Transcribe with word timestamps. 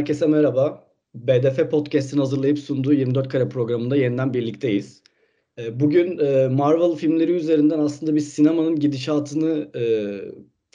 herkese 0.00 0.26
merhaba. 0.26 0.84
BDF 1.14 1.70
Podcast'in 1.70 2.18
hazırlayıp 2.18 2.58
sunduğu 2.58 2.92
24 2.92 3.28
Kare 3.28 3.48
programında 3.48 3.96
yeniden 3.96 4.34
birlikteyiz. 4.34 5.02
Ee, 5.58 5.80
bugün 5.80 6.18
e, 6.18 6.48
Marvel 6.48 6.94
filmleri 6.94 7.32
üzerinden 7.32 7.78
aslında 7.78 8.14
bir 8.14 8.20
sinemanın 8.20 8.76
gidişatını 8.76 9.70
e, 9.76 9.84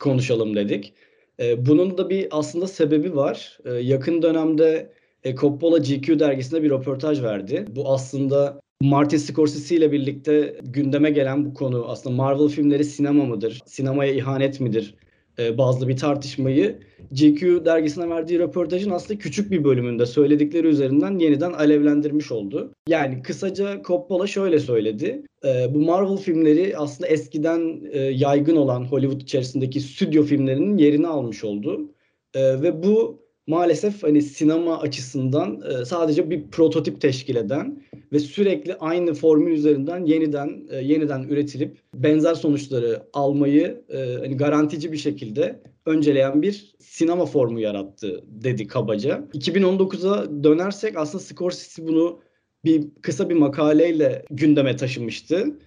konuşalım 0.01 0.55
dedik. 0.55 0.93
E, 1.39 1.65
bunun 1.65 1.97
da 1.97 2.09
bir 2.09 2.27
aslında 2.31 2.67
sebebi 2.67 3.15
var. 3.15 3.59
Yakın 3.81 4.21
dönemde 4.21 4.91
Coppola 5.35 5.77
GQ 5.77 6.19
dergisine 6.19 6.63
bir 6.63 6.69
röportaj 6.69 7.23
verdi. 7.23 7.65
Bu 7.69 7.93
aslında 7.93 8.61
Martin 8.81 9.17
Scorsese 9.17 9.75
ile 9.75 9.91
birlikte 9.91 10.59
gündeme 10.63 11.09
gelen 11.09 11.45
bu 11.45 11.53
konu 11.53 11.85
aslında 11.87 12.15
Marvel 12.15 12.47
filmleri 12.47 12.83
sinema 12.83 13.25
mıdır? 13.25 13.61
Sinemaya 13.65 14.13
ihanet 14.13 14.59
midir? 14.59 14.95
E, 15.39 15.57
bazlı 15.57 15.87
bir 15.87 15.97
tartışmayı 15.97 16.79
GQ 17.11 17.65
dergisine 17.65 18.09
verdiği 18.09 18.39
röportajın 18.39 18.91
aslında 18.91 19.19
küçük 19.19 19.51
bir 19.51 19.63
bölümünde 19.63 20.05
söyledikleri 20.05 20.67
üzerinden 20.67 21.19
yeniden 21.19 21.53
alevlendirmiş 21.53 22.31
oldu. 22.31 22.71
Yani 22.87 23.21
kısaca 23.21 23.81
Coppola 23.83 24.27
şöyle 24.27 24.59
söyledi. 24.59 25.21
E, 25.45 25.73
bu 25.73 25.79
Marvel 25.79 26.17
filmleri 26.17 26.77
aslında 26.77 27.07
eskiden 27.07 27.81
e, 27.91 27.99
yaygın 27.99 28.55
olan 28.55 28.83
Hollywood 28.83 29.21
içerisindeki 29.21 29.81
stüdyo 29.81 30.23
filmlerinin 30.23 30.77
yerini 30.77 31.07
almış 31.07 31.43
oldu. 31.43 31.91
Ve 32.35 32.83
bu 32.83 33.24
maalesef 33.47 34.03
hani 34.03 34.21
sinema 34.21 34.79
açısından 34.79 35.61
e, 35.61 35.85
sadece 35.85 36.29
bir 36.29 36.47
prototip 36.47 37.01
teşkil 37.01 37.35
eden 37.35 37.83
ve 38.13 38.19
sürekli 38.19 38.75
aynı 38.75 39.13
formül 39.13 39.51
üzerinden 39.51 40.05
yeniden 40.05 40.67
e, 40.69 40.77
yeniden 40.77 41.23
üretilip 41.23 41.77
benzer 41.93 42.33
sonuçları 42.33 43.03
almayı 43.13 43.83
e, 43.89 43.97
hani 43.97 44.37
garantici 44.37 44.91
bir 44.91 44.97
şekilde 44.97 45.61
önceleyen 45.85 46.41
bir 46.41 46.75
sinema 46.79 47.25
formu 47.25 47.59
yarattı 47.59 48.23
dedi 48.27 48.67
kabaca. 48.67 49.27
2019'a 49.33 50.43
dönersek 50.43 50.97
aslında 50.97 51.23
Scorsese 51.23 51.87
bunu 51.87 52.19
bir 52.65 52.87
kısa 53.01 53.29
bir 53.29 53.35
makaleyle 53.35 54.25
gündeme 54.31 54.75
taşımıştı. 54.75 55.59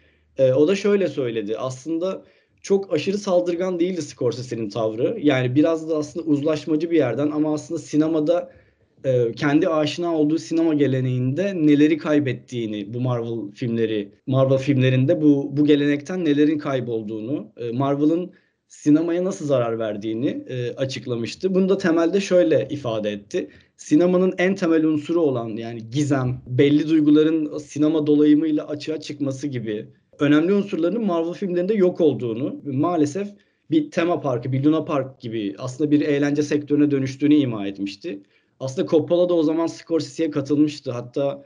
o 0.57 0.69
da 0.69 0.77
şöyle 0.77 1.09
söyledi. 1.09 1.59
Aslında 1.59 2.25
çok 2.63 2.93
aşırı 2.93 3.19
saldırgan 3.19 3.81
değildi 3.81 4.03
Scorsese'nin 4.03 4.71
tavrı. 4.71 5.19
Yani 5.23 5.55
biraz 5.55 5.91
da 5.91 5.97
aslında 5.97 6.27
uzlaşmacı 6.27 6.91
bir 6.91 6.97
yerden 6.97 7.31
ama 7.31 7.55
aslında 7.55 7.81
sinemada 7.81 8.53
e, 9.05 9.33
kendi 9.33 9.69
aşina 9.69 10.15
olduğu 10.15 10.39
sinema 10.39 10.75
geleneğinde 10.75 11.55
neleri 11.55 11.99
kaybettiğini 11.99 12.95
bu 12.95 13.01
Marvel 13.01 13.53
filmleri, 13.55 14.13
Marvel 14.27 14.59
filmlerinde 14.59 15.23
bu 15.23 15.57
bu 15.57 15.65
gelenekten 15.65 16.25
nelerin 16.25 16.59
kaybolduğunu, 16.59 17.53
e, 17.57 17.71
Marvel'ın 17.71 18.33
sinemaya 18.69 19.25
nasıl 19.25 19.47
zarar 19.47 19.79
verdiğini 19.79 20.29
e, 20.49 20.75
açıklamıştı. 20.75 21.55
Bunu 21.55 21.69
da 21.69 21.79
temelde 21.79 22.21
şöyle 22.21 22.69
ifade 22.71 23.11
etti. 23.11 23.51
Sinemanın 23.77 24.35
en 24.39 24.55
temel 24.55 24.85
unsuru 24.85 25.21
olan 25.21 25.49
yani 25.49 25.91
gizem, 25.91 26.43
belli 26.47 26.89
duyguların 26.89 27.59
sinema 27.59 28.07
dolayımıyla 28.07 28.69
açığa 28.69 29.01
çıkması 29.01 29.47
gibi 29.47 29.89
önemli 30.21 30.55
unsurlarının 30.55 31.05
Marvel 31.05 31.33
filmlerinde 31.33 31.75
yok 31.75 32.01
olduğunu 32.01 32.61
maalesef 32.65 33.29
bir 33.71 33.91
tema 33.91 34.21
parkı, 34.21 34.53
bir 34.53 34.65
Luna 34.65 34.85
Park 34.85 35.21
gibi 35.21 35.55
aslında 35.59 35.91
bir 35.91 36.01
eğlence 36.01 36.43
sektörüne 36.43 36.91
dönüştüğünü 36.91 37.35
ima 37.35 37.67
etmişti. 37.67 38.23
Aslında 38.61 38.89
Coppola 38.89 39.29
da 39.29 39.35
o 39.35 39.43
zaman 39.43 39.67
Scorsese'ye 39.67 40.31
katılmıştı. 40.31 40.93
Hatta 40.93 41.45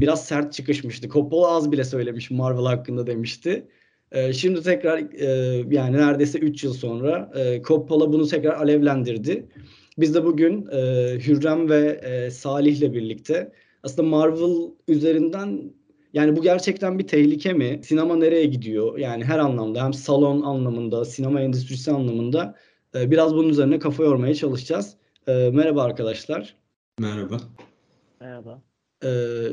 biraz 0.00 0.24
sert 0.24 0.52
çıkışmıştı. 0.52 1.08
Coppola 1.08 1.48
az 1.48 1.72
bile 1.72 1.84
söylemiş 1.84 2.30
Marvel 2.30 2.64
hakkında 2.64 3.06
demişti. 3.06 3.68
Ee, 4.12 4.32
şimdi 4.32 4.62
tekrar 4.62 4.98
e, 4.98 5.26
yani 5.70 5.96
neredeyse 5.96 6.38
3 6.38 6.64
yıl 6.64 6.74
sonra 6.74 7.32
e, 7.36 7.62
Coppola 7.62 8.12
bunu 8.12 8.26
tekrar 8.26 8.54
alevlendirdi. 8.54 9.48
Biz 9.98 10.14
de 10.14 10.24
bugün 10.24 10.66
e, 10.66 10.78
Hürrem 11.26 11.70
ve 11.70 12.00
e, 12.02 12.30
Salih'le 12.30 12.92
birlikte 12.92 13.52
aslında 13.82 14.08
Marvel 14.08 14.70
üzerinden 14.88 15.72
yani 16.18 16.36
bu 16.36 16.42
gerçekten 16.42 16.98
bir 16.98 17.06
tehlike 17.06 17.52
mi? 17.52 17.80
Sinema 17.84 18.16
nereye 18.16 18.46
gidiyor? 18.46 18.98
Yani 18.98 19.24
her 19.24 19.38
anlamda 19.38 19.84
hem 19.84 19.92
salon 19.92 20.42
anlamında, 20.42 21.04
sinema 21.04 21.40
endüstrisi 21.40 21.92
anlamında 21.92 22.54
e, 22.94 23.10
biraz 23.10 23.34
bunun 23.34 23.48
üzerine 23.48 23.78
kafa 23.78 24.02
yormaya 24.02 24.34
çalışacağız. 24.34 24.96
E, 25.26 25.50
merhaba 25.52 25.82
arkadaşlar. 25.82 26.56
Merhaba. 26.98 27.40
Merhaba. 28.20 28.62
E, 29.04 29.08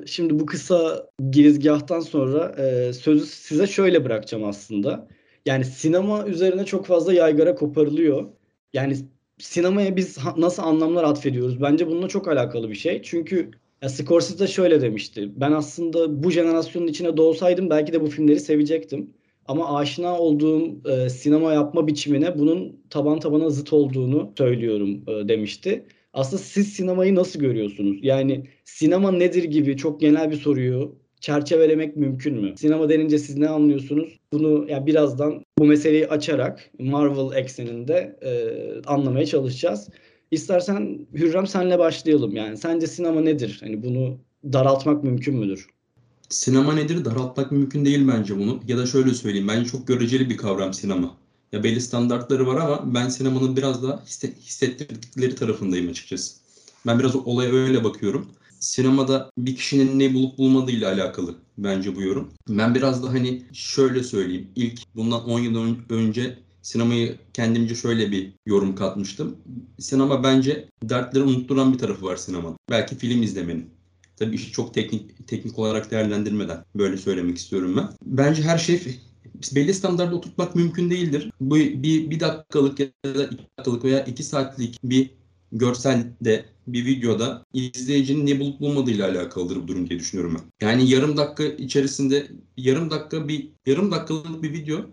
şimdi 0.06 0.40
bu 0.40 0.46
kısa 0.46 1.10
girizgahtan 1.32 2.00
sonra 2.00 2.56
e, 2.58 2.94
sözü 2.94 3.26
size 3.26 3.68
şöyle 3.68 4.06
bırakacağım 4.06 4.44
aslında. 4.44 5.08
Yani 5.46 5.66
sinema 5.66 6.26
üzerine 6.28 6.66
çok 6.66 6.86
fazla 6.86 7.14
yaygara 7.14 7.56
koparılıyor. 7.56 8.26
Yani 8.74 8.98
sinemaya 9.40 9.96
biz 9.96 10.18
nasıl 10.38 10.64
anlamlar 10.64 11.04
atfediyoruz? 11.04 11.62
Bence 11.62 11.88
bununla 11.88 12.08
çok 12.08 12.28
alakalı 12.28 12.70
bir 12.70 12.76
şey. 12.76 13.02
Çünkü 13.02 13.52
ya 13.86 13.90
Scorsese 13.90 14.40
de 14.40 14.48
şöyle 14.48 14.82
demişti. 14.82 15.30
Ben 15.36 15.52
aslında 15.52 16.24
bu 16.24 16.32
jenerasyonun 16.32 16.88
içine 16.88 17.18
doğsaydım 17.18 17.70
belki 17.70 17.94
de 17.94 18.02
bu 18.02 18.08
filmleri 18.08 18.40
sevecektim. 18.40 19.10
Ama 19.46 19.78
aşina 19.78 20.20
olduğum 20.20 20.90
e, 20.90 21.10
sinema 21.10 21.54
yapma 21.54 21.88
biçimine 21.88 22.40
bunun 22.40 22.82
taban 22.90 23.20
tabana 23.20 23.50
zıt 23.50 23.74
olduğunu 23.74 24.34
söylüyorum 24.38 25.04
e, 25.08 25.28
demişti. 25.28 25.86
Aslında 26.14 26.42
siz 26.42 26.68
sinemayı 26.74 27.16
nasıl 27.16 27.40
görüyorsunuz? 27.40 27.98
Yani 28.02 28.44
sinema 28.64 29.12
nedir 29.12 29.44
gibi 29.44 29.78
çok 29.78 30.02
genel 30.02 30.32
bir 30.32 30.36
soruyu 30.36 30.96
çerçevelemek 31.20 31.96
mümkün 31.96 32.42
mü? 32.42 32.54
Sinema 32.58 32.90
denince 32.90 33.18
siz 33.18 33.38
ne 33.38 33.50
anlıyorsunuz? 33.50 34.20
Bunu 34.34 34.66
yani 34.70 34.88
birazdan 34.88 35.44
bu 35.60 35.66
meseleyi 35.66 36.08
açarak 36.08 36.72
Marvel 36.80 37.38
ekseninde 37.38 38.20
e, 38.22 38.32
anlamaya 38.86 39.26
çalışacağız. 39.26 39.90
İstersen 40.36 41.08
Hürrem 41.14 41.48
senle 41.48 41.80
başlayalım 41.80 42.36
yani. 42.36 42.58
Sence 42.58 42.88
sinema 42.88 43.22
nedir? 43.22 43.58
Hani 43.64 43.84
bunu 43.84 44.18
daraltmak 44.54 45.04
mümkün 45.04 45.36
müdür? 45.36 45.70
Sinema 46.30 46.74
nedir? 46.74 47.06
Daraltmak 47.06 47.52
mümkün 47.52 47.86
değil 47.86 48.08
bence 48.08 48.38
bunu. 48.38 48.60
Ya 48.68 48.78
da 48.78 48.86
şöyle 48.86 49.14
söyleyeyim. 49.14 49.48
Bence 49.48 49.70
çok 49.70 49.88
göreceli 49.88 50.30
bir 50.30 50.38
kavram 50.38 50.74
sinema. 50.74 51.18
Ya 51.52 51.64
belli 51.64 51.82
standartları 51.82 52.48
var 52.48 52.56
ama 52.56 52.94
ben 52.94 53.10
sinemanın 53.10 53.58
biraz 53.58 53.84
daha 53.84 54.04
hissettirdikleri 54.40 55.36
tarafındayım 55.36 55.90
açıkçası. 55.90 56.36
Ben 56.88 57.00
biraz 57.00 57.16
olaya 57.16 57.52
öyle 57.52 57.84
bakıyorum. 57.84 58.28
Sinemada 58.60 59.30
bir 59.38 59.56
kişinin 59.56 60.00
ne 60.00 60.14
bulup 60.14 60.38
bulmadığıyla 60.38 60.94
alakalı 60.94 61.36
bence 61.58 61.96
bu 61.96 62.02
yorum. 62.02 62.30
Ben 62.50 62.76
biraz 62.76 63.04
da 63.04 63.10
hani 63.10 63.42
şöyle 63.54 64.04
söyleyeyim. 64.04 64.48
İlk 64.56 64.96
bundan 64.96 65.30
10 65.30 65.40
yıl 65.40 65.76
önce 65.90 66.38
sinemayı 66.66 67.16
kendimce 67.34 67.76
şöyle 67.76 68.12
bir 68.12 68.34
yorum 68.46 68.76
katmıştım. 68.76 69.38
Sinema 69.80 70.24
bence 70.24 70.70
dertleri 70.84 71.24
unutturan 71.24 71.74
bir 71.74 71.78
tarafı 71.78 72.06
var 72.06 72.16
sinemanın. 72.16 72.58
Belki 72.70 72.96
film 72.96 73.24
izlemenin. 73.24 73.70
Tabii 74.18 74.36
işi 74.36 74.52
çok 74.52 74.74
teknik 74.74 75.28
teknik 75.28 75.60
olarak 75.60 75.92
değerlendirmeden 75.92 76.64
böyle 76.76 76.98
söylemek 76.98 77.38
istiyorum 77.38 77.78
ben. 77.78 77.90
Bence 78.06 78.44
her 78.44 78.58
şey 78.58 79.00
belli 79.56 79.74
standartta 79.74 80.16
oturtmak 80.16 80.56
mümkün 80.56 80.90
değildir. 80.90 81.32
Bu 81.42 81.56
bir, 81.56 82.10
bir 82.10 82.20
dakikalık 82.20 82.80
ya 82.80 82.88
da 83.06 83.24
iki 83.24 83.44
dakikalık 83.58 83.84
veya 83.84 84.04
iki 84.04 84.24
saatlik 84.24 84.80
bir 84.84 85.12
görselde, 85.52 86.46
bir 86.68 86.86
videoda 86.86 87.44
izleyicinin 87.54 88.26
ne 88.26 88.40
bulup 88.40 88.60
bulmadığıyla 88.60 89.10
alakalıdır 89.10 89.56
bu 89.56 89.68
durum 89.68 89.90
diye 89.90 90.00
düşünüyorum 90.00 90.38
ben. 90.40 90.68
Yani 90.68 90.90
yarım 90.90 91.18
dakika 91.18 91.44
içerisinde 91.44 92.28
yarım 92.58 92.90
dakika 92.92 93.28
bir 93.28 93.50
yarım 93.66 93.92
dakikalık 93.92 94.44
bir 94.44 94.54
video 94.54 94.86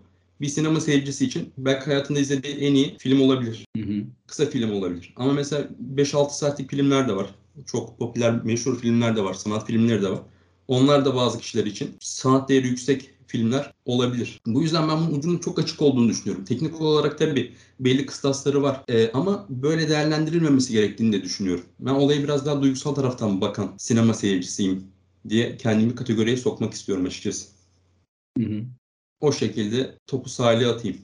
bir 0.43 0.47
sinema 0.47 0.79
seyircisi 0.79 1.25
için 1.25 1.53
belki 1.57 1.85
hayatında 1.85 2.19
izlediği 2.19 2.55
en 2.55 2.73
iyi 2.75 2.97
film 2.97 3.21
olabilir. 3.21 3.65
Hı 3.77 3.83
hı. 3.83 4.03
Kısa 4.27 4.45
film 4.45 4.71
olabilir. 4.71 5.13
Ama 5.15 5.33
mesela 5.33 5.67
5-6 5.79 6.37
saatlik 6.37 6.69
filmler 6.69 7.07
de 7.07 7.15
var. 7.15 7.27
Çok 7.65 7.99
popüler, 7.99 8.43
meşhur 8.43 8.79
filmler 8.79 9.15
de 9.15 9.23
var. 9.23 9.33
Sanat 9.33 9.67
filmleri 9.67 10.01
de 10.01 10.09
var. 10.09 10.19
Onlar 10.67 11.05
da 11.05 11.15
bazı 11.15 11.39
kişiler 11.39 11.65
için 11.65 11.95
sanat 11.99 12.49
değeri 12.49 12.67
yüksek 12.67 13.09
filmler 13.27 13.73
olabilir. 13.85 14.41
Bu 14.45 14.61
yüzden 14.61 14.89
ben 14.89 14.97
bunun 14.97 15.19
ucunun 15.19 15.37
çok 15.37 15.59
açık 15.59 15.81
olduğunu 15.81 16.09
düşünüyorum. 16.09 16.45
Teknik 16.45 16.81
olarak 16.81 17.17
tabii 17.17 17.53
belli 17.79 18.05
kıstasları 18.05 18.63
var. 18.63 18.83
Ee, 18.89 19.11
ama 19.13 19.45
böyle 19.49 19.89
değerlendirilmemesi 19.89 20.73
gerektiğini 20.73 21.13
de 21.13 21.23
düşünüyorum. 21.23 21.65
Ben 21.79 21.93
olayı 21.93 22.23
biraz 22.23 22.45
daha 22.45 22.61
duygusal 22.61 22.95
taraftan 22.95 23.41
bakan 23.41 23.73
sinema 23.77 24.13
seyircisiyim 24.13 24.83
diye 25.29 25.57
kendimi 25.57 25.95
kategoriye 25.95 26.37
sokmak 26.37 26.73
istiyorum 26.73 27.05
açıkçası. 27.05 27.47
Hı 28.37 28.43
hı 28.43 28.65
o 29.23 29.31
şekilde 29.31 29.97
topu 30.07 30.29
sahile 30.29 30.67
atayım. 30.67 30.97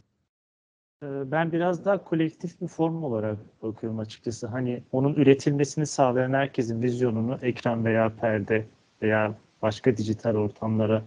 Ee, 1.03 1.31
ben 1.31 1.51
biraz 1.51 1.85
daha 1.85 2.03
kolektif 2.03 2.61
bir 2.61 2.67
form 2.67 3.03
olarak 3.03 3.37
bakıyorum 3.63 3.99
açıkçası. 3.99 4.47
Hani 4.47 4.83
onun 4.91 5.13
üretilmesini 5.13 5.85
sağlayan 5.85 6.33
herkesin 6.33 6.81
vizyonunu 6.81 7.39
ekran 7.41 7.85
veya 7.85 8.11
perde 8.21 8.65
veya 9.01 9.33
başka 9.61 9.97
dijital 9.97 10.35
ortamlara 10.35 11.03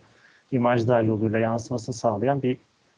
imajlar 0.52 1.02
yoluyla 1.02 1.38
yansımasını 1.38 1.94
sağlayan 1.94 2.42
bir 2.42 2.56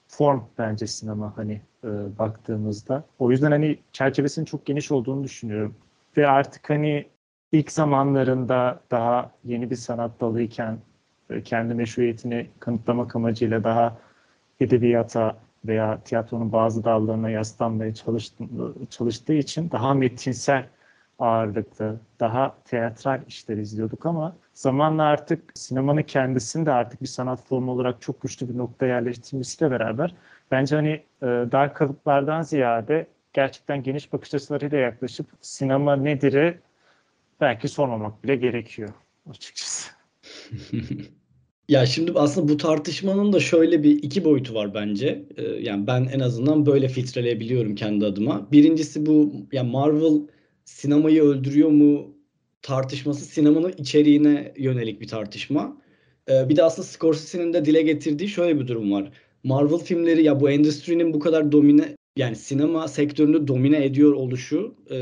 form 0.08 0.40
bence 0.58 0.87
sinema 0.87 1.37
hani 1.37 1.60
e, 1.84 1.88
baktığımızda. 2.19 3.05
O 3.19 3.31
yüzden 3.31 3.50
hani 3.50 3.78
çerçevesinin 3.93 4.46
çok 4.46 4.67
geniş 4.67 4.93
olduğunu 4.93 5.25
düşünüyorum. 5.25 5.75
Ve 6.17 6.28
artık 6.28 6.70
hani 6.70 7.06
ilk 7.52 7.72
zamanlarında 7.72 8.81
daha 8.90 9.31
yeni 9.44 9.70
bir 9.70 9.76
sanat 9.76 10.20
dalıyken 10.20 10.78
kendi 11.44 11.75
meşruiyetini 11.75 12.46
kanıtlamak 12.60 13.17
amacıyla 13.17 13.64
daha 13.64 14.04
edebiyata 14.61 15.37
veya 15.67 16.01
tiyatronun 16.05 16.53
bazı 16.53 16.85
dallarına 16.85 17.31
yaslanmaya 17.31 17.95
çalıştığı 18.91 19.33
için 19.33 19.71
daha 19.71 19.95
metinsel 19.95 20.67
ağırlıklı, 21.19 22.01
daha 22.21 22.56
teatral 22.65 23.21
işler 23.29 23.56
izliyorduk 23.56 24.06
ama 24.06 24.37
zamanla 24.55 25.03
artık 25.03 25.53
sinemanın 25.55 26.03
kendisini 26.03 26.67
de 26.67 26.73
artık 26.73 27.03
bir 27.03 27.06
sanat 27.06 27.49
formu 27.49 27.73
olarak 27.73 28.03
çok 28.03 28.23
güçlü 28.23 28.49
bir 28.49 28.59
noktaya 28.59 28.95
yerleştirmesiyle 28.95 29.71
beraber 29.71 30.15
bence 30.51 30.77
hani 30.77 30.91
e, 31.23 31.27
dar 31.27 31.75
kalıplardan 31.75 32.43
ziyade 32.43 33.06
gerçekten 33.33 33.83
geniş 33.83 34.12
bakış 34.12 34.35
açılarıyla 34.35 34.79
yaklaşıp 34.79 35.27
sinema 35.41 35.97
nedir'i 35.97 36.59
belki 37.41 37.69
sormamak 37.69 38.25
bile 38.25 38.37
gerekiyor 38.37 38.91
açıkçası. 39.31 39.91
Ya 41.69 41.87
şimdi 41.87 42.12
aslında 42.14 42.49
bu 42.49 42.56
tartışmanın 42.56 43.32
da 43.32 43.40
şöyle 43.40 43.82
bir 43.82 44.02
iki 44.02 44.25
boyutu 44.25 44.55
var 44.55 44.75
bence. 44.75 45.25
Ee, 45.37 45.43
yani 45.43 45.87
ben 45.87 46.05
en 46.12 46.20
azından 46.20 46.66
böyle 46.66 46.88
filtreleyebiliyorum 46.88 47.75
kendi 47.75 48.06
adıma. 48.06 48.49
Birincisi 48.52 49.06
bu 49.06 49.32
ya 49.52 49.64
Marvel 49.64 50.20
sinemayı 50.64 51.22
öldürüyor 51.22 51.69
mu 51.69 52.16
tartışması 52.62 53.25
sinemanın 53.25 53.75
içeriğine 53.78 54.52
yönelik 54.56 55.00
bir 55.00 55.08
tartışma. 55.08 55.76
Ee, 56.31 56.49
bir 56.49 56.56
de 56.56 56.62
aslında 56.62 56.88
Scorsese'nin 56.88 57.52
de 57.52 57.64
dile 57.64 57.82
getirdiği 57.82 58.28
şöyle 58.28 58.60
bir 58.60 58.69
durum 58.69 58.93
var. 58.93 59.12
Marvel 59.44 59.78
filmleri 59.78 60.22
ya 60.22 60.40
bu 60.40 60.50
endüstrinin 60.50 61.12
bu 61.12 61.19
kadar 61.19 61.52
domine 61.52 61.96
yani 62.17 62.37
sinema 62.37 62.88
sektörünü 62.88 63.49
domine 63.49 63.84
ediyor 63.84 64.12
oluşu 64.12 64.75
e, 64.90 64.96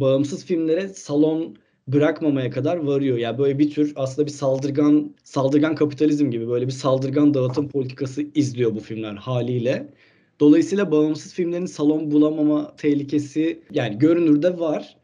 bağımsız 0.00 0.44
filmlere 0.44 0.88
salon 0.88 1.56
bırakmamaya 1.88 2.50
kadar 2.50 2.76
varıyor. 2.76 3.18
Yani 3.18 3.38
böyle 3.38 3.58
bir 3.58 3.70
tür 3.70 3.92
aslında 3.96 4.26
bir 4.26 4.32
saldırgan 4.32 5.14
saldırgan 5.24 5.74
kapitalizm 5.74 6.30
gibi 6.30 6.48
böyle 6.48 6.66
bir 6.66 6.72
saldırgan 6.72 7.34
dağıtım 7.34 7.68
politikası 7.68 8.22
izliyor 8.34 8.74
bu 8.74 8.80
filmler 8.80 9.14
haliyle. 9.14 9.94
Dolayısıyla 10.40 10.92
bağımsız 10.92 11.34
filmlerin 11.34 11.66
salon 11.66 12.10
bulamama 12.10 12.76
tehlikesi 12.76 13.62
yani 13.72 13.98
görünürde 13.98 14.58
var. 14.58 14.96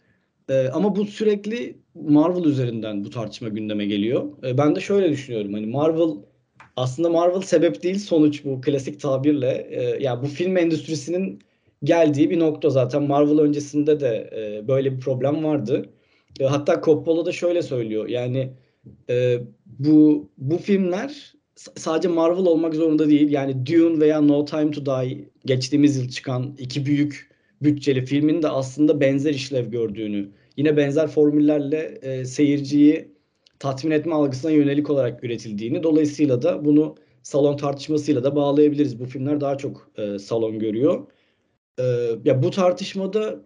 Ee, 0.48 0.68
ama 0.68 0.96
bu 0.96 1.04
sürekli 1.04 1.78
Marvel 1.94 2.44
üzerinden 2.44 3.04
bu 3.04 3.10
tartışma 3.10 3.48
gündeme 3.48 3.86
geliyor. 3.86 4.24
Ee, 4.44 4.58
ben 4.58 4.76
de 4.76 4.80
şöyle 4.80 5.10
düşünüyorum 5.12 5.52
hani 5.54 5.66
Marvel 5.66 6.10
aslında 6.76 7.10
Marvel 7.10 7.40
sebep 7.40 7.82
değil 7.82 7.98
sonuç 7.98 8.44
bu 8.44 8.60
klasik 8.60 9.00
tabirle. 9.00 9.68
Ee, 9.70 9.82
ya 9.82 9.96
yani 10.00 10.22
bu 10.22 10.26
film 10.26 10.56
endüstrisinin 10.56 11.40
geldiği 11.84 12.30
bir 12.30 12.38
nokta 12.38 12.70
zaten 12.70 13.02
Marvel 13.02 13.38
öncesinde 13.38 14.00
de 14.00 14.30
e, 14.36 14.68
böyle 14.68 14.92
bir 14.96 15.00
problem 15.00 15.44
vardı. 15.44 15.90
E, 16.40 16.44
hatta 16.44 16.80
Coppola 16.84 17.26
da 17.26 17.32
şöyle 17.32 17.62
söylüyor. 17.62 18.08
Yani 18.08 18.50
e, 19.10 19.38
bu 19.66 20.28
bu 20.38 20.58
filmler 20.58 21.34
sadece 21.56 22.08
Marvel 22.08 22.46
olmak 22.46 22.74
zorunda 22.74 23.08
değil. 23.08 23.30
Yani 23.30 23.66
Dune 23.66 24.00
veya 24.00 24.20
No 24.20 24.44
Time 24.44 24.70
to 24.70 24.86
Die 24.86 25.28
geçtiğimiz 25.44 25.96
yıl 25.96 26.08
çıkan 26.08 26.56
iki 26.58 26.86
büyük 26.86 27.30
bütçeli 27.62 28.06
filmin 28.06 28.42
de 28.42 28.48
aslında 28.48 29.00
benzer 29.00 29.34
işlev 29.34 29.70
gördüğünü, 29.70 30.30
yine 30.56 30.76
benzer 30.76 31.06
formüllerle 31.06 31.98
e, 32.02 32.24
seyirciyi 32.24 33.14
tatmin 33.58 33.90
etme 33.90 34.14
algısına 34.14 34.50
yönelik 34.50 34.90
olarak 34.90 35.24
üretildiğini, 35.24 35.82
dolayısıyla 35.82 36.42
da 36.42 36.64
bunu 36.64 36.96
salon 37.22 37.56
tartışmasıyla 37.56 38.24
da 38.24 38.36
bağlayabiliriz. 38.36 39.00
Bu 39.00 39.04
filmler 39.04 39.40
daha 39.40 39.58
çok 39.58 39.90
e, 39.96 40.18
salon 40.18 40.58
görüyor. 40.58 41.06
E, 41.78 41.84
ya 42.24 42.42
bu 42.42 42.50
tartışmada 42.50 43.40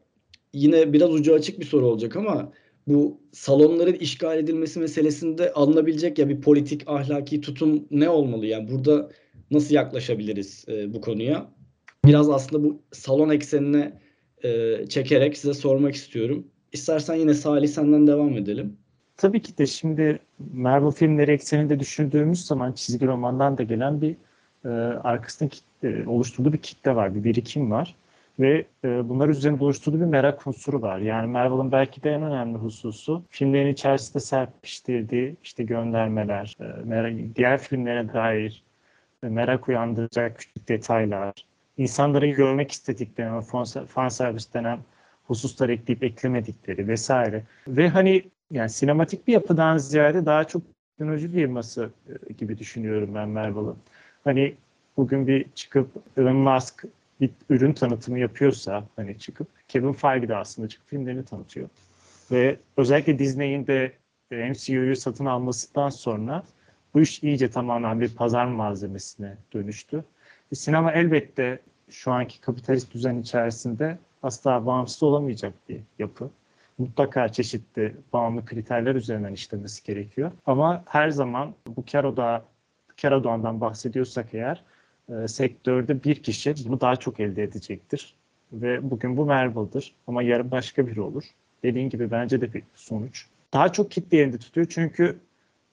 yine 0.53 0.93
biraz 0.93 1.15
ucu 1.15 1.35
açık 1.35 1.61
bir 1.61 1.65
soru 1.65 1.87
olacak 1.87 2.17
ama 2.17 2.53
bu 2.89 3.21
salonların 3.33 3.95
işgal 3.95 4.39
edilmesi 4.39 4.81
meselesinde 4.81 5.53
alınabilecek 5.53 6.19
ya 6.19 6.29
bir 6.29 6.41
politik 6.41 6.83
ahlaki 6.87 7.41
tutum 7.41 7.85
ne 7.91 8.09
olmalı? 8.09 8.47
Yani 8.47 8.71
burada 8.71 9.11
nasıl 9.51 9.75
yaklaşabiliriz 9.75 10.65
e, 10.69 10.95
bu 10.95 11.01
konuya? 11.01 11.51
Biraz 12.05 12.31
aslında 12.31 12.65
bu 12.65 12.83
salon 12.93 13.31
eksenine 13.31 13.93
e, 14.45 14.77
çekerek 14.89 15.39
size 15.39 15.55
sormak 15.55 15.95
istiyorum. 15.95 16.47
İstersen 16.73 17.15
yine 17.15 17.35
Salih 17.35 17.69
senden 17.69 18.07
devam 18.07 18.37
edelim. 18.37 18.77
Tabii 19.17 19.43
ki 19.43 19.59
de 19.59 19.67
şimdi 19.67 20.19
Marvel 20.53 20.91
filmleri 20.91 21.31
ekseninde 21.31 21.81
düşündüğümüz 21.81 22.47
zaman 22.47 22.73
çizgi 22.73 23.07
romandan 23.07 23.59
da 23.59 23.63
gelen 23.63 24.01
bir 24.01 24.17
e, 24.65 24.69
arkasında 25.05 25.49
kitle, 25.49 26.09
oluşturduğu 26.09 26.53
bir 26.53 26.59
kitle 26.59 26.97
var, 26.97 27.15
bir 27.15 27.25
birikim 27.25 27.71
var. 27.71 27.95
Ve 28.39 28.65
e, 28.85 29.09
bunlar 29.09 29.29
üzerine 29.29 29.63
oluşturduğu 29.63 30.01
bir 30.01 30.05
merak 30.05 30.47
unsuru 30.47 30.83
var. 30.83 30.99
Yani 30.99 31.27
Marvel'ın 31.27 31.73
belki 31.73 32.03
de 32.03 32.11
en 32.11 32.23
önemli 32.23 32.59
hususu 32.59 33.23
filmlerin 33.29 33.73
içerisinde 33.73 34.21
serpiştirdiği 34.21 35.37
işte 35.43 35.65
göndermeler, 35.65 36.57
e, 36.61 36.65
merak, 36.85 37.13
diğer 37.37 37.59
filmlere 37.59 38.13
dair 38.13 38.63
e, 39.23 39.29
merak 39.29 39.69
uyandıracak 39.69 40.39
küçük 40.39 40.69
detaylar, 40.69 41.33
insanların 41.77 42.33
görmek 42.33 42.73
istediklerini, 42.73 43.43
fan 43.87 44.09
servis 44.09 44.55
denen 44.55 44.79
hususlar 45.25 45.69
ekleyip 45.69 46.05
eklemedikleri 46.05 46.89
vesaire. 46.89 47.43
Ve 47.69 47.89
hani 47.89 48.23
yani 48.51 48.71
sinematik 48.71 49.27
bir 49.27 49.33
yapıdan 49.33 49.77
ziyade 49.77 50.27
daha 50.27 50.45
çok 50.45 50.63
teknoloji 50.99 51.33
firması 51.33 51.91
e, 52.29 52.33
gibi 52.33 52.59
düşünüyorum 52.59 53.15
ben 53.15 53.29
Marvel'ı. 53.29 53.75
Hani 54.25 54.55
bugün 54.97 55.27
bir 55.27 55.47
çıkıp 55.55 55.91
Elon 56.17 56.37
Musk 56.37 56.85
bir 57.21 57.31
ürün 57.51 57.73
tanıtımı 57.73 58.19
yapıyorsa 58.19 58.85
hani 58.97 59.19
çıkıp 59.19 59.49
Kevin 59.69 59.93
Feige 59.93 60.29
de 60.29 60.37
aslında 60.37 60.69
çıkıp 60.69 60.89
filmlerini 60.89 61.25
tanıtıyor. 61.25 61.69
Ve 62.31 62.57
özellikle 62.77 63.19
Disney'in 63.19 63.67
de 63.67 63.93
e, 64.31 64.51
MCU'yu 64.51 64.97
satın 64.97 65.27
almasından 65.27 65.89
sonra 65.89 66.43
bu 66.95 67.01
iş 67.01 67.23
iyice 67.23 67.51
tamamen 67.51 68.01
bir 68.01 68.15
pazar 68.15 68.47
malzemesine 68.47 69.37
dönüştü. 69.53 70.05
E, 70.53 70.55
sinema 70.55 70.93
elbette 70.93 71.61
şu 71.91 72.13
anki 72.13 72.41
kapitalist 72.41 72.95
düzen 72.95 73.19
içerisinde 73.19 73.99
asla 74.23 74.67
bağımsız 74.67 75.03
olamayacak 75.03 75.55
bir 75.69 75.81
yapı. 75.99 76.31
Mutlaka 76.79 77.29
çeşitli 77.29 77.97
bağımlı 78.13 78.45
kriterler 78.45 78.95
üzerinden 78.95 79.33
işlemesi 79.33 79.85
gerekiyor. 79.85 80.33
Ama 80.47 80.85
her 80.87 81.11
zaman 81.11 81.55
bu 81.67 81.85
kar 81.93 82.05
odağı, 82.05 82.43
kar 83.03 83.13
odağından 83.13 83.61
bahsediyorsak 83.61 84.35
eğer 84.35 84.63
e, 85.09 85.29
sektörde 85.29 86.05
bir 86.05 86.23
kişi 86.23 86.55
bunu 86.69 86.81
daha 86.81 86.97
çok 86.97 87.21
elde 87.21 87.43
edecektir. 87.43 88.15
Ve 88.53 88.91
bugün 88.91 89.17
bu 89.17 89.27
Marvel'dır 89.27 89.95
ama 90.07 90.23
yarın 90.23 90.51
başka 90.51 90.87
biri 90.87 91.01
olur. 91.01 91.25
Dediğin 91.63 91.91
gibi 91.91 92.11
bence 92.11 92.41
de 92.41 92.53
bir 92.53 92.63
sonuç. 92.75 93.27
Daha 93.53 93.73
çok 93.73 93.91
kitle 93.91 94.19
elinde 94.19 94.39
tutuyor 94.39 94.67
çünkü 94.71 95.19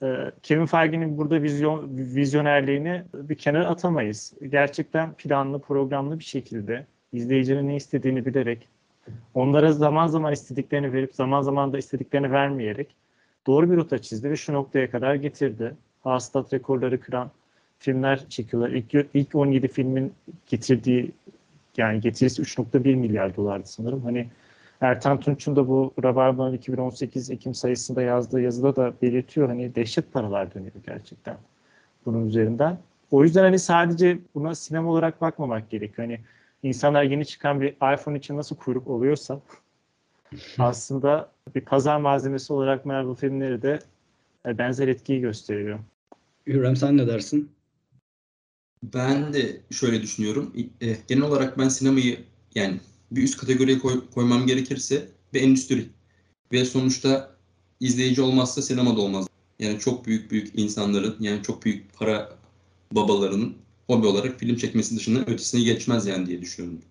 e, 0.03 0.31
Kevin 0.43 0.65
Feige'nin 0.65 1.17
burada 1.17 1.41
vizyon, 1.43 1.97
vizyonerliğini 1.97 3.03
bir 3.13 3.35
kenara 3.35 3.67
atamayız. 3.67 4.33
Gerçekten 4.49 5.13
planlı, 5.13 5.59
programlı 5.59 6.19
bir 6.19 6.23
şekilde 6.23 6.85
izleyicinin 7.13 7.67
ne 7.67 7.75
istediğini 7.75 8.25
bilerek 8.25 8.67
onlara 9.33 9.71
zaman 9.71 10.07
zaman 10.07 10.33
istediklerini 10.33 10.93
verip 10.93 11.15
zaman 11.15 11.41
zaman 11.41 11.73
da 11.73 11.77
istediklerini 11.77 12.31
vermeyerek 12.31 12.95
doğru 13.47 13.71
bir 13.71 13.75
rota 13.75 13.97
çizdi 14.01 14.29
ve 14.29 14.35
şu 14.35 14.53
noktaya 14.53 14.91
kadar 14.91 15.15
getirdi. 15.15 15.75
Hasılat 16.03 16.53
rekorları 16.53 16.99
kıran 16.99 17.31
filmler 17.79 18.29
çekiyorlar. 18.29 18.69
İlk, 18.69 19.07
ilk 19.13 19.35
17 19.35 19.67
filmin 19.67 20.13
getirdiği 20.47 21.11
yani 21.77 22.01
getirisi 22.01 22.41
3.1 22.41 22.95
milyar 22.95 23.35
dolardı 23.35 23.67
sanırım. 23.67 24.03
Hani 24.03 24.27
Ertan 24.81 25.19
Tunç'un 25.19 25.55
da 25.55 25.67
bu 25.67 25.93
Rabarba'nın 26.03 26.53
2018 26.53 27.31
Ekim 27.31 27.53
sayısında 27.53 28.01
yazdığı 28.01 28.41
yazıda 28.41 28.75
da 28.75 28.93
belirtiyor. 29.01 29.47
Hani 29.47 29.75
dehşet 29.75 30.13
paralar 30.13 30.53
dönüyor 30.53 30.73
gerçekten 30.85 31.37
bunun 32.05 32.27
üzerinden. 32.27 32.77
O 33.11 33.23
yüzden 33.23 33.43
hani 33.43 33.59
sadece 33.59 34.19
buna 34.35 34.55
sinema 34.55 34.91
olarak 34.91 35.21
bakmamak 35.21 35.69
gerekiyor. 35.69 36.07
Hani 36.07 36.19
insanlar 36.63 37.03
yeni 37.03 37.25
çıkan 37.25 37.61
bir 37.61 37.93
iPhone 37.93 38.17
için 38.17 38.37
nasıl 38.37 38.55
kuyruk 38.55 38.87
oluyorsa 38.87 39.39
aslında 40.59 41.29
bir 41.55 41.61
pazar 41.61 41.97
malzemesi 41.97 42.53
olarak 42.53 42.85
Marvel 42.85 43.15
filmleri 43.15 43.61
de 43.61 43.79
benzer 44.45 44.87
etkiyi 44.87 45.21
gösteriyor. 45.21 45.79
Hürrem 46.47 46.75
sen 46.75 46.97
ne 46.97 47.07
dersin? 47.07 47.51
Ben 48.83 49.33
de 49.33 49.61
şöyle 49.71 50.01
düşünüyorum. 50.01 50.53
E, 50.81 50.97
genel 51.07 51.23
olarak 51.23 51.57
ben 51.57 51.69
sinemayı 51.69 52.19
yani 52.55 52.79
bir 53.11 53.23
üst 53.23 53.37
kategoriye 53.37 53.79
koy, 53.79 54.03
koymam 54.13 54.47
gerekirse 54.47 55.09
bir 55.33 55.41
endüstri. 55.41 55.89
Ve 56.51 56.65
sonuçta 56.65 57.35
izleyici 57.79 58.21
olmazsa 58.21 58.61
sinema 58.61 58.97
da 58.97 59.01
olmaz. 59.01 59.27
Yani 59.59 59.79
çok 59.79 60.05
büyük 60.05 60.31
büyük 60.31 60.59
insanların 60.59 61.15
yani 61.19 61.43
çok 61.43 61.65
büyük 61.65 61.93
para 61.93 62.37
babalarının 62.91 63.55
hobi 63.87 64.07
olarak 64.07 64.39
film 64.39 64.55
çekmesi 64.55 64.95
dışında 64.95 65.19
ötesine 65.19 65.61
geçmez 65.61 66.05
yani 66.05 66.27
diye 66.27 66.41
düşünüyorum. 66.41 66.81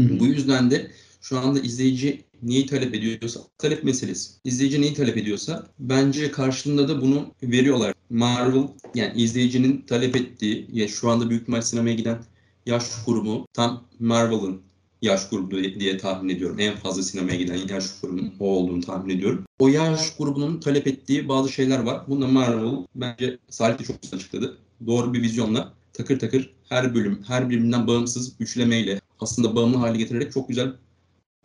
Hı-hı. 0.00 0.20
Bu 0.20 0.26
yüzden 0.26 0.70
de 0.70 0.90
şu 1.20 1.38
anda 1.38 1.60
izleyici 1.60 2.24
neyi 2.44 2.66
talep 2.66 2.94
ediyorsa 2.94 3.40
talep 3.58 3.84
meselesi. 3.84 4.32
İzleyici 4.44 4.80
neyi 4.80 4.94
talep 4.94 5.16
ediyorsa 5.16 5.66
bence 5.78 6.30
karşılığında 6.30 6.88
da 6.88 7.02
bunu 7.02 7.26
veriyorlar. 7.42 7.94
Marvel 8.10 8.68
yani 8.94 9.12
izleyicinin 9.22 9.80
talep 9.86 10.16
ettiği 10.16 10.66
ya 10.72 10.88
şu 10.88 11.10
anda 11.10 11.30
büyük 11.30 11.42
ihtimal 11.42 11.60
sinemaya 11.60 11.94
giden 11.94 12.18
yaş 12.66 13.04
grubu 13.06 13.46
tam 13.52 13.84
Marvel'ın 14.00 14.62
yaş 15.02 15.28
grubu 15.28 15.56
diye 15.80 15.98
tahmin 15.98 16.28
ediyorum. 16.34 16.56
En 16.60 16.76
fazla 16.76 17.02
sinemaya 17.02 17.36
giden 17.36 17.58
yaş 17.68 18.00
grubunun 18.00 18.34
o 18.40 18.46
olduğunu 18.46 18.80
tahmin 18.80 19.16
ediyorum. 19.16 19.44
O 19.58 19.68
yaş 19.68 20.16
grubunun 20.16 20.60
talep 20.60 20.86
ettiği 20.86 21.28
bazı 21.28 21.52
şeyler 21.52 21.78
var. 21.78 22.04
Bunda 22.08 22.26
Marvel 22.26 22.86
bence 22.94 23.38
Salih 23.48 23.78
de 23.78 23.84
çok 23.84 24.02
güzel 24.02 24.18
açıkladı. 24.18 24.58
Doğru 24.86 25.14
bir 25.14 25.22
vizyonla 25.22 25.72
takır 25.92 26.18
takır 26.18 26.54
her 26.68 26.94
bölüm, 26.94 27.22
her 27.26 27.50
birbirinden 27.50 27.86
bağımsız 27.86 28.32
üçlemeyle 28.40 29.00
aslında 29.20 29.56
bağımlı 29.56 29.76
hale 29.76 29.98
getirerek 29.98 30.32
çok 30.32 30.48
güzel 30.48 30.72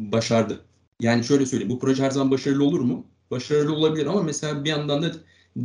başardı. 0.01 0.61
Yani 1.01 1.23
şöyle 1.23 1.45
söyleyeyim. 1.45 1.73
Bu 1.73 1.79
proje 1.79 2.03
her 2.03 2.11
zaman 2.11 2.31
başarılı 2.31 2.63
olur 2.63 2.79
mu? 2.79 3.07
Başarılı 3.31 3.75
olabilir 3.75 4.05
ama 4.05 4.23
mesela 4.23 4.63
bir 4.63 4.69
yandan 4.69 5.01
da 5.03 5.13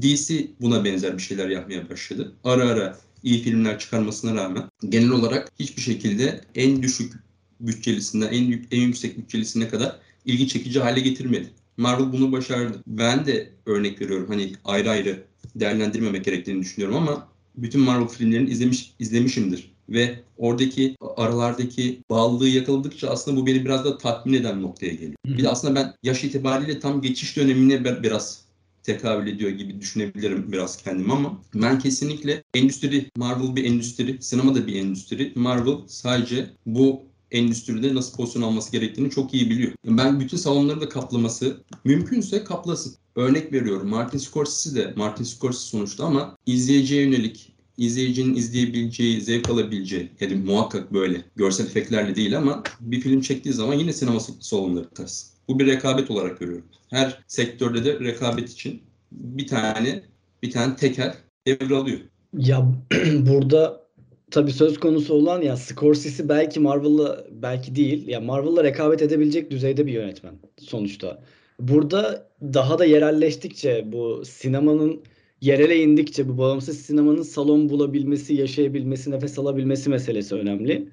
DC 0.02 0.48
buna 0.60 0.84
benzer 0.84 1.16
bir 1.16 1.22
şeyler 1.22 1.48
yapmaya 1.48 1.90
başladı. 1.90 2.36
Ara 2.44 2.64
ara 2.64 2.98
iyi 3.22 3.42
filmler 3.42 3.78
çıkarmasına 3.78 4.34
rağmen 4.34 4.70
genel 4.88 5.10
olarak 5.10 5.52
hiçbir 5.58 5.82
şekilde 5.82 6.40
en 6.54 6.82
düşük 6.82 7.12
bütçelisinden 7.60 8.32
en, 8.32 8.66
en 8.70 8.80
yüksek 8.80 9.18
bütçelisine 9.18 9.68
kadar 9.68 9.96
ilgi 10.24 10.48
çekici 10.48 10.80
hale 10.80 11.00
getirmedi. 11.00 11.50
Marvel 11.76 12.12
bunu 12.12 12.32
başardı. 12.32 12.82
Ben 12.86 13.26
de 13.26 13.50
örnek 13.66 14.00
veriyorum 14.00 14.26
hani 14.28 14.52
ayrı 14.64 14.90
ayrı 14.90 15.24
değerlendirmemek 15.54 16.24
gerektiğini 16.24 16.60
düşünüyorum 16.62 16.96
ama 16.96 17.28
bütün 17.56 17.80
Marvel 17.80 18.08
filmlerini 18.08 18.50
izlemiş 18.50 18.94
izlemişimdir 18.98 19.73
ve 19.88 20.20
oradaki 20.38 20.96
aralardaki 21.16 22.02
bağlılığı 22.10 22.48
yakaladıkça 22.48 23.10
aslında 23.10 23.40
bu 23.40 23.46
beni 23.46 23.64
biraz 23.64 23.84
da 23.84 23.98
tatmin 23.98 24.34
eden 24.34 24.62
noktaya 24.62 24.92
geliyor. 24.92 25.16
Bir 25.26 25.42
de 25.42 25.48
aslında 25.48 25.74
ben 25.74 25.94
yaş 26.02 26.24
itibariyle 26.24 26.80
tam 26.80 27.00
geçiş 27.00 27.36
dönemine 27.36 28.02
biraz 28.02 28.44
tekabül 28.82 29.26
ediyor 29.26 29.50
gibi 29.50 29.80
düşünebilirim 29.80 30.52
biraz 30.52 30.82
kendim 30.82 31.10
ama 31.10 31.40
ben 31.54 31.78
kesinlikle 31.78 32.42
endüstri, 32.54 33.10
Marvel 33.16 33.56
bir 33.56 33.64
endüstri, 33.64 34.22
sinema 34.22 34.54
da 34.54 34.66
bir 34.66 34.74
endüstri. 34.74 35.32
Marvel 35.34 35.76
sadece 35.86 36.50
bu 36.66 37.02
endüstride 37.30 37.94
nasıl 37.94 38.16
pozisyon 38.16 38.42
alması 38.42 38.72
gerektiğini 38.72 39.10
çok 39.10 39.34
iyi 39.34 39.50
biliyor. 39.50 39.72
Ben 39.84 40.20
bütün 40.20 40.36
salonları 40.36 40.80
da 40.80 40.88
kaplaması 40.88 41.60
mümkünse 41.84 42.44
kaplasın. 42.44 42.94
Örnek 43.16 43.52
veriyorum 43.52 43.88
Martin 43.88 44.18
Scorsese 44.18 44.74
de 44.74 44.92
Martin 44.96 45.24
Scorsese 45.24 45.66
sonuçta 45.66 46.04
ama 46.04 46.36
izleyiciye 46.46 47.02
yönelik 47.02 47.53
izleyicinin 47.76 48.34
izleyebileceği, 48.34 49.20
zevk 49.20 49.50
alabileceği, 49.50 50.10
yani 50.20 50.34
muhakkak 50.34 50.92
böyle 50.92 51.24
görsel 51.36 51.66
efektlerle 51.66 52.16
değil 52.16 52.38
ama 52.38 52.62
bir 52.80 53.00
film 53.00 53.20
çektiği 53.20 53.52
zaman 53.52 53.74
yine 53.74 53.92
sinema 53.92 54.20
salonları 54.20 54.88
taşısın. 54.88 55.34
Bu 55.48 55.58
bir 55.58 55.66
rekabet 55.66 56.10
olarak 56.10 56.38
görüyorum. 56.38 56.66
Her 56.90 57.24
sektörde 57.26 57.84
de 57.84 58.00
rekabet 58.00 58.50
için 58.50 58.82
bir 59.12 59.46
tane 59.46 60.02
bir 60.42 60.50
tane 60.50 60.76
tekel 60.76 61.14
devralıyor. 61.46 61.98
Ya 62.38 62.72
burada 63.18 63.84
tabii 64.30 64.52
söz 64.52 64.80
konusu 64.80 65.14
olan 65.14 65.42
ya 65.42 65.56
Scorsese 65.56 66.28
belki 66.28 66.60
Marvel'la 66.60 67.26
belki 67.30 67.76
değil. 67.76 68.08
Ya 68.08 68.20
Marvel'la 68.20 68.64
rekabet 68.64 69.02
edebilecek 69.02 69.50
düzeyde 69.50 69.86
bir 69.86 69.92
yönetmen 69.92 70.34
sonuçta. 70.58 71.22
Burada 71.60 72.30
daha 72.42 72.78
da 72.78 72.84
yerelleştikçe 72.84 73.92
bu 73.92 74.22
sinemanın 74.24 75.02
yerele 75.44 75.76
indikçe 75.82 76.28
bu 76.28 76.38
bağımsız 76.38 76.80
sinemanın 76.80 77.22
salon 77.22 77.68
bulabilmesi, 77.68 78.34
yaşayabilmesi, 78.34 79.10
nefes 79.10 79.38
alabilmesi 79.38 79.90
meselesi 79.90 80.34
önemli. 80.34 80.88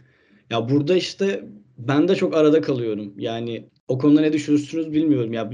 Ya 0.50 0.70
burada 0.70 0.96
işte 0.96 1.46
ben 1.78 2.08
de 2.08 2.16
çok 2.16 2.36
arada 2.36 2.62
kalıyorum. 2.62 3.14
Yani 3.18 3.66
o 3.88 3.98
konuda 3.98 4.22
ne 4.22 4.34
düşünürsünüz 4.34 4.94
bilmiyorum. 4.94 5.34
Ya 5.34 5.52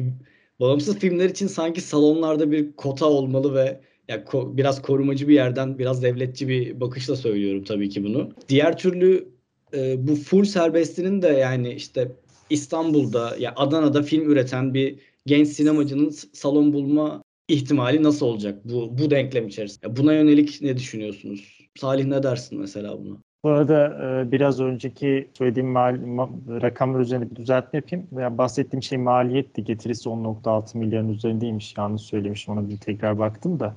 bağımsız 0.59 0.99
filmler 0.99 1.29
için 1.29 1.47
sanki 1.47 1.81
salonlarda 1.81 2.51
bir 2.51 2.71
kota 2.71 3.05
olmalı 3.05 3.55
ve 3.55 3.79
ya 4.07 4.23
ko- 4.23 4.57
biraz 4.57 4.81
korumacı 4.81 5.27
bir 5.27 5.33
yerden, 5.33 5.79
biraz 5.79 6.03
devletçi 6.03 6.47
bir 6.47 6.79
bakışla 6.79 7.15
söylüyorum 7.15 7.63
tabii 7.63 7.89
ki 7.89 8.03
bunu. 8.03 8.29
Diğer 8.49 8.77
türlü 8.77 9.27
e, 9.73 10.07
bu 10.07 10.15
full 10.15 10.43
serbestinin 10.43 11.21
de 11.21 11.27
yani 11.27 11.73
işte 11.73 12.11
İstanbul'da 12.49 13.35
ya 13.39 13.53
Adana'da 13.55 14.03
film 14.03 14.31
üreten 14.31 14.73
bir 14.73 14.95
genç 15.25 15.47
sinemacının 15.47 16.09
salon 16.33 16.73
bulma 16.73 17.21
ihtimali 17.47 18.03
nasıl 18.03 18.25
olacak 18.25 18.65
bu 18.65 18.97
bu 18.97 19.11
denklem 19.11 19.47
içerisinde? 19.47 19.95
Buna 19.97 20.13
yönelik 20.13 20.61
ne 20.61 20.77
düşünüyorsunuz? 20.77 21.69
Salih 21.75 22.05
ne 22.05 22.23
dersin 22.23 22.59
mesela 22.59 22.99
buna? 22.99 23.17
Bu 23.43 23.49
arada 23.49 23.87
e, 24.27 24.31
biraz 24.31 24.59
önceki 24.59 25.29
söylediğim 25.37 25.69
mal, 25.69 25.95
ma- 25.95 26.61
rakamlar 26.61 26.99
üzerinde 26.99 27.31
bir 27.31 27.35
düzeltme 27.35 27.77
yapayım. 27.79 28.07
Veya 28.11 28.37
bahsettiğim 28.37 28.83
şey 28.83 28.97
maliyetti. 28.97 29.63
Getirisi 29.63 30.09
10.6 30.09 30.77
milyarın 30.77 31.09
üzerindeymiş. 31.09 31.77
Yanlış 31.77 32.01
söylemişim. 32.01 32.53
Ona 32.53 32.69
bir 32.69 32.77
tekrar 32.77 33.19
baktım 33.19 33.59
da. 33.59 33.75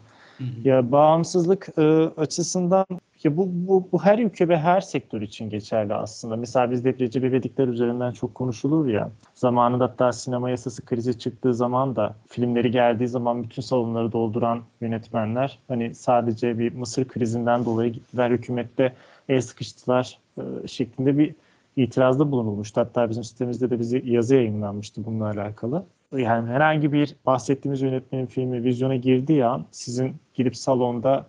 Ya 0.64 0.92
bağımsızlık 0.92 1.68
e, 1.78 1.82
açısından 2.16 2.86
ya 3.24 3.36
bu, 3.36 3.48
bu, 3.52 3.88
bu 3.92 4.04
her 4.04 4.18
ülke 4.18 4.48
ve 4.48 4.58
her 4.58 4.80
sektör 4.80 5.22
için 5.22 5.50
geçerli 5.50 5.94
aslında. 5.94 6.36
Mesela 6.36 6.70
bizde 6.70 6.98
Recep 6.98 7.24
İvedikler 7.24 7.68
üzerinden 7.68 8.12
çok 8.12 8.34
konuşulur 8.34 8.88
ya. 8.88 9.10
Zamanında 9.34 9.84
hatta 9.84 10.12
sinema 10.12 10.50
yasası 10.50 10.84
krizi 10.84 11.18
çıktığı 11.18 11.54
zaman 11.54 11.96
da 11.96 12.14
filmleri 12.28 12.70
geldiği 12.70 13.08
zaman 13.08 13.42
bütün 13.42 13.62
salonları 13.62 14.12
dolduran 14.12 14.62
yönetmenler 14.80 15.58
hani 15.68 15.94
sadece 15.94 16.58
bir 16.58 16.72
Mısır 16.72 17.04
krizinden 17.08 17.64
dolayı 17.64 17.92
gittiler 17.92 18.30
hükümette 18.30 18.92
el 19.28 19.40
sıkıştılar 19.40 20.18
e, 20.38 20.68
şeklinde 20.68 21.18
bir 21.18 21.34
itirazda 21.76 22.30
bulunulmuştu. 22.30 22.80
Hatta 22.80 23.10
bizim 23.10 23.24
sitemizde 23.24 23.70
de 23.70 23.78
bize 23.78 24.02
yazı 24.04 24.34
yayınlanmıştı 24.34 25.04
bununla 25.04 25.26
alakalı. 25.26 25.84
Yani 26.16 26.48
herhangi 26.50 26.92
bir 26.92 27.16
bahsettiğimiz 27.26 27.80
yönetmenin 27.80 28.26
filmi 28.26 28.64
vizyona 28.64 28.96
girdiği 28.96 29.44
an 29.44 29.64
sizin 29.70 30.16
gidip 30.34 30.56
salonda 30.56 31.26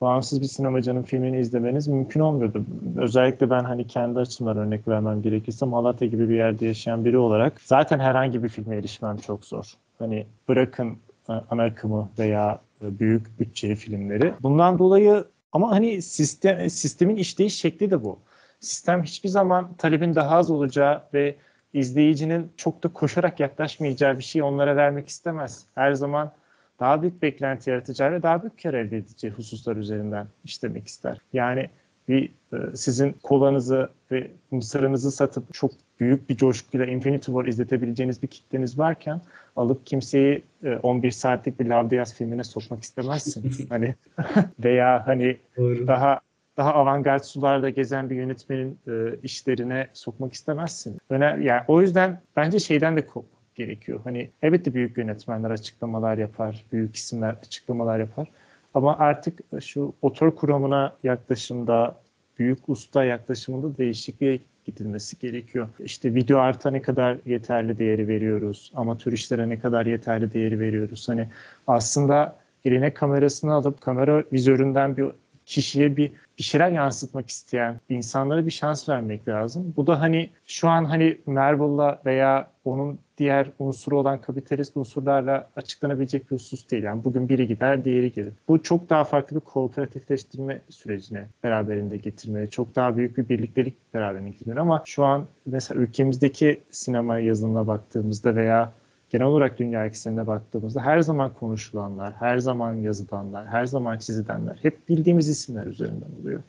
bağımsız 0.00 0.40
bir 0.40 0.46
sinemacının 0.46 1.02
filmini 1.02 1.40
izlemeniz 1.40 1.88
mümkün 1.88 2.20
olmuyordu. 2.20 2.64
Özellikle 2.96 3.50
ben 3.50 3.64
hani 3.64 3.86
kendi 3.86 4.18
açımdan 4.18 4.56
örnek 4.56 4.88
vermem 4.88 5.22
gerekirse 5.22 5.66
Malatya 5.66 6.08
gibi 6.08 6.28
bir 6.28 6.34
yerde 6.34 6.66
yaşayan 6.66 7.04
biri 7.04 7.18
olarak 7.18 7.60
zaten 7.64 7.98
herhangi 7.98 8.42
bir 8.42 8.48
filme 8.48 8.76
erişmem 8.76 9.16
çok 9.16 9.44
zor. 9.44 9.64
Hani 9.98 10.26
bırakın 10.48 10.98
e, 11.28 11.32
ana 11.50 11.62
akımı 11.62 12.08
veya 12.18 12.60
e, 12.82 12.98
büyük 12.98 13.40
bütçeli 13.40 13.76
filmleri. 13.76 14.34
Bundan 14.42 14.78
dolayı 14.78 15.24
ama 15.52 15.70
hani 15.70 16.02
sistem 16.02 16.70
sistemin 16.70 17.16
işleyiş 17.16 17.54
şekli 17.54 17.90
de 17.90 18.04
bu. 18.04 18.18
Sistem 18.60 19.02
hiçbir 19.02 19.28
zaman 19.28 19.74
talebin 19.78 20.14
daha 20.14 20.36
az 20.36 20.50
olacağı 20.50 21.02
ve 21.14 21.36
izleyicinin 21.72 22.52
çok 22.56 22.82
da 22.82 22.88
koşarak 22.88 23.40
yaklaşmayacağı 23.40 24.18
bir 24.18 24.22
şey 24.22 24.42
onlara 24.42 24.76
vermek 24.76 25.08
istemez. 25.08 25.64
Her 25.74 25.92
zaman 25.92 26.32
daha 26.80 27.02
büyük 27.02 27.22
beklenti 27.22 27.70
yaratacağı 27.70 28.12
ve 28.12 28.22
daha 28.22 28.42
büyük 28.42 28.62
kar 28.62 28.74
elde 28.74 28.96
edeceği 28.96 29.32
hususlar 29.32 29.76
üzerinden 29.76 30.26
işlemek 30.44 30.86
ister. 30.86 31.18
Yani 31.32 31.68
bir 32.08 32.32
e, 32.52 32.76
sizin 32.76 33.16
kolanızı 33.22 33.88
ve 34.10 34.30
mısırınızı 34.50 35.10
satıp 35.10 35.54
çok 35.54 35.70
büyük 36.00 36.30
bir 36.30 36.36
coşkuyla 36.36 36.86
Infinity 36.86 37.26
War 37.26 37.46
izletebileceğiniz 37.46 38.22
bir 38.22 38.28
kitleniz 38.28 38.78
varken 38.78 39.20
alıp 39.56 39.86
kimseyi 39.86 40.42
11 40.82 41.10
saatlik 41.10 41.60
bir 41.60 41.66
Lavdiyas 41.66 42.14
filmine 42.14 42.44
sokmak 42.44 42.82
istemezsiniz. 42.82 43.60
hani 43.70 43.94
veya 44.64 45.06
hani 45.06 45.36
Doğru. 45.56 45.86
daha 45.86 46.20
daha 46.60 46.74
avantgard 46.74 47.22
sularda 47.22 47.70
gezen 47.70 48.10
bir 48.10 48.16
yönetmenin 48.16 48.78
e, 48.88 49.16
işlerine 49.22 49.88
sokmak 49.92 50.32
istemezsin. 50.32 50.98
Öner, 51.10 51.38
yani 51.38 51.62
o 51.68 51.80
yüzden 51.80 52.20
bence 52.36 52.58
şeyden 52.58 52.96
de 52.96 53.06
kop 53.06 53.24
gerekiyor. 53.54 54.00
Hani 54.04 54.30
elbette 54.42 54.74
büyük 54.74 54.98
yönetmenler 54.98 55.50
açıklamalar 55.50 56.18
yapar, 56.18 56.64
büyük 56.72 56.96
isimler 56.96 57.30
açıklamalar 57.46 57.98
yapar. 57.98 58.28
Ama 58.74 58.98
artık 58.98 59.40
şu 59.60 59.94
otor 60.02 60.36
kuramına 60.36 60.92
yaklaşımda, 61.02 61.96
büyük 62.38 62.68
usta 62.68 63.04
yaklaşımında 63.04 63.78
değişikliğe 63.78 64.38
gidilmesi 64.64 65.18
gerekiyor. 65.18 65.68
İşte 65.78 66.14
video 66.14 66.38
arta 66.38 66.70
ne 66.70 66.82
kadar 66.82 67.16
yeterli 67.26 67.78
değeri 67.78 68.08
veriyoruz, 68.08 68.72
amatör 68.74 69.12
işlere 69.12 69.48
ne 69.48 69.58
kadar 69.58 69.86
yeterli 69.86 70.32
değeri 70.32 70.60
veriyoruz. 70.60 71.08
Hani 71.08 71.28
aslında 71.66 72.36
eline 72.64 72.94
kamerasını 72.94 73.52
alıp 73.52 73.80
kamera 73.80 74.24
vizöründen 74.32 74.96
bir 74.96 75.06
kişiye 75.50 75.96
bir 75.96 76.12
bir 76.38 76.44
şeyler 76.44 76.70
yansıtmak 76.70 77.28
isteyen 77.28 77.80
insanlara 77.88 78.46
bir 78.46 78.50
şans 78.50 78.88
vermek 78.88 79.28
lazım. 79.28 79.74
Bu 79.76 79.86
da 79.86 80.00
hani 80.00 80.30
şu 80.46 80.68
an 80.68 80.84
hani 80.84 81.18
Marvel'la 81.26 82.00
veya 82.06 82.50
onun 82.64 82.98
diğer 83.18 83.50
unsuru 83.58 83.98
olan 83.98 84.20
kapitalist 84.20 84.76
unsurlarla 84.76 85.50
açıklanabilecek 85.56 86.30
bir 86.30 86.36
husus 86.36 86.70
değil. 86.70 86.82
Yani 86.82 87.04
bugün 87.04 87.28
biri 87.28 87.48
gider, 87.48 87.84
diğeri 87.84 88.12
gelir. 88.12 88.32
Bu 88.48 88.62
çok 88.62 88.90
daha 88.90 89.04
farklı 89.04 89.36
bir 89.36 89.40
kooperatifleştirme 89.40 90.60
sürecine 90.68 91.26
beraberinde 91.44 91.96
getirmeli. 91.96 92.50
Çok 92.50 92.76
daha 92.76 92.96
büyük 92.96 93.18
bir 93.18 93.28
birliktelik 93.28 93.94
beraberinde 93.94 94.30
getirmeli. 94.30 94.60
Ama 94.60 94.82
şu 94.86 95.04
an 95.04 95.26
mesela 95.46 95.80
ülkemizdeki 95.80 96.60
sinema 96.70 97.18
yazılımına 97.18 97.66
baktığımızda 97.66 98.36
veya 98.36 98.72
genel 99.10 99.26
olarak 99.26 99.58
dünya 99.58 99.86
eksenine 99.86 100.26
baktığımızda 100.26 100.80
her 100.80 101.00
zaman 101.00 101.34
konuşulanlar, 101.34 102.14
her 102.14 102.38
zaman 102.38 102.74
yazılanlar, 102.74 103.46
her 103.46 103.66
zaman 103.66 103.98
çizilenler 103.98 104.58
hep 104.62 104.88
bildiğimiz 104.88 105.28
isimler 105.28 105.66
üzerinden 105.66 106.20
oluyor. 106.20 106.42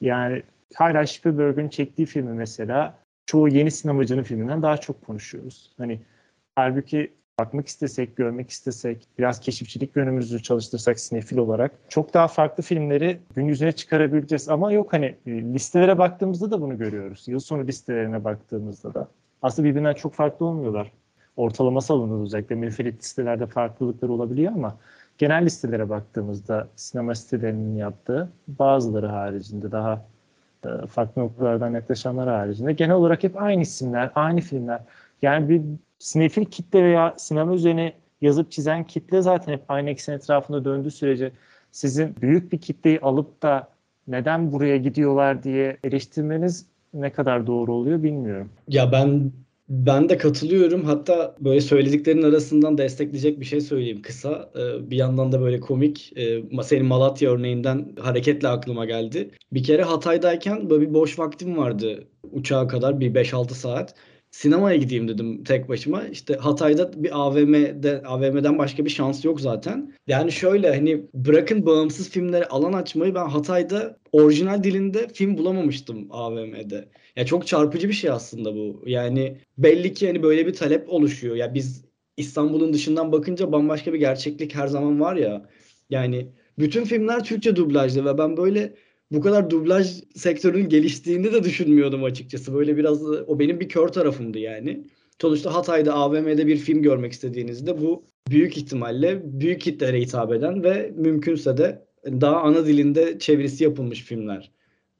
Yani 0.00 0.42
hala 0.74 1.06
Spielberg'ün 1.06 1.68
çektiği 1.68 2.06
filmi 2.06 2.32
mesela 2.32 2.94
çoğu 3.26 3.48
yeni 3.48 3.70
sinemacının 3.70 4.22
filminden 4.22 4.62
daha 4.62 4.76
çok 4.76 5.06
konuşuyoruz. 5.06 5.72
Hani 5.78 6.00
halbuki 6.56 7.12
bakmak 7.38 7.66
istesek, 7.66 8.16
görmek 8.16 8.50
istesek, 8.50 9.08
biraz 9.18 9.40
keşifçilik 9.40 9.96
yönümüzü 9.96 10.42
çalıştırsak 10.42 11.00
sinefil 11.00 11.36
olarak 11.36 11.72
çok 11.88 12.14
daha 12.14 12.28
farklı 12.28 12.62
filmleri 12.62 13.20
gün 13.34 13.46
yüzüne 13.46 13.72
çıkarabileceğiz. 13.72 14.48
Ama 14.48 14.72
yok 14.72 14.92
hani 14.92 15.16
listelere 15.26 15.98
baktığımızda 15.98 16.50
da 16.50 16.60
bunu 16.60 16.78
görüyoruz. 16.78 17.28
Yıl 17.28 17.40
sonu 17.40 17.66
listelerine 17.66 18.24
baktığımızda 18.24 18.94
da. 18.94 19.08
Aslında 19.42 19.68
birbirinden 19.68 19.94
çok 19.94 20.14
farklı 20.14 20.46
olmuyorlar 20.46 20.92
ortalaması 21.36 21.92
alınır 21.92 22.24
özellikle. 22.24 22.54
Münferit 22.54 23.02
listelerde 23.02 23.46
farklılıklar 23.46 24.08
olabiliyor 24.08 24.52
ama 24.52 24.76
genel 25.18 25.44
listelere 25.44 25.88
baktığımızda 25.88 26.68
sinema 26.76 27.14
sitelerinin 27.14 27.76
yaptığı 27.76 28.28
bazıları 28.48 29.06
haricinde 29.06 29.72
daha 29.72 30.04
e, 30.64 30.86
farklı 30.86 31.22
noktalardan 31.22 31.70
yaklaşanlar 31.74 32.28
haricinde 32.28 32.72
genel 32.72 32.94
olarak 32.94 33.24
hep 33.24 33.42
aynı 33.42 33.62
isimler, 33.62 34.10
aynı 34.14 34.40
filmler. 34.40 34.80
Yani 35.22 35.48
bir 35.48 35.62
sinefil 35.98 36.44
kitle 36.44 36.84
veya 36.84 37.14
sinema 37.16 37.54
üzerine 37.54 37.92
yazıp 38.20 38.50
çizen 38.50 38.84
kitle 38.84 39.22
zaten 39.22 39.52
hep 39.52 39.62
aynı 39.68 39.90
eksen 39.90 40.12
etrafında 40.12 40.64
döndüğü 40.64 40.90
sürece 40.90 41.32
sizin 41.72 42.16
büyük 42.22 42.52
bir 42.52 42.58
kitleyi 42.58 43.00
alıp 43.00 43.42
da 43.42 43.68
neden 44.08 44.52
buraya 44.52 44.76
gidiyorlar 44.76 45.42
diye 45.42 45.76
eleştirmeniz 45.84 46.66
ne 46.94 47.10
kadar 47.10 47.46
doğru 47.46 47.74
oluyor 47.74 48.02
bilmiyorum. 48.02 48.50
Ya 48.68 48.92
ben 48.92 49.32
ben 49.68 50.08
de 50.08 50.18
katılıyorum. 50.18 50.84
Hatta 50.84 51.36
böyle 51.40 51.60
söylediklerin 51.60 52.22
arasından 52.22 52.78
destekleyecek 52.78 53.40
bir 53.40 53.44
şey 53.44 53.60
söyleyeyim 53.60 54.02
kısa. 54.02 54.50
Ee, 54.56 54.90
bir 54.90 54.96
yandan 54.96 55.32
da 55.32 55.40
böyle 55.40 55.60
komik. 55.60 56.12
Ee, 56.16 56.62
senin 56.62 56.86
Malatya 56.86 57.30
örneğinden 57.30 57.96
hareketle 58.00 58.48
aklıma 58.48 58.84
geldi. 58.84 59.30
Bir 59.52 59.62
kere 59.62 59.82
Hatay'dayken 59.82 60.70
böyle 60.70 60.88
bir 60.88 60.94
boş 60.94 61.18
vaktim 61.18 61.56
vardı 61.56 62.08
uçağa 62.32 62.66
kadar 62.66 63.00
bir 63.00 63.14
5-6 63.14 63.54
saat 63.54 63.94
sinemaya 64.32 64.76
gideyim 64.76 65.08
dedim 65.08 65.44
tek 65.44 65.68
başıma. 65.68 66.04
İşte 66.06 66.34
Hatay'da 66.34 67.02
bir 67.02 67.20
AVM'de 67.20 68.02
AVM'den 68.06 68.58
başka 68.58 68.84
bir 68.84 68.90
şans 68.90 69.24
yok 69.24 69.40
zaten. 69.40 69.92
Yani 70.06 70.32
şöyle 70.32 70.74
hani 70.74 71.06
bırakın 71.14 71.66
bağımsız 71.66 72.10
filmlere 72.10 72.44
alan 72.46 72.72
açmayı 72.72 73.14
ben 73.14 73.28
Hatay'da 73.28 73.98
orijinal 74.12 74.62
dilinde 74.64 75.08
film 75.08 75.38
bulamamıştım 75.38 76.06
AVM'de. 76.10 76.88
Ya 77.16 77.26
çok 77.26 77.46
çarpıcı 77.46 77.88
bir 77.88 77.92
şey 77.92 78.10
aslında 78.10 78.54
bu. 78.54 78.82
Yani 78.86 79.38
belli 79.58 79.94
ki 79.94 80.06
hani 80.06 80.22
böyle 80.22 80.46
bir 80.46 80.54
talep 80.54 80.88
oluşuyor. 80.88 81.36
Ya 81.36 81.54
biz 81.54 81.84
İstanbul'un 82.16 82.72
dışından 82.72 83.12
bakınca 83.12 83.52
bambaşka 83.52 83.92
bir 83.92 83.98
gerçeklik 83.98 84.54
her 84.54 84.66
zaman 84.66 85.00
var 85.00 85.16
ya. 85.16 85.48
Yani 85.90 86.28
bütün 86.58 86.84
filmler 86.84 87.24
Türkçe 87.24 87.56
dublajlı 87.56 88.04
ve 88.04 88.18
ben 88.18 88.36
böyle 88.36 88.74
bu 89.12 89.20
kadar 89.20 89.50
dublaj 89.50 90.02
sektörünün 90.14 90.68
geliştiğini 90.68 91.32
de 91.32 91.44
düşünmüyordum 91.44 92.04
açıkçası. 92.04 92.54
Böyle 92.54 92.76
biraz 92.76 93.02
o 93.02 93.38
benim 93.38 93.60
bir 93.60 93.68
kör 93.68 93.88
tarafımdı 93.88 94.38
yani. 94.38 94.86
Sonuçta 95.20 95.54
Hatay'da 95.54 95.94
AVM'de 95.94 96.46
bir 96.46 96.56
film 96.56 96.82
görmek 96.82 97.12
istediğinizde 97.12 97.80
bu 97.80 98.04
büyük 98.30 98.56
ihtimalle 98.56 99.22
büyük 99.40 99.60
kitlere 99.60 100.00
hitap 100.00 100.32
eden 100.32 100.62
ve 100.62 100.92
mümkünse 100.96 101.56
de 101.56 101.84
daha 102.06 102.40
ana 102.40 102.66
dilinde 102.66 103.18
çevirisi 103.18 103.64
yapılmış 103.64 104.02
filmler 104.02 104.50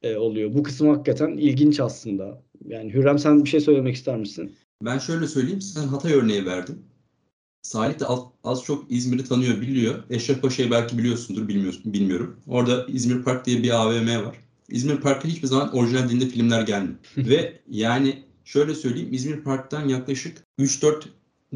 e, 0.02 0.16
oluyor. 0.16 0.54
Bu 0.54 0.62
kısım 0.62 0.88
hakikaten 0.88 1.30
ilginç 1.30 1.80
aslında. 1.80 2.42
Yani 2.64 2.94
Hürrem 2.94 3.18
sen 3.18 3.44
bir 3.44 3.48
şey 3.48 3.60
söylemek 3.60 3.94
ister 3.94 4.16
misin? 4.16 4.52
Ben 4.82 4.98
şöyle 4.98 5.26
söyleyeyim. 5.26 5.60
Sen 5.60 5.86
Hatay 5.86 6.12
örneği 6.12 6.46
verdin. 6.46 6.91
Salih 7.62 8.00
de 8.00 8.06
az, 8.06 8.20
az 8.44 8.64
çok 8.64 8.84
İzmir'i 8.90 9.24
tanıyor, 9.24 9.60
biliyor. 9.60 10.02
Eşref 10.10 10.42
Paşa'yı 10.42 10.70
belki 10.70 10.98
biliyorsundur, 10.98 11.48
bilmiyorsun, 11.48 11.92
bilmiyorum. 11.92 12.36
Orada 12.46 12.86
İzmir 12.86 13.22
Park 13.22 13.46
diye 13.46 13.62
bir 13.62 13.70
AVM 13.70 14.26
var. 14.26 14.36
İzmir 14.68 14.96
Park'a 14.96 15.28
hiçbir 15.28 15.48
zaman 15.48 15.76
orijinal 15.76 16.08
dilinde 16.08 16.28
filmler 16.28 16.62
gelmiyor. 16.62 16.98
Ve 17.16 17.60
yani 17.70 18.22
şöyle 18.44 18.74
söyleyeyim, 18.74 19.08
İzmir 19.12 19.40
Park'tan 19.40 19.88
yaklaşık 19.88 20.38
3-4 20.58 21.02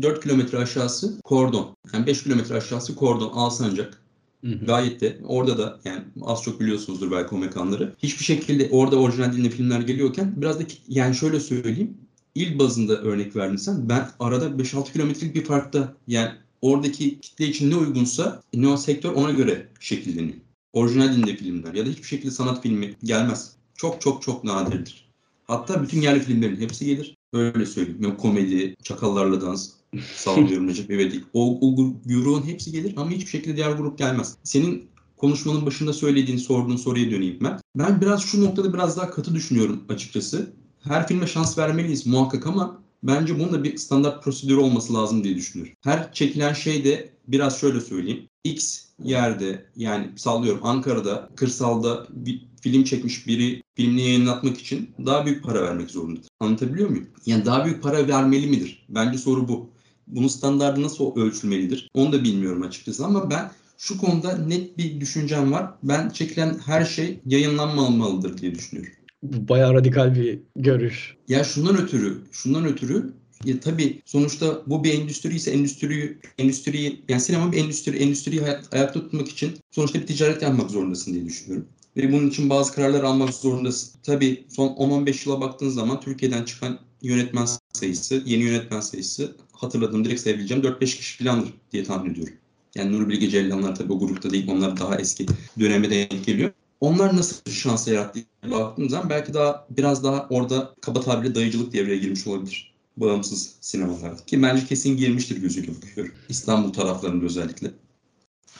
4 0.03 0.23
kilometre 0.23 0.59
aşağısı 0.59 1.21
kordon. 1.23 1.77
Yani 1.93 2.07
5 2.07 2.23
kilometre 2.23 2.55
aşağısı 2.55 2.97
kordon, 2.97 3.31
Alsancak. 3.35 4.03
Hı 4.45 4.51
hı. 4.51 4.65
Gayet 4.67 5.01
de 5.01 5.21
orada 5.25 5.59
da 5.59 5.81
yani 5.85 6.03
az 6.23 6.43
çok 6.43 6.61
biliyorsunuzdur 6.61 7.11
belki 7.11 7.35
o 7.35 7.39
mekanları. 7.39 7.95
Hiçbir 7.99 8.25
şekilde 8.25 8.69
orada 8.71 8.97
orijinal 8.97 9.33
dilinde 9.33 9.51
filmler 9.51 9.81
geliyorken 9.81 10.35
biraz 10.37 10.61
da 10.61 10.65
yani 10.89 11.15
şöyle 11.15 11.41
söyleyeyim 11.41 11.95
il 12.37 12.59
bazında 12.59 12.97
örnek 12.97 13.37
verdin 13.37 13.57
sen. 13.57 13.89
Ben 13.89 14.11
arada 14.21 14.47
5-6 14.47 14.93
kilometrelik 14.93 15.35
bir 15.35 15.45
farkta 15.45 15.95
yani 16.09 16.31
oradaki 16.63 17.21
kitle 17.21 17.47
için 17.47 17.71
ne 17.71 17.77
uygunsa 17.77 18.43
ne 18.55 18.69
o 18.69 18.77
sektör 18.77 19.13
ona 19.13 19.31
göre 19.31 19.69
şekilleniyor. 19.81 20.39
Orijinal 20.73 21.13
dilinde 21.13 21.37
filmler 21.37 21.75
ya 21.75 21.87
da 21.87 21.91
hiçbir 21.91 22.07
şekilde 22.07 22.31
sanat 22.31 22.63
filmi 22.63 22.95
gelmez. 23.05 23.53
Çok 23.75 24.01
çok 24.01 24.23
çok 24.23 24.45
nadirdir. 24.45 25.09
Hatta 25.45 25.83
bütün 25.83 26.01
yerli 26.01 26.21
filmlerin 26.21 26.61
hepsi 26.61 26.87
gelir. 26.87 27.17
Öyle 27.33 27.67
söyleyeyim. 27.67 28.03
Yani 28.03 28.17
komedi, 28.17 28.77
çakallarla 28.83 29.41
dans, 29.41 29.71
sallıyorum 30.17 30.69
Recep 30.69 30.91
İvedik. 30.91 31.25
O, 31.33 31.59
o 31.61 31.77
grubun 32.07 32.43
hepsi 32.43 32.73
gelir 32.73 32.95
ama 32.97 33.11
hiçbir 33.11 33.31
şekilde 33.31 33.57
diğer 33.57 33.73
grup 33.73 33.99
gelmez. 33.99 34.37
Senin 34.43 34.89
konuşmanın 35.17 35.67
başında 35.67 35.93
söylediğin, 35.93 36.39
sorduğun 36.39 36.77
soruya 36.77 37.11
döneyim 37.11 37.39
ben. 37.41 37.61
Ben 37.77 38.01
biraz 38.01 38.23
şu 38.23 38.45
noktada 38.45 38.75
biraz 38.75 38.97
daha 38.97 39.11
katı 39.11 39.35
düşünüyorum 39.35 39.85
açıkçası 39.89 40.53
her 40.89 41.09
filme 41.09 41.27
şans 41.27 41.59
vermeliyiz 41.59 42.07
muhakkak 42.07 42.47
ama 42.47 42.83
bence 43.03 43.39
bunun 43.39 43.53
da 43.53 43.65
bir 43.65 43.77
standart 43.77 44.25
prosedür 44.25 44.57
olması 44.57 44.95
lazım 44.95 45.25
diye 45.25 45.37
düşünüyorum. 45.37 45.75
Her 45.85 46.13
çekilen 46.13 46.53
şey 46.53 46.85
de 46.85 47.11
biraz 47.29 47.61
şöyle 47.61 47.81
söyleyeyim. 47.81 48.29
X 48.45 48.87
yerde 49.05 49.67
yani 49.77 50.11
sallıyorum 50.17 50.61
Ankara'da 50.67 51.29
kırsalda 51.37 52.07
bir 52.11 52.43
film 52.61 52.85
çekmiş 52.85 53.27
biri 53.27 53.63
filmini 53.75 54.03
yayınlatmak 54.03 54.59
için 54.59 54.91
daha 55.07 55.27
büyük 55.27 55.45
para 55.45 55.63
vermek 55.63 55.91
zorundadır. 55.91 56.29
Anlatabiliyor 56.41 56.89
muyum? 56.89 57.07
Yani 57.27 57.45
daha 57.47 57.65
büyük 57.65 57.83
para 57.83 58.09
vermeli 58.09 58.47
midir? 58.47 58.87
Bence 58.89 59.19
soru 59.19 59.49
bu. 59.49 59.71
Bunun 60.07 60.29
standartı 60.29 60.83
nasıl 60.83 61.17
ölçülmelidir? 61.17 61.89
Onu 61.95 62.13
da 62.13 62.25
bilmiyorum 62.25 62.63
açıkçası 62.63 63.05
ama 63.05 63.31
ben 63.31 63.51
şu 63.79 63.99
konuda 63.99 64.39
net 64.39 64.79
bir 64.79 65.01
düşüncem 65.01 65.53
var. 65.53 65.75
Ben 65.83 66.11
çekilen 66.11 66.59
her 66.67 66.85
şey 66.85 67.21
yayınlanmamalıdır 67.27 68.39
diye 68.39 68.55
düşünüyorum. 68.55 68.93
Bayağı 69.33 69.75
radikal 69.75 70.15
bir 70.15 70.39
görüş. 70.57 71.17
Ya 71.29 71.45
şundan 71.45 71.77
ötürü, 71.77 72.19
şundan 72.33 72.67
ötürü 72.67 73.13
ya 73.45 73.61
tabii 73.61 74.03
sonuçta 74.05 74.63
bu 74.67 74.85
bir 74.85 74.95
endüstri 74.95 75.35
ise 75.35 75.51
endüstriyi, 75.51 76.19
endüstriyi 76.39 77.03
yani 77.09 77.21
sinema 77.21 77.53
bir 77.53 77.59
endüstri, 77.59 77.97
endüstriyi 77.97 78.41
hayat, 78.41 78.75
ayakta 78.75 79.01
tutmak 79.01 79.29
için 79.29 79.53
sonuçta 79.71 80.01
bir 80.01 80.07
ticaret 80.07 80.43
yapmak 80.43 80.71
zorundasın 80.71 81.15
diye 81.15 81.25
düşünüyorum. 81.25 81.69
Ve 81.97 82.13
bunun 82.13 82.29
için 82.29 82.51
bazı 82.51 82.73
kararlar 82.75 83.03
almak 83.05 83.35
zorundasın. 83.35 84.01
Tabii 84.03 84.45
son 84.49 84.69
10-15 84.69 85.29
yıla 85.29 85.41
baktığın 85.41 85.69
zaman 85.69 86.01
Türkiye'den 86.01 86.45
çıkan 86.45 86.79
yönetmen 87.03 87.47
sayısı, 87.73 88.23
yeni 88.27 88.43
yönetmen 88.43 88.81
sayısı 88.81 89.37
hatırladığım 89.53 90.05
direkt 90.05 90.21
sayabileceğim 90.21 90.63
4-5 90.63 90.97
kişi 90.97 91.25
falandır 91.25 91.55
diye 91.73 91.85
tahmin 91.85 92.11
ediyorum. 92.11 92.35
Yani 92.75 92.93
Nuri 92.93 93.09
Bilge 93.09 93.29
Ceylanlar 93.29 93.75
tabii 93.75 93.93
o 93.93 93.99
grupta 93.99 94.31
değil. 94.31 94.47
Onlar 94.49 94.77
daha 94.77 94.97
eski 94.97 95.27
döneme 95.61 95.91
denk 95.91 96.27
geliyor. 96.27 96.51
Onlar 96.81 97.17
nasıl 97.17 97.51
şans 97.51 97.89
yarattı 97.89 98.21
baktığımız 98.51 98.91
zaman 98.91 99.11
belki 99.11 99.35
daha 99.35 99.67
biraz 99.71 100.05
daha 100.05 100.27
orada 100.31 100.75
kaba 100.81 101.01
tabirle 101.01 101.35
dayıcılık 101.35 101.73
devreye 101.73 101.99
girmiş 101.99 102.27
olabilir. 102.27 102.75
Bağımsız 102.97 103.57
sinemalarda. 103.61 104.25
Ki 104.27 104.43
bence 104.43 104.67
kesin 104.67 104.97
girmiştir 104.97 105.37
gözüyle 105.37 105.73
bakıyorum. 105.77 106.15
İstanbul 106.29 106.73
taraflarında 106.73 107.25
özellikle. 107.25 107.71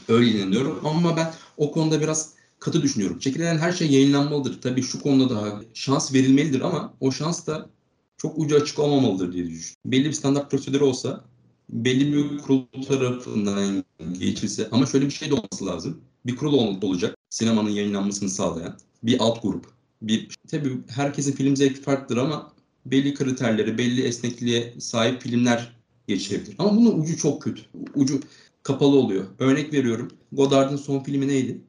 Öyle 0.09 0.31
inanıyorum 0.31 0.81
ama 0.85 1.17
ben 1.17 1.35
o 1.57 1.73
konuda 1.73 2.01
biraz 2.01 2.33
katı 2.59 2.83
düşünüyorum. 2.83 3.19
Çekilen 3.19 3.59
her 3.59 3.73
şey 3.73 3.91
yayınlanmalıdır. 3.91 4.61
Tabii 4.61 4.83
şu 4.83 5.03
konuda 5.03 5.35
daha 5.35 5.61
şans 5.75 6.15
verilmelidir 6.15 6.61
ama 6.61 6.95
o 7.01 7.13
şans 7.13 7.47
da 7.47 7.71
çok 8.17 8.39
ucu 8.39 8.57
açık 8.57 8.79
olmamalıdır 8.79 9.33
diye 9.33 9.45
düşünüyorum. 9.45 9.77
Belli 9.85 10.05
bir 10.05 10.13
standart 10.13 10.51
prosedür 10.51 10.81
olsa 10.81 11.25
belli 11.71 12.13
bir 12.13 12.39
kurul 12.39 12.67
tarafından 12.89 13.85
geçilse 14.19 14.69
ama 14.71 14.87
şöyle 14.87 15.07
bir 15.07 15.11
şey 15.11 15.31
de 15.31 15.35
olması 15.35 15.67
lazım. 15.67 16.01
Bir 16.27 16.37
kurul 16.37 16.53
olacak 16.83 17.16
sinemanın 17.37 17.71
yayınlanmasını 17.71 18.31
sağlayan 18.31 18.77
bir 19.03 19.17
alt 19.21 19.43
grup. 19.43 19.67
Bir 20.03 20.29
tabii 20.49 20.79
herkesin 20.89 21.33
film 21.33 21.57
zevki 21.57 21.81
farklıdır 21.81 22.17
ama 22.17 22.53
belli 22.87 23.15
kriterleri, 23.15 23.79
belli 23.79 24.03
esnekliğe 24.03 24.75
sahip 24.79 25.23
filmler 25.23 25.77
geçirebilir. 26.09 26.55
Ama 26.59 26.77
bunun 26.77 27.01
ucu 27.01 27.17
çok 27.17 27.43
kötü. 27.43 27.63
Ucu 27.95 28.21
kapalı 28.63 28.97
oluyor. 28.97 29.25
Örnek 29.39 29.73
veriyorum. 29.73 30.11
Godard'ın 30.33 30.77
son 30.77 31.03
filmi 31.03 31.29
neydi? 31.29 31.61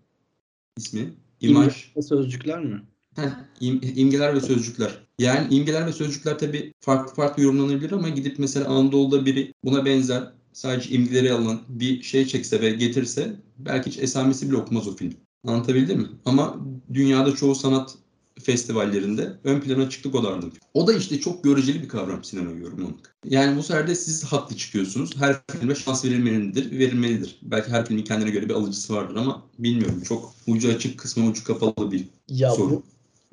İsmi? 0.77 1.13
İmaj. 1.41 1.93
Sözcükler 2.07 2.63
mi? 2.63 2.81
Heh, 3.15 3.29
im, 3.59 3.81
imgeler 3.95 4.35
ve 4.35 4.41
sözcükler. 4.41 5.07
Yani 5.19 5.55
imgeler 5.55 5.87
ve 5.87 5.91
sözcükler 5.91 6.39
tabii 6.39 6.73
farklı 6.79 7.15
farklı 7.15 7.43
yorumlanabilir 7.43 7.91
ama 7.91 8.09
gidip 8.09 8.39
mesela 8.39 8.67
Anadolu'da 8.67 9.25
biri 9.25 9.53
buna 9.63 9.85
benzer 9.85 10.31
sadece 10.53 10.89
imgeleri 10.89 11.31
alan 11.31 11.61
bir 11.69 12.03
şey 12.03 12.25
çekse 12.25 12.61
ve 12.61 12.69
getirse 12.69 13.35
belki 13.57 13.89
hiç 13.89 13.97
esamesi 13.97 14.49
bile 14.49 14.57
okumaz 14.57 14.87
o 14.87 14.95
film. 14.95 15.26
Anlatabildim 15.47 15.99
mi? 15.99 16.07
Ama 16.25 16.57
dünyada 16.93 17.35
çoğu 17.35 17.55
sanat 17.55 17.97
festivallerinde 18.43 19.33
ön 19.43 19.61
plana 19.61 19.89
çıktı 19.89 20.09
Godard'ın. 20.09 20.53
O 20.73 20.87
da 20.87 20.93
işte 20.93 21.19
çok 21.19 21.43
göreceli 21.43 21.81
bir 21.81 21.87
kavram 21.87 22.23
sinema 22.23 22.51
yorumlamak. 22.51 23.15
Yani 23.25 23.57
bu 23.57 23.63
sefer 23.63 23.87
de 23.87 23.95
siz 23.95 24.23
haklı 24.23 24.55
çıkıyorsunuz. 24.55 25.17
Her 25.17 25.35
filme 25.51 25.75
şans 25.75 26.05
verilmelidir, 26.05 26.79
verilmelidir. 26.79 27.39
Belki 27.41 27.71
her 27.71 27.85
filmin 27.85 28.03
kendine 28.03 28.29
göre 28.29 28.49
bir 28.49 28.53
alıcısı 28.53 28.93
vardır 28.93 29.15
ama 29.15 29.43
bilmiyorum. 29.59 30.01
Çok 30.07 30.33
ucu 30.47 30.69
açık 30.69 30.99
kısmı 30.99 31.29
ucu 31.29 31.43
kapalı 31.43 31.91
bir 31.91 32.03
ya 32.29 32.51
soru. 32.51 32.69
Bu, 32.71 32.83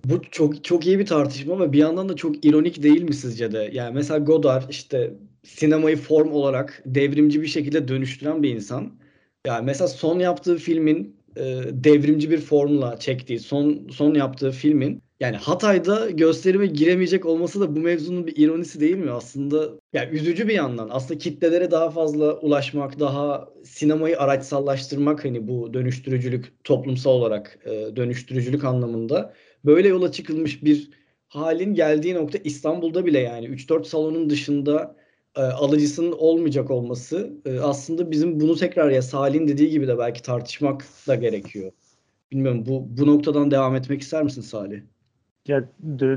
bu 0.04 0.22
çok 0.30 0.64
çok 0.64 0.86
iyi 0.86 0.98
bir 0.98 1.06
tartışma 1.06 1.54
ama 1.54 1.72
bir 1.72 1.78
yandan 1.78 2.08
da 2.08 2.16
çok 2.16 2.44
ironik 2.44 2.82
değil 2.82 3.02
mi 3.02 3.14
sizce 3.14 3.52
de? 3.52 3.70
Yani 3.72 3.94
mesela 3.94 4.18
Godard 4.18 4.70
işte 4.70 5.14
sinemayı 5.44 5.96
form 5.96 6.32
olarak 6.32 6.82
devrimci 6.86 7.42
bir 7.42 7.46
şekilde 7.46 7.88
dönüştüren 7.88 8.42
bir 8.42 8.54
insan. 8.54 8.92
Yani 9.46 9.64
mesela 9.64 9.88
son 9.88 10.18
yaptığı 10.18 10.56
filmin 10.56 11.16
e, 11.36 11.42
devrimci 11.70 12.30
bir 12.30 12.38
formla 12.38 12.98
çektiği 12.98 13.40
son 13.40 13.88
son 13.90 14.14
yaptığı 14.14 14.50
filmin 14.50 15.02
yani 15.20 15.36
Hatay'da 15.36 16.10
gösterime 16.10 16.66
giremeyecek 16.66 17.26
olması 17.26 17.60
da 17.60 17.76
bu 17.76 17.80
mevzunun 17.80 18.26
bir 18.26 18.36
ironisi 18.36 18.80
değil 18.80 18.96
mi 18.96 19.10
aslında? 19.10 19.68
Yani 19.92 20.14
üzücü 20.14 20.48
bir 20.48 20.54
yandan. 20.54 20.88
Aslında 20.92 21.18
kitlelere 21.18 21.70
daha 21.70 21.90
fazla 21.90 22.40
ulaşmak, 22.40 23.00
daha 23.00 23.48
sinemayı 23.64 24.20
araçsallaştırmak 24.20 25.24
hani 25.24 25.48
bu 25.48 25.74
dönüştürücülük 25.74 26.64
toplumsal 26.64 27.10
olarak 27.10 27.58
e, 27.64 27.96
dönüştürücülük 27.96 28.64
anlamında 28.64 29.34
böyle 29.64 29.88
yola 29.88 30.12
çıkılmış 30.12 30.64
bir 30.64 30.90
halin 31.28 31.74
geldiği 31.74 32.14
nokta 32.14 32.38
İstanbul'da 32.44 33.06
bile 33.06 33.18
yani 33.18 33.46
3-4 33.46 33.84
salonun 33.84 34.30
dışında 34.30 34.96
e, 35.36 35.40
alıcısının 35.40 36.12
olmayacak 36.12 36.70
olması 36.70 37.32
e, 37.44 37.60
aslında 37.60 38.10
bizim 38.10 38.40
bunu 38.40 38.56
tekrar 38.56 38.90
ya 38.90 39.02
Salih'in 39.02 39.48
dediği 39.48 39.70
gibi 39.70 39.88
de 39.88 39.98
belki 39.98 40.22
tartışmak 40.22 40.84
da 41.06 41.14
gerekiyor. 41.14 41.72
Bilmiyorum 42.32 42.64
bu 42.66 42.86
bu 42.88 43.06
noktadan 43.06 43.50
devam 43.50 43.76
etmek 43.76 44.02
ister 44.02 44.22
misin 44.22 44.42
Salih? 44.42 44.80
Ya 45.48 45.64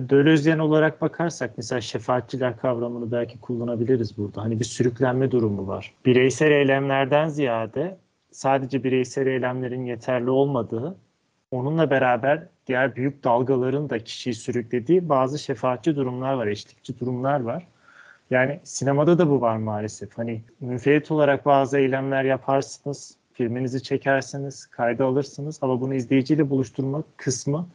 Dölozyen 0.10 0.60
olarak 0.60 1.02
bakarsak 1.02 1.54
mesela 1.58 1.82
şefaatçiler 1.82 2.58
kavramını 2.58 3.12
belki 3.12 3.40
kullanabiliriz 3.40 4.18
burada. 4.18 4.42
Hani 4.42 4.60
bir 4.60 4.66
sürüklenme 4.66 5.32
durumu 5.32 5.68
var. 5.68 5.94
Bireysel 6.06 6.52
eylemlerden 6.52 7.28
ziyade 7.28 7.98
sadece 8.32 8.84
bireysel 8.84 9.28
eylemlerin 9.28 9.86
yeterli 9.86 10.30
olmadığı, 10.30 10.96
onunla 11.52 11.90
beraber 11.90 12.48
diğer 12.68 12.96
büyük 12.96 13.24
dalgaların 13.24 13.90
da 13.90 14.00
kişiyi 14.00 14.34
sürüklediği 14.34 15.10
bazı 15.10 15.40
şefaatçi 15.40 15.96
durumlar 15.96 16.34
var, 16.34 16.48
eşlikçi 16.48 17.00
durumlar 17.00 17.40
var. 17.40 17.68
Yani 18.30 18.60
sinemada 18.64 19.18
da 19.18 19.30
bu 19.30 19.42
var 19.42 19.58
maalesef. 19.58 20.18
Hani 20.18 20.42
münferit 20.62 21.12
olarak 21.12 21.46
bazı 21.46 21.78
eylemler 21.78 22.24
yaparsınız, 22.24 23.18
filminizi 23.34 23.84
çekersiniz, 23.84 24.66
kayda 24.66 25.06
alırsınız 25.06 25.60
ama 25.62 25.82
bunu 25.82 25.96
izleyiciyle 25.96 26.50
buluşturma 26.50 27.04
kısmı 27.18 27.68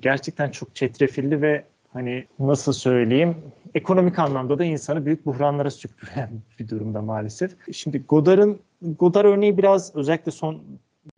gerçekten 0.00 0.50
çok 0.50 0.76
çetrefilli 0.76 1.42
ve 1.42 1.64
hani 1.92 2.24
nasıl 2.38 2.72
söyleyeyim 2.72 3.36
ekonomik 3.74 4.18
anlamda 4.18 4.58
da 4.58 4.64
insanı 4.64 5.06
büyük 5.06 5.26
buhranlara 5.26 5.70
sürükleyen 5.70 6.30
bir 6.58 6.68
durumda 6.68 7.02
maalesef. 7.02 7.72
Şimdi 7.72 8.02
Godard'ın 8.08 8.60
Godard 8.82 9.24
örneği 9.24 9.58
biraz 9.58 9.96
özellikle 9.96 10.32
son 10.32 10.62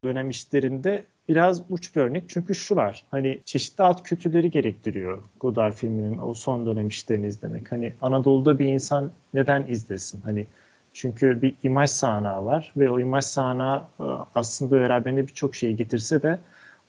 dönem 0.05 0.31
işlerinde 0.31 1.05
biraz 1.28 1.62
uç 1.70 1.96
bir 1.96 2.00
örnek. 2.00 2.24
Çünkü 2.28 2.54
şu 2.54 2.76
var. 2.76 3.04
Hani 3.11 3.40
çeşitli 3.44 3.85
alt 3.85 4.02
kültürleri 4.02 4.50
gerektiriyor 4.50 5.22
Godard 5.40 5.72
filminin 5.72 6.18
o 6.18 6.35
son 6.35 6.66
dönem 6.66 6.88
işlerini 6.88 7.26
izlemek. 7.26 7.72
Hani 7.72 7.94
Anadolu'da 8.02 8.59
bir 8.59 8.66
insan 8.66 9.12
neden 9.35 9.66
izlesin? 9.66 10.20
Hani 10.20 10.46
çünkü 10.92 11.42
bir 11.42 11.54
imaj 11.62 11.90
sahnağı 11.90 12.44
var 12.44 12.72
ve 12.76 12.90
o 12.90 13.00
imaj 13.00 13.24
sahnağı 13.24 13.78
e, 14.00 14.04
aslında 14.35 14.80
beraberinde 14.80 15.26
birçok 15.26 15.54
şeyi 15.54 15.76
getirse 15.76 16.22
de 16.22 16.38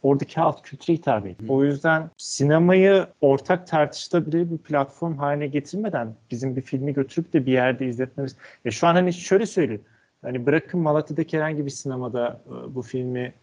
oradaki 0.03 0.41
alt 0.41 0.61
kültüre 0.61 0.97
hitap 0.97 1.25
ediyor. 1.25 1.49
O 1.49 1.63
yüzden 1.63 2.09
sinemayı 2.17 3.07
ortak 3.21 3.67
tartışılabilir 3.67 4.51
bir 4.51 4.57
platform 4.57 5.17
haline 5.17 5.47
getirmeden 5.47 6.15
bizim 6.31 6.55
bir 6.55 6.61
filmi 6.61 6.93
götürüp 6.93 7.33
de 7.33 7.45
bir 7.45 7.51
yerde 7.51 7.85
izletmemiz. 7.87 8.35
Ya 8.65 8.71
şu 8.71 8.87
an 8.87 8.95
hani 8.95 9.13
şöyle 9.13 9.45
söyleyeyim. 9.45 9.83
Hani 10.21 10.45
bırakın 10.45 10.79
Malatya'daki 10.79 11.37
herhangi 11.37 11.65
bir 11.65 11.71
sinemada 11.71 12.41
e, 12.47 12.75
bu 12.75 12.81
filmi 12.81 13.33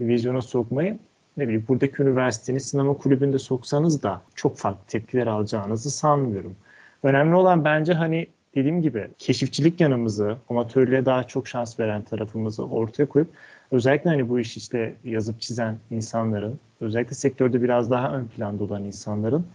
vizyona 0.00 0.42
sokmayı 0.42 0.98
ne 1.36 1.44
bileyim 1.44 1.64
buradaki 1.68 2.02
üniversitenin 2.02 2.58
sinema 2.58 2.94
kulübünde 2.94 3.38
soksanız 3.38 4.02
da 4.02 4.22
çok 4.34 4.58
farklı 4.58 4.86
tepkiler 4.86 5.26
alacağınızı 5.26 5.90
sanmıyorum. 5.90 6.56
Önemli 7.02 7.34
olan 7.34 7.64
bence 7.64 7.92
hani 7.92 8.26
dediğim 8.54 8.82
gibi 8.82 9.08
keşifçilik 9.18 9.80
yanımızı, 9.80 10.36
amatörlüğe 10.48 11.04
daha 11.04 11.24
çok 11.24 11.48
şans 11.48 11.80
veren 11.80 12.02
tarafımızı 12.02 12.64
ortaya 12.66 13.06
koyup 13.06 13.28
özellikle 13.70 14.10
hani 14.10 14.28
bu 14.28 14.40
iş 14.40 14.56
işte 14.56 14.94
yazıp 15.04 15.40
çizen 15.40 15.78
insanların, 15.90 16.60
özellikle 16.80 17.14
sektörde 17.14 17.62
biraz 17.62 17.90
daha 17.90 18.12
ön 18.12 18.26
planda 18.26 18.64
olan 18.64 18.84
insanların 18.84 19.46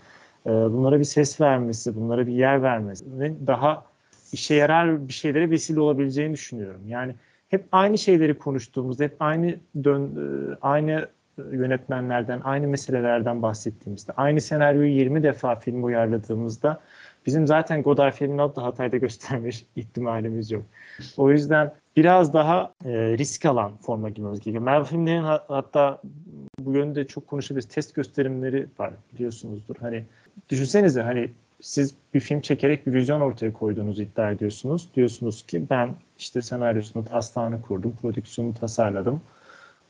e, 0.46 0.50
bunlara 0.50 1.00
bir 1.00 1.04
ses 1.04 1.42
vermesi, 1.42 1.96
bunlara 1.96 2.28
bir 2.28 2.34
yer 2.34 2.62
vermesi 2.62 3.06
ve 3.20 3.34
daha 3.48 3.86
işe 4.32 4.56
yarar 4.56 5.08
bir 5.08 5.14
şeylere 5.14 5.50
vesile 5.50 5.80
olabileceğini 5.80 6.34
düşünüyorum. 6.34 6.82
Yani 6.88 7.16
hep 7.52 7.66
aynı 7.72 7.98
şeyleri 7.98 8.38
konuştuğumuzda, 8.38 9.04
hep 9.04 9.16
aynı 9.20 9.56
dön, 9.84 10.04
e, 10.04 10.56
aynı 10.62 11.08
yönetmenlerden, 11.52 12.42
aynı 12.44 12.68
meselelerden 12.68 13.42
bahsettiğimizde, 13.42 14.12
aynı 14.12 14.42
senaryoyu 14.42 14.90
20 14.90 15.24
defa 15.24 15.56
film 15.56 15.84
uyarladığımızda 15.84 16.82
bizim 17.26 17.48
zaten 17.48 17.84
Godard 17.84 18.14
filmini 18.14 18.42
alıp 18.42 18.56
da 18.56 18.64
Hatay'da 18.64 18.98
göstermiş 18.98 19.66
ihtimalimiz 19.76 20.52
yok. 20.52 20.64
O 21.18 21.32
yüzden 21.32 21.74
biraz 21.96 22.34
daha 22.34 22.74
e, 22.86 22.90
risk 23.18 23.46
alan 23.46 23.78
forma 23.78 24.10
girmemiz 24.10 24.40
gerekiyor. 24.40 24.64
Marvel 24.64 24.86
filmlerin 24.86 25.24
hatta 25.48 26.02
bu 26.60 26.74
yönde 26.74 27.08
çok 27.08 27.28
konuşabiliriz. 27.28 27.68
Test 27.68 27.96
gösterimleri 27.96 28.68
var 28.80 28.94
biliyorsunuzdur. 29.14 29.76
Hani 29.80 30.06
düşünsenize 30.50 31.02
hani 31.02 31.30
siz 31.62 31.96
bir 32.14 32.20
film 32.20 32.42
çekerek 32.42 32.88
bir 32.88 32.94
vizyon 32.94 33.22
ortaya 33.22 33.54
koyduğunuzu 33.54 34.02
iddia 34.02 34.32
ediyorsunuz. 34.32 34.90
Diyorsunuz 34.96 35.46
ki 35.46 35.70
ben 35.70 35.96
işte 36.18 36.42
senaryosunu, 36.42 37.06
taslağını 37.06 37.62
kurdum, 37.62 37.96
prodüksiyonu 38.02 38.54
tasarladım. 38.54 39.22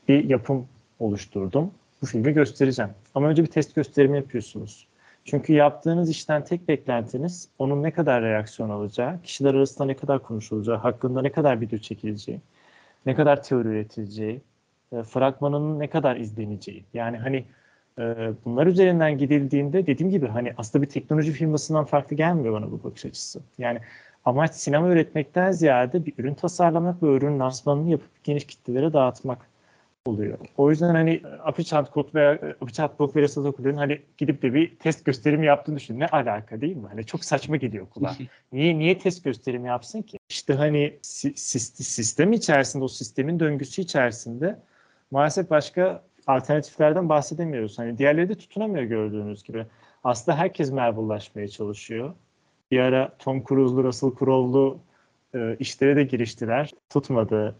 Bir 0.08 0.24
yapım 0.24 0.68
oluşturdum. 0.98 1.70
Bu 2.02 2.06
filmi 2.06 2.32
göstereceğim. 2.32 2.90
Ama 3.14 3.28
önce 3.28 3.42
bir 3.42 3.48
test 3.48 3.74
gösterimi 3.74 4.16
yapıyorsunuz. 4.16 4.86
Çünkü 5.24 5.52
yaptığınız 5.52 6.10
işten 6.10 6.44
tek 6.44 6.68
beklentiniz 6.68 7.48
onun 7.58 7.82
ne 7.82 7.90
kadar 7.90 8.22
reaksiyon 8.22 8.70
alacağı, 8.70 9.22
kişiler 9.22 9.54
arasında 9.54 9.84
ne 9.84 9.96
kadar 9.96 10.22
konuşulacağı, 10.22 10.76
hakkında 10.76 11.22
ne 11.22 11.32
kadar 11.32 11.60
video 11.60 11.78
çekileceği, 11.78 12.40
ne 13.06 13.14
kadar 13.14 13.42
teori 13.42 13.68
üretileceği, 13.68 14.40
e, 14.92 15.02
fragmanının 15.02 15.78
ne 15.78 15.90
kadar 15.90 16.16
izleneceği. 16.16 16.84
Yani 16.94 17.18
hani 17.18 17.44
bunlar 18.44 18.66
üzerinden 18.66 19.18
gidildiğinde 19.18 19.86
dediğim 19.86 20.10
gibi 20.10 20.26
hani 20.26 20.52
aslında 20.56 20.82
bir 20.82 20.88
teknoloji 20.88 21.32
firmasından 21.32 21.84
farklı 21.84 22.16
gelmiyor 22.16 22.54
bana 22.54 22.70
bu 22.70 22.84
bakış 22.84 23.04
açısı. 23.04 23.40
Yani 23.58 23.78
amaç 24.24 24.54
sinema 24.54 24.88
üretmekten 24.88 25.50
ziyade 25.50 26.06
bir 26.06 26.12
ürün 26.18 26.34
tasarlamak 26.34 27.02
ve 27.02 27.06
ürün 27.06 27.38
lansmanını 27.38 27.90
yapıp 27.90 28.24
geniş 28.24 28.46
kitlelere 28.46 28.92
dağıtmak 28.92 29.52
oluyor. 30.06 30.38
O 30.56 30.70
yüzden 30.70 30.94
hani 30.94 31.22
Apichat 31.44 31.90
Kod 31.90 32.14
veya 32.14 32.38
Apichat 32.60 32.96
Kod 32.96 33.16
ve 33.16 33.22
Resatoku'nun 33.22 33.76
hani 33.76 34.02
gidip 34.18 34.42
de 34.42 34.54
bir 34.54 34.76
test 34.76 35.04
gösterimi 35.04 35.46
yaptığını 35.46 35.76
düşün. 35.76 36.00
Ne 36.00 36.06
alaka 36.06 36.60
değil 36.60 36.76
mi? 36.76 36.88
Hani 36.88 37.06
çok 37.06 37.24
saçma 37.24 37.56
gidiyor 37.56 37.86
kulağa. 37.90 38.16
niye 38.52 38.78
niye 38.78 38.98
test 38.98 39.24
gösterimi 39.24 39.68
yapsın 39.68 40.02
ki? 40.02 40.18
İşte 40.28 40.54
hani 40.54 40.98
sistem 41.02 42.32
içerisinde 42.32 42.84
o 42.84 42.88
sistemin 42.88 43.40
döngüsü 43.40 43.82
içerisinde 43.82 44.58
maalesef 45.10 45.50
başka 45.50 46.02
alternatiflerden 46.26 47.08
bahsedemiyoruz. 47.08 47.78
Hani 47.78 47.98
diğerleri 47.98 48.28
de 48.28 48.34
tutunamıyor 48.34 48.84
gördüğünüz 48.84 49.42
gibi. 49.42 49.66
Aslında 50.04 50.38
herkes 50.38 50.72
Marvel'laşmaya 50.72 51.48
çalışıyor. 51.48 52.14
Bir 52.70 52.78
ara 52.80 53.16
Tom 53.18 53.44
Cruise'lu, 53.44 53.84
Russell 53.84 54.10
Crowe'lu 54.18 54.78
e, 55.34 55.56
işlere 55.58 55.96
de 55.96 56.04
giriştiler. 56.04 56.70
Tutmadı. 56.90 57.56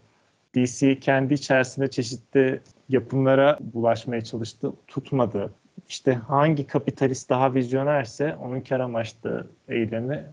DC 0.55 0.99
kendi 0.99 1.33
içerisinde 1.33 1.89
çeşitli 1.89 2.61
yapımlara 2.89 3.57
bulaşmaya 3.61 4.23
çalıştı. 4.23 4.73
Tutmadı. 4.87 5.53
İşte 5.89 6.13
hangi 6.13 6.67
kapitalist 6.67 7.29
daha 7.29 7.53
vizyonerse 7.53 8.35
onun 8.35 8.61
kar 8.61 8.79
amaçlı 8.79 9.47
eylemi 9.67 10.25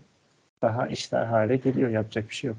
daha 0.61 0.87
işler 0.87 1.25
hale 1.25 1.57
geliyor. 1.57 1.89
Yapacak 1.89 2.29
bir 2.29 2.35
şey 2.35 2.47
yok. 2.47 2.57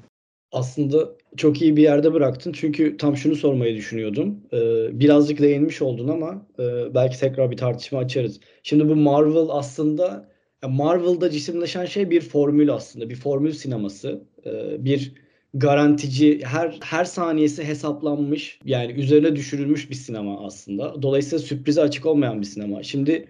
Aslında 0.53 1.09
çok 1.37 1.61
iyi 1.61 1.77
bir 1.77 1.83
yerde 1.83 2.13
bıraktın. 2.13 2.51
Çünkü 2.51 2.97
tam 2.97 3.17
şunu 3.17 3.35
sormayı 3.35 3.75
düşünüyordum. 3.75 4.39
Ee, 4.53 4.99
birazcık 4.99 5.39
değinmiş 5.39 5.81
oldun 5.81 6.07
ama 6.07 6.47
e, 6.59 6.95
belki 6.95 7.19
tekrar 7.19 7.51
bir 7.51 7.57
tartışma 7.57 7.99
açarız. 7.99 8.39
Şimdi 8.63 8.89
bu 8.89 8.95
Marvel 8.95 9.47
aslında 9.49 10.29
Marvel'da 10.67 11.29
cisimleşen 11.29 11.85
şey 11.85 12.09
bir 12.09 12.21
formül 12.21 12.73
aslında. 12.73 13.09
Bir 13.09 13.15
formül 13.15 13.51
sineması. 13.51 14.23
Ee, 14.45 14.85
bir 14.85 15.13
garantici, 15.53 16.41
her 16.45 16.79
her 16.83 17.05
saniyesi 17.05 17.63
hesaplanmış, 17.63 18.59
yani 18.65 18.91
üzerine 18.91 19.35
düşürülmüş 19.35 19.89
bir 19.89 19.95
sinema 19.95 20.45
aslında. 20.45 21.01
Dolayısıyla 21.01 21.39
sürprize 21.39 21.81
açık 21.81 22.05
olmayan 22.05 22.41
bir 22.41 22.45
sinema. 22.45 22.83
Şimdi 22.83 23.27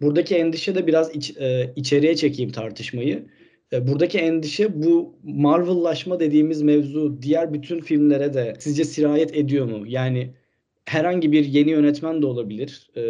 buradaki 0.00 0.36
endişe 0.36 0.74
de 0.74 0.86
biraz 0.86 1.16
iç, 1.16 1.36
e, 1.36 1.72
içeriye 1.76 2.16
çekeyim 2.16 2.52
tartışmayı. 2.52 3.26
E, 3.72 3.88
buradaki 3.88 4.18
endişe 4.18 4.82
bu 4.82 5.16
Marvel'laşma 5.22 6.20
dediğimiz 6.20 6.62
mevzu 6.62 7.22
diğer 7.22 7.52
bütün 7.52 7.80
filmlere 7.80 8.34
de 8.34 8.56
sizce 8.58 8.84
sirayet 8.84 9.36
ediyor 9.36 9.66
mu? 9.66 9.86
Yani 9.86 10.34
herhangi 10.84 11.32
bir 11.32 11.44
yeni 11.44 11.70
yönetmen 11.70 12.22
de 12.22 12.26
olabilir. 12.26 12.90
E, 12.96 13.02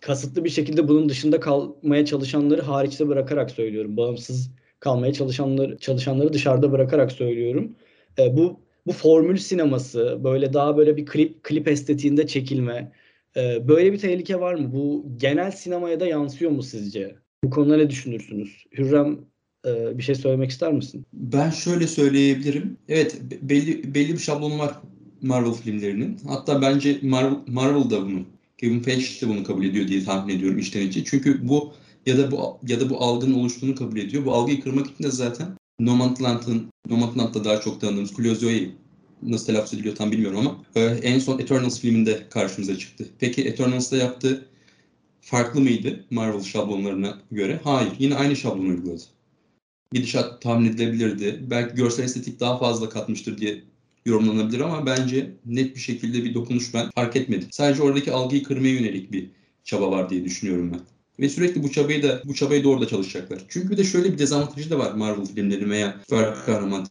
kasıtlı 0.00 0.44
bir 0.44 0.50
şekilde 0.50 0.88
bunun 0.88 1.08
dışında 1.08 1.40
kalmaya 1.40 2.04
çalışanları 2.04 2.62
hariçte 2.62 3.08
bırakarak 3.08 3.50
söylüyorum. 3.50 3.96
Bağımsız 3.96 4.50
kalmaya 4.80 5.12
çalışanlar 5.12 5.78
çalışanları 5.78 6.32
dışarıda 6.32 6.72
bırakarak 6.72 7.12
söylüyorum. 7.12 7.76
E, 8.18 8.36
bu 8.36 8.60
bu 8.86 8.92
formül 8.92 9.36
sineması 9.36 10.20
böyle 10.24 10.52
daha 10.52 10.76
böyle 10.76 10.96
bir 10.96 11.06
klip 11.06 11.42
klip 11.42 11.68
estetiğinde 11.68 12.26
çekilme 12.26 12.92
e, 13.36 13.68
böyle 13.68 13.92
bir 13.92 13.98
tehlike 13.98 14.40
var 14.40 14.54
mı? 14.54 14.72
Bu 14.72 15.06
genel 15.16 15.50
sinemaya 15.50 16.00
da 16.00 16.06
yansıyor 16.06 16.50
mu 16.50 16.62
sizce? 16.62 17.16
Bu 17.44 17.50
konuda 17.50 17.76
ne 17.76 17.90
düşünürsünüz? 17.90 18.64
Hürrem 18.72 19.31
e, 19.66 19.98
bir 19.98 20.02
şey 20.02 20.14
söylemek 20.14 20.50
ister 20.50 20.72
misin? 20.72 21.06
Ben 21.12 21.50
şöyle 21.50 21.86
söyleyebilirim. 21.86 22.76
Evet 22.88 23.18
belli 23.42 23.94
belli 23.94 24.12
bir 24.12 24.18
şablon 24.18 24.58
var 24.58 24.74
Marvel 25.22 25.52
filmlerinin. 25.52 26.18
Hatta 26.26 26.62
bence 26.62 26.98
Marvel, 27.02 27.38
Marvel 27.46 27.90
da 27.90 28.02
bunu 28.02 28.22
Kevin 28.58 28.80
Feige 28.80 29.20
de 29.20 29.28
bunu 29.28 29.44
kabul 29.44 29.64
ediyor 29.64 29.88
diye 29.88 30.04
tahmin 30.04 30.36
ediyorum 30.36 30.58
içten 30.58 30.86
içe. 30.86 31.04
Çünkü 31.04 31.48
bu 31.48 31.72
ya 32.06 32.18
da 32.18 32.30
bu 32.30 32.58
ya 32.68 32.80
da 32.80 32.90
bu 32.90 33.02
algının 33.02 33.34
oluştuğunu 33.34 33.74
kabul 33.74 33.96
ediyor. 33.96 34.24
Bu 34.24 34.32
algıyı 34.32 34.60
kırmak 34.60 34.86
için 34.86 35.04
de 35.04 35.10
zaten 35.10 35.48
Nomadland'ın 35.80 36.66
Nomadland'da 36.88 37.44
daha 37.44 37.60
çok 37.60 37.80
tanıdığımız 37.80 38.16
Cluzio'yu 38.16 38.68
nasıl 39.22 39.46
telaffuz 39.46 39.74
ediliyor 39.74 39.96
tam 39.96 40.12
bilmiyorum 40.12 40.38
ama 40.38 40.56
e, 40.74 40.84
en 40.84 41.18
son 41.18 41.38
Eternals 41.38 41.80
filminde 41.80 42.26
karşımıza 42.30 42.78
çıktı. 42.78 43.06
Peki 43.18 43.42
Eternals'da 43.42 43.96
yaptığı 43.96 44.46
farklı 45.20 45.60
mıydı 45.60 46.04
Marvel 46.10 46.42
şablonlarına 46.42 47.18
göre? 47.30 47.60
Hayır. 47.64 47.92
Yine 47.98 48.14
aynı 48.14 48.36
şablonu 48.36 48.68
uyguladı. 48.68 49.02
Gidişat 49.92 50.42
tahmin 50.42 50.68
edilebilirdi. 50.68 51.42
Belki 51.50 51.74
görsel 51.74 52.04
estetik 52.04 52.40
daha 52.40 52.58
fazla 52.58 52.88
katmıştır 52.88 53.38
diye 53.38 53.62
yorumlanabilir 54.06 54.60
ama 54.60 54.86
bence 54.86 55.30
net 55.46 55.74
bir 55.74 55.80
şekilde 55.80 56.24
bir 56.24 56.34
dokunuş 56.34 56.74
ben 56.74 56.90
fark 56.90 57.16
etmedim. 57.16 57.48
Sadece 57.50 57.82
oradaki 57.82 58.12
algıyı 58.12 58.42
kırmaya 58.42 58.74
yönelik 58.74 59.12
bir 59.12 59.30
çaba 59.64 59.90
var 59.90 60.10
diye 60.10 60.24
düşünüyorum 60.24 60.72
ben. 60.72 60.80
Ve 61.20 61.28
sürekli 61.28 61.62
bu 61.62 61.72
çabayı 61.72 62.02
da 62.02 62.22
bu 62.24 62.34
çabayı 62.34 62.64
da 62.64 62.68
orada 62.68 62.88
çalışacaklar. 62.88 63.42
Çünkü 63.48 63.76
de 63.76 63.84
şöyle 63.84 64.12
bir 64.12 64.18
dezavantajı 64.18 64.70
da 64.70 64.78
var 64.78 64.92
Marvel 64.92 65.26
filmleri 65.26 65.70
veya 65.70 66.00
süper 66.08 66.34
kahraman 66.34 66.86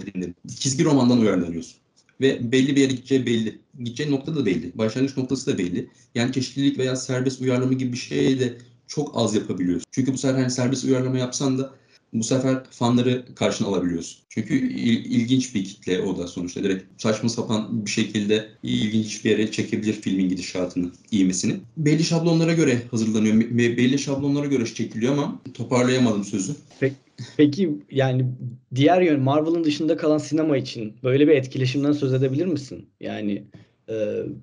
filmleri. 0.00 0.34
Çizgi 0.58 0.84
romandan 0.84 1.20
uyarlanıyorsun. 1.20 1.76
Ve 2.20 2.52
belli 2.52 2.76
bir 2.76 2.80
yere 2.80 2.92
gideceği 2.92 3.26
belli. 3.26 3.58
Gideceği 3.78 4.10
nokta 4.10 4.36
da 4.36 4.46
belli. 4.46 4.72
Başlangıç 4.74 5.16
noktası 5.16 5.52
da 5.52 5.58
belli. 5.58 5.88
Yani 6.14 6.32
çeşitlilik 6.32 6.78
veya 6.78 6.96
serbest 6.96 7.40
uyarlama 7.40 7.72
gibi 7.72 7.92
bir 7.92 7.98
şey 7.98 8.40
de 8.40 8.58
çok 8.86 9.12
az 9.14 9.34
yapabiliyorsun. 9.34 9.86
Çünkü 9.90 10.12
bu 10.12 10.18
sefer 10.18 10.38
hani 10.38 10.50
serbest 10.50 10.84
uyarlama 10.84 11.18
yapsan 11.18 11.58
da 11.58 11.74
bu 12.12 12.24
sefer 12.24 12.64
fanları 12.70 13.24
karşına 13.34 13.68
alabiliyorsun. 13.68 14.22
Çünkü 14.28 14.54
il, 14.68 15.04
ilginç 15.04 15.54
bir 15.54 15.64
kitle 15.64 16.02
o 16.02 16.18
da 16.18 16.26
sonuçta. 16.26 16.62
Direkt 16.62 17.02
saçma 17.02 17.28
sapan 17.28 17.86
bir 17.86 17.90
şekilde 17.90 18.48
ilginç 18.62 19.24
bir 19.24 19.30
yere 19.30 19.50
çekebilir 19.50 19.92
filmin 19.92 20.28
gidişatını, 20.28 20.90
ivmesini. 21.12 21.54
Belli 21.76 22.04
şablonlara 22.04 22.52
göre 22.52 22.82
hazırlanıyor 22.90 23.34
ve 23.34 23.76
belli 23.76 23.98
şablonlara 23.98 24.46
göre 24.46 24.64
çekiliyor 24.64 25.12
ama 25.12 25.40
toparlayamadım 25.54 26.24
sözü. 26.24 26.52
Peki, 26.80 26.96
peki 27.36 27.70
yani 27.90 28.26
diğer 28.74 29.02
yön 29.02 29.20
Marvel'ın 29.20 29.64
dışında 29.64 29.96
kalan 29.96 30.18
sinema 30.18 30.56
için 30.56 30.92
böyle 31.04 31.28
bir 31.28 31.32
etkileşimden 31.32 31.92
söz 31.92 32.14
edebilir 32.14 32.46
misin? 32.46 32.86
Yani 33.00 33.44
e, 33.88 33.94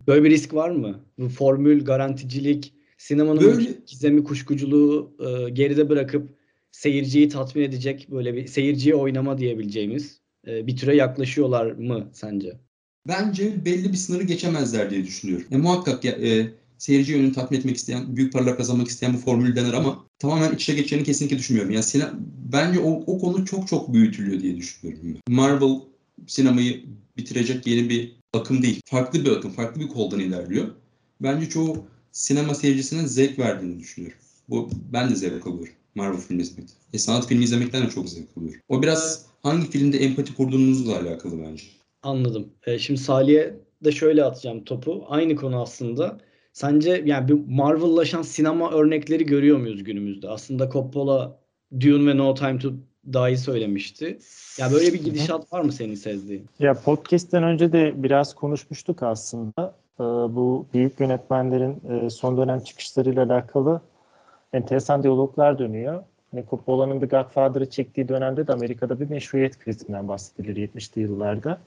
böyle 0.08 0.24
bir 0.24 0.30
risk 0.30 0.54
var 0.54 0.70
mı? 0.70 1.00
Bu 1.20 1.30
formül, 1.30 1.86
garanticilik, 1.86 2.74
sinemanın 2.98 3.42
böyle... 3.42 3.70
gizemi, 3.88 4.24
kuşkuculuğu 4.24 5.12
e, 5.20 5.50
geride 5.50 5.90
bırakıp 5.90 6.39
seyirciyi 6.72 7.30
tatmin 7.30 7.64
edecek 7.64 8.08
böyle 8.12 8.34
bir 8.34 8.48
seyirciye 8.48 8.96
oynama 8.96 9.38
diyebileceğimiz 9.38 10.20
e, 10.48 10.68
bir 10.68 10.78
türe 10.78 10.96
yaklaşıyorlar 10.96 11.72
mı 11.72 12.10
sence? 12.14 12.60
Bence 13.08 13.66
belli 13.66 13.92
bir 13.92 13.98
sınırı 13.98 14.24
geçemezler 14.24 14.90
diye 14.90 15.06
düşünüyorum. 15.06 15.48
E, 15.52 15.58
muhakkak 15.58 16.06
ya, 16.06 16.12
e, 16.12 16.52
seyirci 16.78 17.12
yönünü 17.12 17.34
tatmin 17.34 17.60
etmek 17.60 17.76
isteyen, 17.76 18.16
büyük 18.16 18.34
paralar 18.34 18.58
kazanmak 18.58 18.88
isteyen 18.88 19.14
bu 19.14 19.18
formül 19.18 19.56
denir 19.56 19.74
ama 19.74 20.06
tamamen 20.20 20.56
içe 20.56 20.76
geçeceğini 20.76 21.06
kesinlikle 21.06 21.38
düşünmüyorum. 21.38 21.72
Yani 21.72 21.84
sine, 21.84 22.06
bence 22.52 22.80
o, 22.80 22.92
o 22.92 23.20
konu 23.20 23.46
çok 23.46 23.68
çok 23.68 23.94
büyütülüyor 23.94 24.42
diye 24.42 24.58
düşünüyorum. 24.58 25.18
Marvel 25.28 25.76
sinemayı 26.28 26.86
bitirecek 27.18 27.68
yeni 27.68 27.90
bir 27.90 28.16
akım 28.34 28.64
değil. 28.64 28.82
Farklı 28.86 29.26
bir 29.26 29.32
akım, 29.32 29.52
farklı 29.52 29.82
bir 29.82 29.88
koldan 29.88 30.20
ilerliyor. 30.20 30.68
Bence 31.22 31.50
çoğu 31.50 31.88
sinema 32.12 32.56
seyircisine 32.56 33.08
zevk 33.08 33.40
verdiğini 33.40 33.80
düşünüyorum. 33.80 34.20
Bu 34.50 34.70
ben 34.94 35.10
de 35.10 35.16
zevk 35.16 35.48
alıyorum. 35.48 35.74
Marvel 35.96 36.20
filmi 36.20 36.42
izlemekten. 36.42 36.78
E, 36.94 36.98
sanat 36.98 37.28
filmi 37.28 37.44
izlemekten 37.44 37.86
de 37.86 37.90
çok 37.90 38.10
zevk 38.10 38.38
alıyorum. 38.38 38.62
O 38.70 38.82
biraz 38.82 39.26
hangi 39.44 39.70
filmde 39.70 39.98
empati 39.98 40.36
kurduğunuzla 40.36 41.00
alakalı 41.00 41.44
bence. 41.44 41.64
Anladım. 42.04 42.48
E, 42.66 42.80
şimdi 42.80 43.00
Salih'e 43.00 43.56
de 43.84 43.92
şöyle 43.92 44.24
atacağım 44.24 44.64
topu. 44.64 45.06
Aynı 45.08 45.36
konu 45.36 45.62
aslında. 45.62 46.18
Sence 46.54 47.04
yani 47.06 47.28
bir 47.28 47.34
Marvel'laşan 47.48 48.22
sinema 48.22 48.72
örnekleri 48.72 49.26
görüyor 49.26 49.58
muyuz 49.58 49.84
günümüzde? 49.84 50.30
Aslında 50.30 50.70
Coppola 50.70 51.40
Dune 51.80 52.12
ve 52.12 52.18
No 52.18 52.34
Time 52.34 52.60
to 52.60 52.74
Die 53.14 53.38
söylemişti. 53.38 54.20
Ya 54.60 54.72
böyle 54.72 54.94
bir 54.94 55.04
gidişat 55.04 55.54
var 55.54 55.62
mı 55.62 55.72
senin 55.72 55.96
sezdiğin? 55.96 56.46
Ya 56.60 56.74
podcast'ten 56.74 57.44
önce 57.44 57.72
de 57.72 57.94
biraz 57.96 58.36
konuşmuştuk 58.36 59.04
aslında. 59.04 59.76
Ee, 60.00 60.04
bu 60.04 60.66
büyük 60.74 61.00
yönetmenlerin 61.00 61.82
e, 61.90 62.10
son 62.10 62.38
dönem 62.38 62.60
çıkışlarıyla 62.60 63.24
alakalı 63.26 63.82
enteresan 64.54 65.04
diyaloglar 65.04 65.60
dönüyor. 65.60 66.04
Hani 66.32 66.46
Coppola'nın 66.50 67.00
The 67.00 67.06
Godfather'ı 67.06 67.70
çektiği 67.70 68.08
dönemde 68.08 68.48
de 68.48 68.54
Amerika'da 68.54 69.00
bir 69.00 69.10
meşruiyet 69.10 69.60
krizinden 69.60 70.08
bahsedilir 70.08 70.56
70'li 70.56 71.02
yıllarda. 71.02 71.60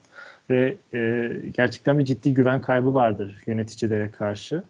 Ve 0.49 0.75
e, 0.93 1.31
gerçekten 1.53 1.99
bir 1.99 2.05
ciddi 2.05 2.33
güven 2.33 2.61
kaybı 2.61 2.93
vardır 2.93 3.41
yöneticilere 3.45 4.11
karşı. 4.11 4.63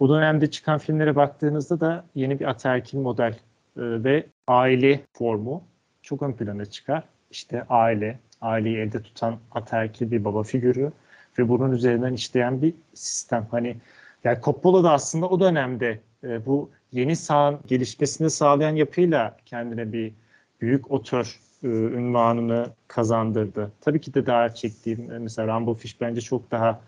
O 0.00 0.08
dönemde 0.08 0.50
çıkan 0.50 0.78
filmlere 0.78 1.16
baktığınızda 1.16 1.80
da 1.80 2.04
yeni 2.14 2.40
bir 2.40 2.50
ataerkil 2.50 2.98
model 2.98 3.32
e, 3.32 3.34
ve 3.76 4.26
aile 4.46 5.00
formu 5.12 5.62
çok 6.02 6.22
ön 6.22 6.32
plana 6.32 6.64
çıkar. 6.64 7.04
İşte 7.30 7.64
aile, 7.68 8.18
aileyi 8.40 8.76
elde 8.76 9.02
tutan 9.02 9.38
ataerkil 9.52 10.10
bir 10.10 10.24
baba 10.24 10.42
figürü 10.42 10.92
ve 11.38 11.48
bunun 11.48 11.72
üzerinden 11.72 12.12
işleyen 12.12 12.62
bir 12.62 12.74
sistem. 12.94 13.46
Hani 13.50 13.76
yani 14.24 14.38
Coppola 14.42 14.84
da 14.84 14.92
aslında 14.92 15.28
o 15.28 15.40
dönemde 15.40 16.00
e, 16.24 16.46
bu 16.46 16.70
yeni 16.92 17.16
sağın 17.16 17.58
gelişmesini 17.66 18.30
sağlayan 18.30 18.76
yapıyla 18.76 19.36
kendine 19.46 19.92
bir 19.92 20.12
büyük 20.60 20.90
otör 20.90 21.40
e, 21.62 21.68
ünvanını 21.68 22.66
kazandırdı. 22.88 23.72
Tabii 23.80 24.00
ki 24.00 24.14
de 24.14 24.26
daha 24.26 24.54
çektiğim 24.54 25.22
mesela 25.22 25.48
Rambo 25.48 25.74
Fish 25.74 26.00
bence 26.00 26.20
çok 26.20 26.50
daha 26.50 26.80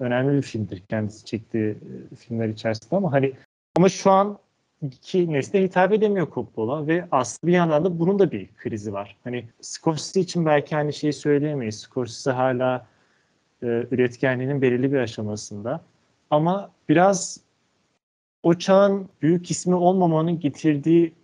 önemli 0.00 0.36
bir 0.36 0.42
filmdir 0.42 0.82
kendisi 0.88 1.24
çektiği 1.24 1.70
e, 1.70 2.16
filmler 2.16 2.48
içerisinde 2.48 2.96
ama 2.96 3.12
hani 3.12 3.32
ama 3.76 3.88
şu 3.88 4.10
an 4.10 4.38
iki 4.82 5.32
nesle 5.32 5.62
hitap 5.62 5.92
edemiyor 5.92 6.32
Coppola 6.34 6.86
ve 6.86 7.04
aslında 7.10 7.48
bir 7.48 7.56
yandan 7.56 7.84
da 7.84 7.98
bunun 7.98 8.18
da 8.18 8.32
bir 8.32 8.48
krizi 8.56 8.92
var. 8.92 9.16
Hani 9.24 9.44
Scorsese 9.60 10.20
için 10.20 10.46
belki 10.46 10.76
aynı 10.76 10.92
şeyi 10.92 11.12
söyleyemeyiz. 11.12 11.80
Scorsese 11.80 12.30
hala 12.30 12.86
e, 13.62 13.66
üretkenliğinin 13.66 14.62
belirli 14.62 14.92
bir 14.92 14.98
aşamasında. 14.98 15.80
Ama 16.30 16.70
biraz 16.88 17.40
o 18.46 18.54
çağın 18.54 19.08
büyük 19.22 19.50
ismi 19.50 19.74
olmamanın 19.74 20.40
getirdiği 20.40 21.14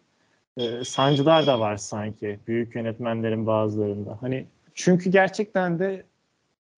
e, 0.57 0.85
sancılar 0.85 1.47
da 1.47 1.61
var 1.61 1.77
sanki 1.77 2.39
büyük 2.47 2.75
yönetmenlerin 2.75 3.47
bazılarında. 3.47 4.19
Hani 4.21 4.47
çünkü 4.75 5.11
gerçekten 5.11 5.79
de 5.79 6.05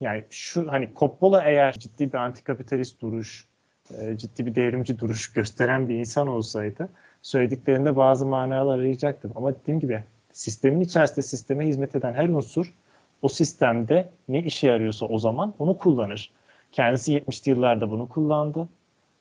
yani 0.00 0.24
şu 0.30 0.72
hani 0.72 0.88
Coppola 0.96 1.42
eğer 1.44 1.72
ciddi 1.72 2.12
bir 2.12 2.18
antikapitalist 2.18 3.00
duruş, 3.00 3.46
e, 3.90 4.18
ciddi 4.18 4.46
bir 4.46 4.54
devrimci 4.54 4.98
duruş 4.98 5.32
gösteren 5.32 5.88
bir 5.88 5.94
insan 5.94 6.26
olsaydı 6.26 6.88
söylediklerinde 7.22 7.96
bazı 7.96 8.26
manalar 8.26 8.78
arayacaktım. 8.78 9.32
Ama 9.34 9.54
dediğim 9.54 9.80
gibi 9.80 10.04
sistemin 10.32 10.80
içerisinde 10.80 11.22
sisteme 11.22 11.66
hizmet 11.66 11.96
eden 11.96 12.12
her 12.12 12.28
unsur 12.28 12.74
o 13.22 13.28
sistemde 13.28 14.10
ne 14.28 14.42
işe 14.42 14.66
yarıyorsa 14.66 15.06
o 15.06 15.18
zaman 15.18 15.54
onu 15.58 15.78
kullanır. 15.78 16.32
Kendisi 16.72 17.12
70'li 17.12 17.50
yıllarda 17.50 17.90
bunu 17.90 18.08
kullandı. 18.08 18.68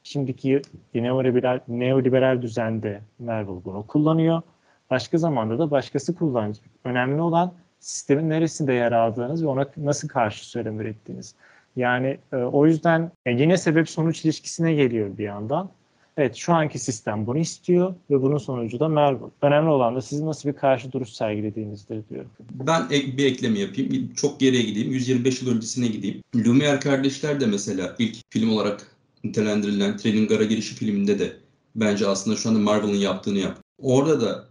Şimdiki 0.03 0.61
neoliberal, 0.95 1.59
neoliberal 1.67 2.41
düzende 2.41 3.01
Marvel 3.19 3.65
bunu 3.65 3.87
kullanıyor. 3.87 4.41
Başka 4.89 5.17
zamanda 5.17 5.59
da 5.59 5.71
başkası 5.71 6.15
kullanacak. 6.15 6.65
Önemli 6.83 7.21
olan 7.21 7.53
sistemin 7.79 8.29
neresinde 8.29 8.73
yer 8.73 8.91
aldığınız 8.91 9.43
ve 9.43 9.47
ona 9.47 9.65
nasıl 9.77 10.07
karşı 10.07 10.49
söylem 10.49 10.81
ürettiğiniz. 10.81 11.35
Yani 11.75 12.17
e, 12.33 12.35
o 12.35 12.65
yüzden 12.65 13.11
yani 13.25 13.41
yine 13.41 13.57
sebep 13.57 13.89
sonuç 13.89 14.25
ilişkisine 14.25 14.73
geliyor 14.73 15.17
bir 15.17 15.23
yandan. 15.23 15.69
Evet 16.17 16.35
şu 16.35 16.53
anki 16.53 16.79
sistem 16.79 17.25
bunu 17.27 17.37
istiyor 17.37 17.95
ve 18.09 18.21
bunun 18.21 18.37
sonucu 18.37 18.79
da 18.79 18.89
Marvel. 18.89 19.29
Önemli 19.41 19.69
olan 19.69 19.95
da 19.95 20.01
sizin 20.01 20.25
nasıl 20.25 20.49
bir 20.49 20.55
karşı 20.55 20.91
duruş 20.91 21.09
sergilediğinizdir 21.09 22.09
diyorum. 22.09 22.29
Ben 22.53 22.81
ek, 22.91 23.17
bir 23.17 23.25
ekleme 23.25 23.59
yapayım. 23.59 24.13
Çok 24.13 24.39
geriye 24.39 24.63
gideyim. 24.63 24.91
125 24.91 25.41
yıl 25.41 25.55
öncesine 25.55 25.87
gideyim. 25.87 26.21
Lumière 26.35 26.79
kardeşler 26.79 27.41
de 27.41 27.45
mesela 27.45 27.95
ilk 27.99 28.15
film 28.29 28.49
olarak 28.49 28.92
nitelendirilen 29.23 29.97
Trenin 29.97 30.27
Gara 30.27 30.43
girişi 30.43 30.75
filminde 30.75 31.19
de 31.19 31.37
bence 31.75 32.07
aslında 32.07 32.37
şu 32.37 32.49
anda 32.49 32.59
Marvel'ın 32.59 32.97
yaptığını 32.97 33.39
yap. 33.39 33.59
Orada 33.77 34.21
da 34.21 34.47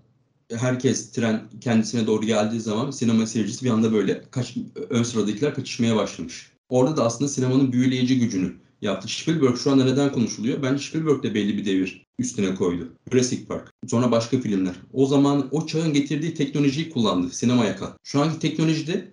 herkes 0.51 1.13
tren 1.13 1.43
kendisine 1.61 2.07
doğru 2.07 2.27
geldiği 2.27 2.61
zaman 2.61 2.91
sinema 2.91 3.27
seyircisi 3.27 3.65
bir 3.65 3.71
anda 3.71 3.93
böyle 3.93 4.23
kaç, 4.31 4.57
ön 4.91 5.03
sıradakiler 5.03 5.55
kaçışmaya 5.55 5.97
başlamış. 5.97 6.53
Orada 6.69 6.97
da 6.97 7.05
aslında 7.05 7.29
sinemanın 7.29 7.73
büyüleyici 7.73 8.19
gücünü 8.19 8.53
yaptı. 8.83 9.09
Spielberg 9.09 9.57
şu 9.57 9.71
anda 9.71 9.85
neden 9.85 10.13
konuşuluyor? 10.13 10.63
Bence 10.63 10.85
Spielberg 10.85 11.23
de 11.23 11.35
belli 11.35 11.57
bir 11.57 11.65
devir 11.65 12.07
üstüne 12.19 12.55
koydu. 12.55 12.93
Jurassic 13.13 13.47
Park. 13.47 13.71
Sonra 13.89 14.11
başka 14.11 14.41
filmler. 14.41 14.75
O 14.93 15.07
zaman 15.07 15.49
o 15.51 15.67
çağın 15.67 15.93
getirdiği 15.93 16.35
teknolojiyi 16.35 16.91
kullandı 16.91 17.31
sinemaya 17.31 17.77
kat. 17.77 17.97
Şu 18.05 18.21
anki 18.21 18.39
teknolojide 18.39 19.09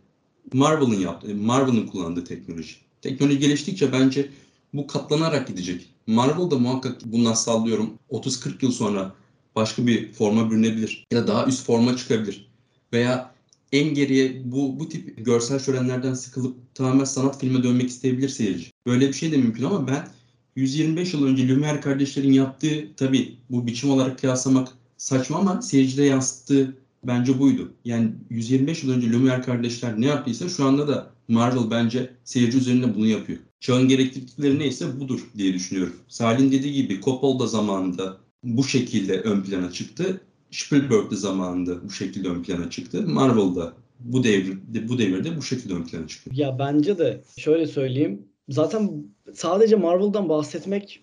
Marvel'ın 0.53 0.99
yaptığı, 0.99 1.35
Marvel'ın 1.35 1.87
kullandığı 1.87 2.23
teknoloji. 2.23 2.75
Teknoloji 3.01 3.39
geliştikçe 3.39 3.91
bence 3.91 4.29
bu 4.73 4.87
katlanarak 4.87 5.47
gidecek. 5.47 5.89
Marvel 6.07 6.51
da 6.51 6.57
muhakkak 6.57 7.05
bundan 7.05 7.33
sallıyorum 7.33 7.93
30-40 8.11 8.65
yıl 8.65 8.71
sonra 8.71 9.15
başka 9.55 9.87
bir 9.87 10.13
forma 10.13 10.51
bürünebilir. 10.51 11.05
Ya 11.11 11.23
da 11.23 11.27
daha 11.27 11.45
üst 11.45 11.65
forma 11.65 11.97
çıkabilir. 11.97 12.49
Veya 12.93 13.31
en 13.71 13.93
geriye 13.93 14.41
bu, 14.45 14.79
bu 14.79 14.89
tip 14.89 15.25
görsel 15.25 15.59
şölenlerden 15.59 16.13
sıkılıp 16.13 16.75
tamamen 16.75 17.03
sanat 17.03 17.39
filme 17.39 17.63
dönmek 17.63 17.89
isteyebilir 17.89 18.29
seyirci. 18.29 18.71
Böyle 18.87 19.07
bir 19.07 19.13
şey 19.13 19.31
de 19.31 19.37
mümkün 19.37 19.63
ama 19.63 19.87
ben 19.87 20.07
125 20.55 21.13
yıl 21.13 21.25
önce 21.25 21.47
Lumière 21.47 21.81
kardeşlerin 21.81 22.33
yaptığı 22.33 22.95
tabii 22.97 23.37
bu 23.49 23.67
biçim 23.67 23.91
olarak 23.91 24.19
kıyaslamak 24.19 24.67
saçma 24.97 25.37
ama 25.37 25.61
seyircide 25.61 26.03
yansıttığı 26.03 26.77
bence 27.03 27.39
buydu. 27.39 27.73
Yani 27.85 28.11
125 28.29 28.83
yıl 28.83 28.91
önce 28.91 29.07
Lumière 29.07 29.41
kardeşler 29.41 30.01
ne 30.01 30.05
yaptıysa 30.05 30.49
şu 30.49 30.65
anda 30.65 30.87
da 30.87 31.11
Marvel 31.27 31.71
bence 31.71 32.09
seyirci 32.23 32.57
üzerinde 32.57 32.95
bunu 32.95 33.05
yapıyor. 33.05 33.39
Çağın 33.59 33.87
gerektirdikleri 33.87 34.59
neyse 34.59 34.99
budur 34.99 35.19
diye 35.37 35.53
düşünüyorum. 35.53 35.95
Salih'in 36.07 36.51
dediği 36.51 36.73
gibi 36.73 37.01
Coppola 37.01 37.39
da 37.39 37.47
zamanında 37.47 38.17
bu 38.43 38.63
şekilde 38.63 39.21
ön 39.21 39.41
plana 39.41 39.71
çıktı. 39.71 40.21
Spielberg'de 40.51 41.15
zamanında 41.15 41.83
bu 41.83 41.91
şekilde 41.91 42.29
ön 42.29 42.43
plana 42.43 42.69
çıktı. 42.69 43.01
Marvel'da 43.07 43.73
bu 43.99 44.23
devirde 44.23 44.89
bu 44.89 44.97
devirde 44.97 45.37
bu 45.37 45.41
şekilde 45.41 45.73
ön 45.73 45.83
plana 45.83 46.07
çıkıyor. 46.07 46.35
Ya 46.35 46.59
bence 46.59 46.97
de 46.97 47.21
şöyle 47.37 47.67
söyleyeyim. 47.67 48.21
Zaten 48.49 49.03
sadece 49.33 49.75
Marvel'dan 49.75 50.29
bahsetmek 50.29 51.01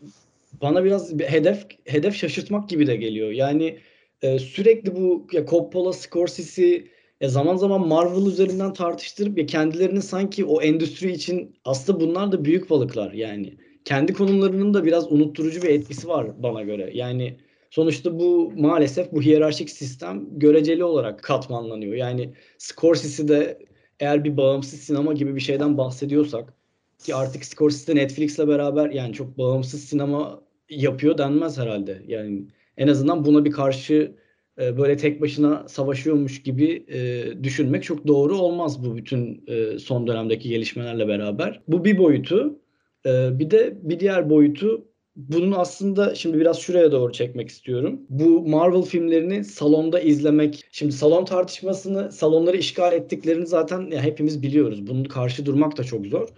bana 0.62 0.84
biraz 0.84 1.18
bir 1.18 1.24
hedef 1.24 1.66
hedef 1.84 2.14
şaşırtmak 2.16 2.68
gibi 2.68 2.86
de 2.86 2.96
geliyor. 2.96 3.30
Yani 3.30 3.78
e, 4.22 4.38
sürekli 4.38 4.96
bu 4.96 5.26
ya 5.32 5.46
Coppola, 5.46 5.92
Scorsese 5.92 6.84
ya 7.20 7.28
zaman 7.28 7.56
zaman 7.56 7.88
Marvel 7.88 8.26
üzerinden 8.26 8.72
tartıştırıp 8.72 9.38
ya 9.38 9.46
kendilerini 9.46 10.02
sanki 10.02 10.44
o 10.44 10.62
endüstri 10.62 11.12
için 11.12 11.56
aslında 11.64 12.00
bunlar 12.00 12.32
da 12.32 12.44
büyük 12.44 12.70
balıklar 12.70 13.12
yani. 13.12 13.56
Kendi 13.84 14.12
konumlarının 14.12 14.74
da 14.74 14.84
biraz 14.84 15.12
unutturucu 15.12 15.62
bir 15.62 15.68
etkisi 15.68 16.08
var 16.08 16.42
bana 16.42 16.62
göre. 16.62 16.90
Yani 16.94 17.36
sonuçta 17.70 18.18
bu 18.18 18.52
maalesef 18.56 19.12
bu 19.12 19.22
hiyerarşik 19.22 19.70
sistem 19.70 20.38
göreceli 20.38 20.84
olarak 20.84 21.22
katmanlanıyor. 21.22 21.94
Yani 21.94 22.32
Scorsese 22.58 23.28
de 23.28 23.58
eğer 24.00 24.24
bir 24.24 24.36
bağımsız 24.36 24.80
sinema 24.80 25.12
gibi 25.12 25.34
bir 25.34 25.40
şeyden 25.40 25.78
bahsediyorsak 25.78 26.54
ki 26.98 27.14
artık 27.14 27.44
Scorsese 27.44 27.96
Netflix'le 27.96 28.38
beraber 28.38 28.90
yani 28.90 29.12
çok 29.12 29.38
bağımsız 29.38 29.84
sinema 29.84 30.40
yapıyor 30.70 31.18
denmez 31.18 31.58
herhalde. 31.58 32.02
Yani 32.06 32.42
en 32.76 32.88
azından 32.88 33.24
buna 33.24 33.44
bir 33.44 33.50
karşı 33.50 34.12
e, 34.60 34.78
böyle 34.78 34.96
tek 34.96 35.20
başına 35.20 35.68
savaşıyormuş 35.68 36.42
gibi 36.42 36.84
e, 36.88 37.24
düşünmek 37.44 37.82
çok 37.82 38.06
doğru 38.06 38.36
olmaz 38.36 38.84
bu 38.84 38.96
bütün 38.96 39.44
e, 39.46 39.78
son 39.78 40.06
dönemdeki 40.06 40.48
gelişmelerle 40.48 41.08
beraber. 41.08 41.60
Bu 41.68 41.84
bir 41.84 41.98
boyutu. 41.98 42.58
E, 43.06 43.38
bir 43.38 43.50
de 43.50 43.78
bir 43.82 44.00
diğer 44.00 44.30
boyutu 44.30 44.86
bunun 45.16 45.52
aslında 45.52 46.14
şimdi 46.14 46.38
biraz 46.38 46.58
şuraya 46.58 46.92
doğru 46.92 47.12
çekmek 47.12 47.48
istiyorum. 47.48 48.00
Bu 48.08 48.48
Marvel 48.48 48.82
filmlerini 48.82 49.44
salonda 49.44 50.00
izlemek. 50.00 50.64
Şimdi 50.72 50.92
salon 50.92 51.24
tartışmasını, 51.24 52.12
salonları 52.12 52.56
işgal 52.56 52.92
ettiklerini 52.92 53.46
zaten 53.46 53.90
ya 53.90 54.02
hepimiz 54.02 54.42
biliyoruz. 54.42 54.86
Bunun 54.86 55.04
karşı 55.04 55.46
durmak 55.46 55.76
da 55.76 55.84
çok 55.84 56.06
zor. 56.06 56.28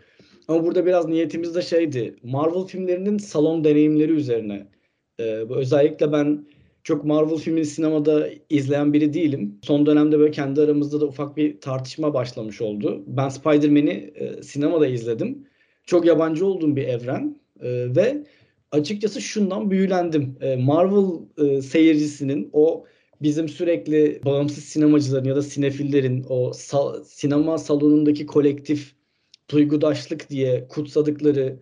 Ama 0.48 0.64
burada 0.64 0.87
biraz 0.87 1.09
niyetimiz 1.09 1.55
de 1.55 1.62
şeydi. 1.62 2.16
Marvel 2.22 2.64
filmlerinin 2.64 3.18
salon 3.18 3.64
deneyimleri 3.64 4.12
üzerine. 4.12 4.66
Ee, 5.19 5.25
özellikle 5.51 6.13
ben 6.13 6.47
çok 6.85 7.05
Marvel 7.05 7.37
filmini 7.37 7.65
sinemada 7.65 8.29
izleyen 8.51 8.93
biri 8.93 9.13
değilim. 9.13 9.59
Son 9.63 9.87
dönemde 9.87 10.19
böyle 10.19 10.31
kendi 10.31 10.61
aramızda 10.61 11.01
da 11.01 11.07
ufak 11.07 11.37
bir 11.37 11.61
tartışma 11.61 12.15
başlamış 12.15 12.61
oldu. 12.61 13.03
Ben 13.07 13.29
Spider-Man'i 13.29 14.13
e, 14.15 14.43
sinemada 14.43 14.87
izledim. 14.87 15.47
Çok 15.87 16.07
yabancı 16.07 16.47
olduğum 16.47 16.77
bir 16.77 16.89
evren 16.89 17.41
e, 17.61 17.97
ve 17.97 18.25
açıkçası 18.73 19.21
şundan 19.21 19.71
büyülendim. 19.71 20.37
E, 20.41 20.57
Marvel 20.57 21.21
e, 21.39 21.63
seyircisinin 21.63 22.51
o 22.53 22.85
bizim 23.23 23.49
sürekli 23.49 24.21
bağımsız 24.25 24.65
sinemacıların 24.65 25.29
ya 25.29 25.37
da 25.37 25.43
sinefillerin 25.43 26.27
o 26.29 26.53
sal- 26.53 27.05
sinema 27.05 27.59
salonundaki 27.59 28.27
kolektif 28.27 28.95
duygudaşlık 29.51 30.31
diye 30.31 30.69
kutsadıkları 30.69 31.57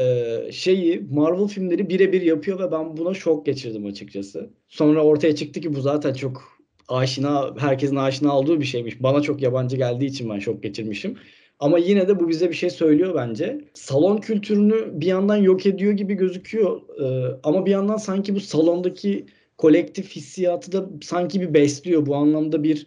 e, 0.00 0.52
şeyi 0.52 1.06
Marvel 1.10 1.46
filmleri 1.46 1.88
birebir 1.88 2.22
yapıyor 2.22 2.58
ve 2.58 2.72
ben 2.72 2.96
buna 2.96 3.14
şok 3.14 3.46
geçirdim 3.46 3.86
açıkçası. 3.86 4.50
Sonra 4.68 5.04
ortaya 5.04 5.34
çıktı 5.34 5.60
ki 5.60 5.74
bu 5.74 5.80
zaten 5.80 6.14
çok 6.14 6.42
aşina, 6.88 7.54
herkesin 7.58 7.96
aşina 7.96 8.38
olduğu 8.38 8.60
bir 8.60 8.64
şeymiş. 8.64 9.02
Bana 9.02 9.22
çok 9.22 9.42
yabancı 9.42 9.76
geldiği 9.76 10.06
için 10.06 10.30
ben 10.30 10.38
şok 10.38 10.62
geçirmişim. 10.62 11.16
Ama 11.60 11.78
yine 11.78 12.08
de 12.08 12.20
bu 12.20 12.28
bize 12.28 12.48
bir 12.48 12.54
şey 12.54 12.70
söylüyor 12.70 13.14
bence. 13.14 13.64
Salon 13.74 14.18
kültürünü 14.18 15.00
bir 15.00 15.06
yandan 15.06 15.36
yok 15.36 15.66
ediyor 15.66 15.92
gibi 15.92 16.14
gözüküyor. 16.14 16.80
Ee, 17.00 17.38
ama 17.42 17.66
bir 17.66 17.70
yandan 17.70 17.96
sanki 17.96 18.34
bu 18.34 18.40
salondaki 18.40 19.26
kolektif 19.58 20.10
hissiyatı 20.16 20.72
da 20.72 20.88
sanki 21.02 21.40
bir 21.40 21.54
besliyor. 21.54 22.06
Bu 22.06 22.16
anlamda 22.16 22.62
bir 22.62 22.86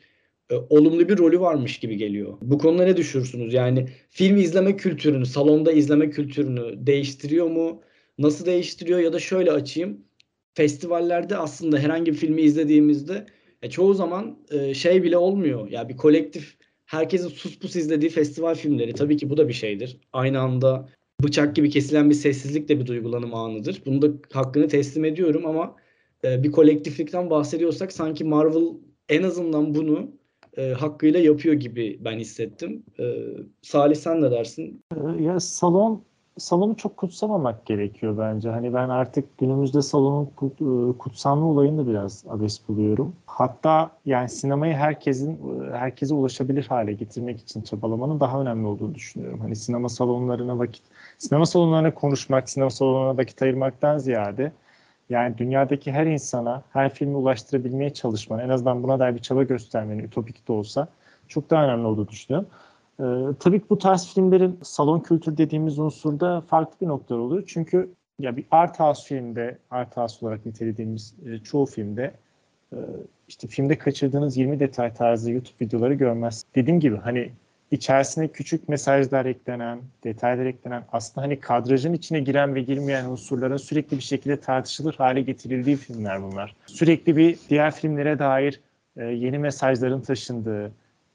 e, 0.50 0.56
olumlu 0.70 1.10
bir 1.10 1.18
rolü 1.18 1.40
varmış 1.40 1.80
gibi 1.80 1.98
geliyor. 1.98 2.38
Bu 2.42 2.58
konuda 2.58 2.84
ne 2.84 2.98
düşünürsünüz? 2.98 3.54
Yani 3.54 3.90
film 4.10 4.38
izleme 4.38 4.76
kültürünü, 4.76 5.26
salonda 5.26 5.72
izleme 5.72 6.10
kültürünü 6.10 6.88
değiştiriyor 6.88 7.48
mu? 7.48 7.82
Nasıl 8.18 8.46
değiştiriyor? 8.46 9.00
Ya 9.00 9.14
da 9.14 9.20
şöyle 9.20 9.52
açayım. 9.52 9.98
Festivallerde 10.54 11.38
aslında 11.38 11.78
herhangi 11.78 12.12
bir 12.12 12.18
filmi 12.18 12.42
izlediğimizde 12.42 13.26
e, 13.62 13.70
çoğu 13.70 13.94
zaman 13.94 14.38
e, 14.52 14.74
şey 14.74 15.04
bile 15.04 15.18
olmuyor. 15.18 15.70
Ya 15.70 15.90
bir 15.90 15.98
kolektif 15.98 16.58
herkesin 16.86 17.28
sus 17.28 17.60
pus 17.60 17.76
izlediği 17.76 18.12
festival 18.12 18.56
filmleri 18.56 18.94
tabii 18.94 19.18
ki 19.18 19.30
bu 19.30 19.38
da 19.38 19.48
bir 19.48 19.54
şeydir. 19.54 19.98
Aynı 20.14 20.40
anda 20.40 20.90
bıçak 21.24 21.56
gibi 21.56 21.70
kesilen 21.70 22.10
bir 22.10 22.16
sessizlik 22.16 22.70
de 22.70 22.80
bir 22.80 22.86
duygulanım 22.86 23.34
anıdır. 23.34 23.82
Bunu 23.86 24.02
da 24.02 24.08
hakkını 24.34 24.68
teslim 24.68 25.06
ediyorum 25.06 25.46
ama 25.46 25.76
e, 26.24 26.44
bir 26.44 26.52
kolektiflikten 26.52 27.30
bahsediyorsak 27.30 27.92
sanki 27.92 28.24
Marvel 28.24 28.68
en 29.10 29.24
azından 29.24 29.76
bunu 29.76 30.12
e, 30.58 30.72
hakkıyla 30.74 31.20
yapıyor 31.20 31.56
gibi 31.56 32.00
ben 32.06 32.20
hissettim. 32.20 32.84
E, 33.00 33.04
Salih 33.62 33.96
sen 33.96 34.22
ne 34.22 34.32
dersin? 34.32 34.82
Ya 35.20 35.40
salon 35.40 36.04
salonu 36.38 36.78
çok 36.78 36.98
kutsamamak 36.98 37.66
gerekiyor 37.66 38.18
bence. 38.18 38.50
Hani 38.50 38.74
ben 38.74 38.90
artık 38.90 39.38
günümüzde 39.38 39.82
salonun 39.82 40.26
kutsanlı 40.94 41.46
olayını 41.46 41.86
da 41.86 41.90
biraz 41.90 42.26
abes 42.30 42.68
buluyorum. 42.68 43.16
Hatta 43.26 43.92
yani 44.06 44.30
sinemayı 44.30 44.74
herkesin 44.74 45.40
herkese 45.72 46.14
ulaşabilir 46.14 46.66
hale 46.66 46.94
getirmek 46.94 47.40
için 47.40 47.62
çabalamanın 47.62 48.20
daha 48.20 48.42
önemli 48.42 48.68
olduğunu 48.68 48.96
düşünüyorum. 48.96 49.40
Hani 49.40 49.56
sinema 49.56 49.90
salonlarına 49.90 50.60
vakit 50.60 50.84
sinema 51.18 51.46
salonlarına 51.46 51.94
konuşmak, 51.94 52.50
sinema 52.50 52.70
salonlarına 52.70 53.18
vakit 53.18 53.42
ayırmaktan 53.42 53.98
ziyade 53.98 54.52
yani 55.10 55.38
dünyadaki 55.38 55.92
her 55.92 56.06
insana, 56.06 56.64
her 56.74 56.94
filmi 56.94 57.18
ulaştırabilmeye 57.18 57.94
çalışman, 57.94 58.40
en 58.40 58.50
azından 58.50 58.84
buna 58.84 59.00
dair 59.00 59.16
bir 59.16 59.20
çaba 59.20 59.44
göstermenin 59.44 60.04
ütopik 60.04 60.48
de 60.48 60.54
olsa 60.54 60.88
çok 61.28 61.50
daha 61.50 61.66
önemli 61.66 61.88
olduğunu 61.88 62.08
düşünüyorum. 62.08 62.50
Ee, 63.00 63.04
tabii 63.40 63.60
ki 63.60 63.66
bu 63.70 63.78
tarz 63.78 64.14
filmlerin 64.14 64.60
salon 64.64 65.00
kültür 65.00 65.38
dediğimiz 65.38 65.80
unsurda 65.80 66.42
farklı 66.42 66.80
bir 66.82 66.88
nokta 66.88 67.16
oluyor. 67.16 67.44
Çünkü 67.48 67.90
ya 68.20 68.38
bir 68.38 68.46
art 68.52 68.80
house 68.80 69.08
filmde, 69.08 69.58
art 69.72 69.98
house 69.98 70.26
olarak 70.26 70.46
nitelediğimiz 70.46 71.16
e, 71.26 71.38
çoğu 71.38 71.66
filmde 71.66 72.14
e, 72.74 72.78
işte 73.28 73.48
filmde 73.48 73.78
kaçırdığınız 73.78 74.38
20 74.38 74.60
detay 74.60 74.94
tarzı 74.94 75.32
YouTube 75.32 75.66
videoları 75.66 75.94
görmez. 75.94 76.44
Dediğim 76.56 76.80
gibi 76.80 76.98
hani 76.98 77.32
içerisine 77.74 78.28
küçük 78.28 78.70
mesajlar 78.70 79.26
eklenen, 79.26 79.80
detaylar 80.04 80.46
eklenen, 80.46 80.84
aslında 80.92 81.28
hani 81.28 81.40
kadrajın 81.40 81.94
içine 81.94 82.20
giren 82.20 82.56
ve 82.56 82.62
girmeyen 82.62 83.06
unsurların 83.06 83.58
sürekli 83.58 83.98
bir 83.98 84.04
şekilde 84.04 84.40
tartışılır 84.40 84.96
hale 84.96 85.22
getirildiği 85.22 85.76
filmler 85.76 86.24
bunlar. 86.24 86.56
Sürekli 86.66 87.18
bir 87.18 87.40
diğer 87.50 87.76
filmlere 87.76 88.20
dair 88.20 88.62
e, 88.98 89.04
yeni 89.06 89.40
mesajların 89.40 90.02
taşındığı, 90.02 90.72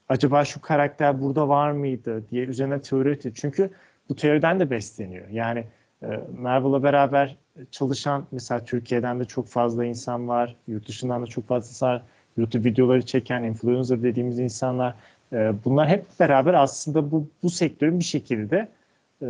acaba 0.09 0.45
şu 0.45 0.61
karakter 0.61 1.21
burada 1.21 1.49
var 1.49 1.71
mıydı 1.71 2.23
diye 2.31 2.45
üzerine 2.45 2.81
teori. 2.81 3.33
Çünkü 3.35 3.69
bu 4.09 4.15
teoriden 4.15 4.59
de 4.59 4.69
besleniyor. 4.69 5.29
Yani 5.29 5.63
e, 6.03 6.07
Marvel'la 6.39 6.83
beraber 6.83 7.35
çalışan 7.71 8.25
mesela 8.31 8.65
Türkiye'den 8.65 9.19
de 9.19 9.25
çok 9.25 9.47
fazla 9.47 9.85
insan 9.85 10.27
var. 10.27 10.55
Yurt 10.67 10.87
dışından 10.87 11.21
da 11.21 11.25
çok 11.25 11.47
fazla 11.47 11.69
insan 11.69 12.01
YouTube 12.37 12.69
videoları 12.69 13.05
çeken 13.05 13.43
influencer 13.43 14.03
dediğimiz 14.03 14.39
insanlar. 14.39 14.95
E, 15.33 15.53
bunlar 15.65 15.87
hep 15.87 16.05
beraber 16.19 16.53
aslında 16.53 17.11
bu, 17.11 17.27
bu 17.43 17.49
sektörün 17.49 17.99
bir 17.99 18.03
şekilde 18.03 18.67
e, 19.21 19.27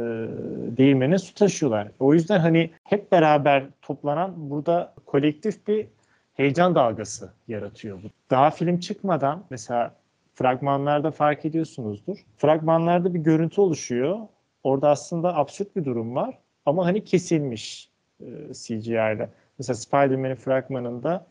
değirmene 0.78 1.18
su 1.18 1.34
taşıyorlar. 1.34 1.92
O 2.00 2.14
yüzden 2.14 2.40
hani 2.40 2.72
hep 2.84 3.12
beraber 3.12 3.64
toplanan 3.82 4.50
burada 4.50 4.94
kolektif 5.06 5.68
bir 5.68 5.88
heyecan 6.34 6.76
dalgası 6.76 7.34
yaratıyor. 7.48 8.00
Daha 8.30 8.52
film 8.52 8.80
çıkmadan 8.80 9.44
mesela 9.50 9.96
fragmanlarda 10.36 11.12
fark 11.12 11.46
ediyorsunuzdur. 11.46 12.18
Fragmanlarda 12.38 13.14
bir 13.14 13.20
görüntü 13.20 13.62
oluşuyor. 13.62 14.20
Orada 14.64 14.90
aslında 14.90 15.36
absürt 15.36 15.76
bir 15.76 15.86
durum 15.86 16.16
var 16.16 16.38
ama 16.66 16.86
hani 16.86 17.04
kesilmiş 17.04 17.90
e, 18.22 18.26
CGI 18.54 18.92
ile. 18.92 19.30
Mesela 19.60 19.76
Spider-Man'in 19.76 20.36
fragmanında 20.36 21.26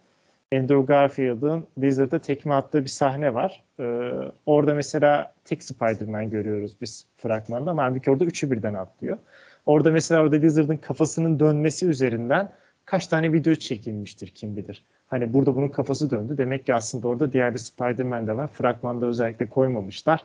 Andrew 0.54 0.82
Garfield'ın 0.86 1.66
Lizard'a 1.78 2.18
tekme 2.18 2.54
attığı 2.54 2.82
bir 2.82 2.88
sahne 2.88 3.34
var. 3.34 3.64
Ee, 3.80 4.10
orada 4.46 4.74
mesela 4.74 5.34
tek 5.44 5.62
Spider-Man 5.62 6.30
görüyoruz 6.30 6.76
biz 6.80 7.06
fragmanda 7.16 7.70
ama 7.70 7.82
halbuki 7.82 8.10
orada 8.10 8.24
üçü 8.24 8.50
birden 8.50 8.74
atlıyor. 8.74 9.18
Orada 9.66 9.90
mesela 9.90 10.22
orada 10.22 10.36
Lizard'ın 10.36 10.76
kafasının 10.76 11.40
dönmesi 11.40 11.86
üzerinden 11.86 12.52
kaç 12.84 13.06
tane 13.06 13.32
video 13.32 13.54
çekilmiştir 13.54 14.28
kim 14.28 14.56
bilir. 14.56 14.84
Hani 15.06 15.32
burada 15.32 15.56
bunun 15.56 15.68
kafası 15.68 16.10
döndü. 16.10 16.38
Demek 16.38 16.66
ki 16.66 16.74
aslında 16.74 17.08
orada 17.08 17.32
diğer 17.32 17.54
bir 17.54 17.58
Spider-Man 17.58 18.26
de 18.26 18.36
var. 18.36 18.48
Fragmanda 18.48 19.06
özellikle 19.06 19.48
koymamışlar. 19.48 20.24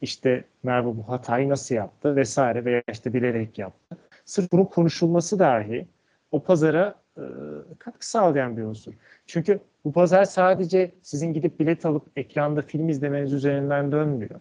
İşte 0.00 0.44
Marvel 0.62 0.96
bu 0.96 1.08
hatayı 1.08 1.48
nasıl 1.48 1.74
yaptı 1.74 2.16
vesaire 2.16 2.64
veya 2.64 2.82
işte 2.92 3.14
bilerek 3.14 3.58
yaptı. 3.58 3.96
Sırf 4.24 4.52
bunun 4.52 4.64
konuşulması 4.64 5.38
dahi 5.38 5.86
o 6.32 6.42
pazara 6.42 6.94
e, 7.16 7.22
katkı 7.78 8.08
sağlayan 8.08 8.56
bir 8.56 8.62
unsur. 8.62 8.92
Çünkü 9.26 9.60
bu 9.84 9.92
pazar 9.92 10.24
sadece 10.24 10.92
sizin 11.02 11.32
gidip 11.32 11.60
bilet 11.60 11.86
alıp 11.86 12.02
ekranda 12.16 12.62
film 12.62 12.88
izlemeniz 12.88 13.32
üzerinden 13.32 13.92
dönmüyor. 13.92 14.40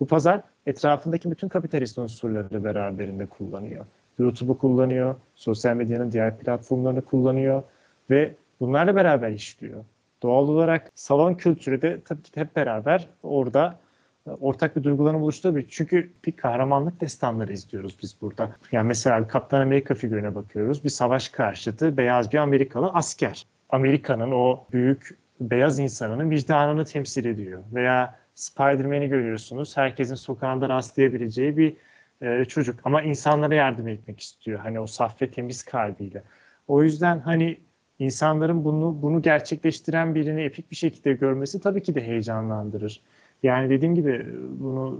Bu 0.00 0.06
pazar 0.06 0.40
etrafındaki 0.66 1.30
bütün 1.30 1.48
kapitalist 1.48 1.98
unsurları 1.98 2.64
beraberinde 2.64 3.26
kullanıyor. 3.26 3.86
YouTube'u 4.18 4.58
kullanıyor, 4.58 5.14
sosyal 5.34 5.76
medyanın 5.76 6.12
diğer 6.12 6.38
platformlarını 6.38 7.02
kullanıyor 7.02 7.62
ve 8.10 8.34
bunlarla 8.60 8.96
beraber 8.96 9.30
işliyor. 9.30 9.84
Doğal 10.22 10.48
olarak 10.48 10.90
salon 10.94 11.34
kültürü 11.34 11.82
de 11.82 12.00
tabii 12.04 12.22
ki 12.22 12.30
hep 12.34 12.56
beraber 12.56 13.08
orada 13.22 13.78
ortak 14.26 14.76
bir 14.76 14.82
duygulanım 14.82 15.22
oluşturabilir. 15.22 15.66
Çünkü 15.70 16.12
bir 16.26 16.32
kahramanlık 16.32 17.00
destanları 17.00 17.52
izliyoruz 17.52 17.96
biz 18.02 18.16
burada. 18.20 18.56
Yani 18.72 18.86
mesela 18.86 19.28
Kaptan 19.28 19.60
Amerika 19.60 19.94
figürüne 19.94 20.34
bakıyoruz. 20.34 20.84
Bir 20.84 20.88
savaş 20.88 21.28
karşıtı 21.28 21.96
beyaz 21.96 22.32
bir 22.32 22.38
Amerikalı 22.38 22.88
asker. 22.88 23.46
Amerika'nın 23.70 24.32
o 24.32 24.64
büyük 24.72 25.18
beyaz 25.40 25.78
insanının 25.78 26.30
vicdanını 26.30 26.84
temsil 26.84 27.24
ediyor. 27.24 27.62
Veya 27.74 28.18
Spider-Man'i 28.34 29.08
görüyorsunuz. 29.08 29.76
Herkesin 29.76 30.14
sokağında 30.14 30.68
rastlayabileceği 30.68 31.56
bir 31.56 31.76
e, 32.22 32.44
çocuk. 32.44 32.80
Ama 32.84 33.02
insanlara 33.02 33.54
yardım 33.54 33.88
etmek 33.88 34.20
istiyor. 34.20 34.60
Hani 34.60 34.80
o 34.80 34.86
saf 34.86 35.22
ve 35.22 35.30
temiz 35.30 35.62
kalbiyle. 35.62 36.22
O 36.68 36.82
yüzden 36.82 37.18
hani 37.20 37.58
insanların 37.98 38.64
bunu 38.64 39.02
bunu 39.02 39.22
gerçekleştiren 39.22 40.14
birini 40.14 40.42
epik 40.42 40.70
bir 40.70 40.76
şekilde 40.76 41.12
görmesi 41.12 41.60
tabii 41.60 41.82
ki 41.82 41.94
de 41.94 42.06
heyecanlandırır. 42.06 43.00
Yani 43.42 43.70
dediğim 43.70 43.94
gibi 43.94 44.26
bunu 44.60 44.98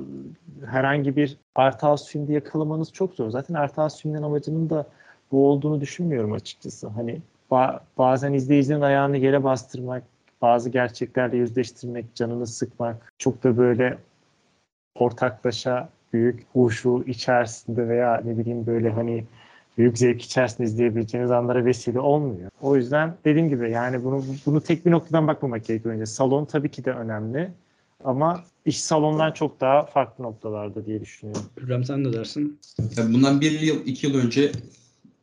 herhangi 0.66 1.16
bir 1.16 1.36
art 1.54 1.82
house 1.82 2.10
filmde 2.10 2.32
yakalamanız 2.32 2.92
çok 2.92 3.14
zor. 3.14 3.30
Zaten 3.30 3.54
art 3.54 3.78
house 3.78 4.02
filmlerin 4.02 4.22
amacının 4.22 4.70
da 4.70 4.86
bu 5.32 5.48
olduğunu 5.48 5.80
düşünmüyorum 5.80 6.32
açıkçası. 6.32 6.88
Hani 6.88 7.20
ba- 7.50 7.80
bazen 7.98 8.32
izleyicinin 8.32 8.80
ayağını 8.80 9.16
yere 9.16 9.44
bastırmak, 9.44 10.02
bazı 10.42 10.70
gerçeklerle 10.70 11.36
yüzleştirmek, 11.36 12.14
canını 12.14 12.46
sıkmak, 12.46 13.12
çok 13.18 13.44
da 13.44 13.56
böyle 13.56 13.98
ortaklaşa 14.94 15.88
büyük 16.12 16.46
huşu 16.52 17.04
içerisinde 17.06 17.88
veya 17.88 18.20
ne 18.24 18.38
bileyim 18.38 18.66
böyle 18.66 18.90
hani 18.90 19.24
büyük 19.78 19.98
zevk 19.98 20.22
içerisinde 20.22 20.66
izleyebileceğiniz 20.66 21.30
anlara 21.30 21.64
vesile 21.64 22.00
olmuyor. 22.00 22.50
O 22.62 22.76
yüzden 22.76 23.14
dediğim 23.24 23.48
gibi 23.48 23.70
yani 23.70 24.04
bunu 24.04 24.24
bunu 24.46 24.60
tek 24.60 24.86
bir 24.86 24.90
noktadan 24.90 25.26
bakmamak 25.26 25.64
gerekiyor 25.64 25.94
önce. 25.94 26.06
Salon 26.06 26.44
tabii 26.44 26.70
ki 26.70 26.84
de 26.84 26.92
önemli 26.92 27.50
ama 28.04 28.44
iş 28.64 28.80
salondan 28.80 29.32
çok 29.32 29.60
daha 29.60 29.86
farklı 29.86 30.24
noktalarda 30.24 30.86
diye 30.86 31.00
düşünüyorum. 31.00 31.42
Hürrem 31.60 31.84
sen 31.84 32.04
ne 32.04 32.12
dersin? 32.12 32.60
Yani 32.96 33.14
bundan 33.14 33.40
bir 33.40 33.60
yıl, 33.60 33.86
iki 33.86 34.06
yıl 34.06 34.14
önce 34.14 34.52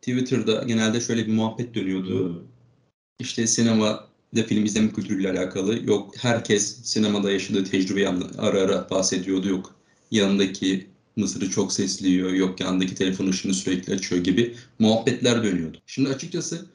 Twitter'da 0.01 0.63
genelde 0.63 1.01
şöyle 1.01 1.27
bir 1.27 1.33
muhabbet 1.33 1.75
dönüyordu. 1.75 2.45
İşte 3.19 3.47
sinema 3.47 4.07
de 4.35 4.43
film 4.43 4.65
izleme 4.65 4.89
kültürüyle 4.89 5.31
alakalı. 5.31 5.89
Yok 5.89 6.13
herkes 6.17 6.77
sinemada 6.83 7.31
yaşadığı 7.31 7.63
tecrübeyi 7.63 8.07
ara 8.37 8.61
ara 8.61 8.89
bahsediyordu. 8.89 9.49
Yok 9.49 9.75
yanındaki 10.11 10.87
mısırı 11.15 11.49
çok 11.49 11.73
sesliyor. 11.73 12.31
Yok 12.31 12.59
yanındaki 12.59 12.95
telefon 12.95 13.27
ışığını 13.27 13.53
sürekli 13.53 13.93
açıyor 13.93 14.23
gibi 14.23 14.55
muhabbetler 14.79 15.43
dönüyordu. 15.43 15.77
Şimdi 15.85 16.09
açıkçası 16.09 16.65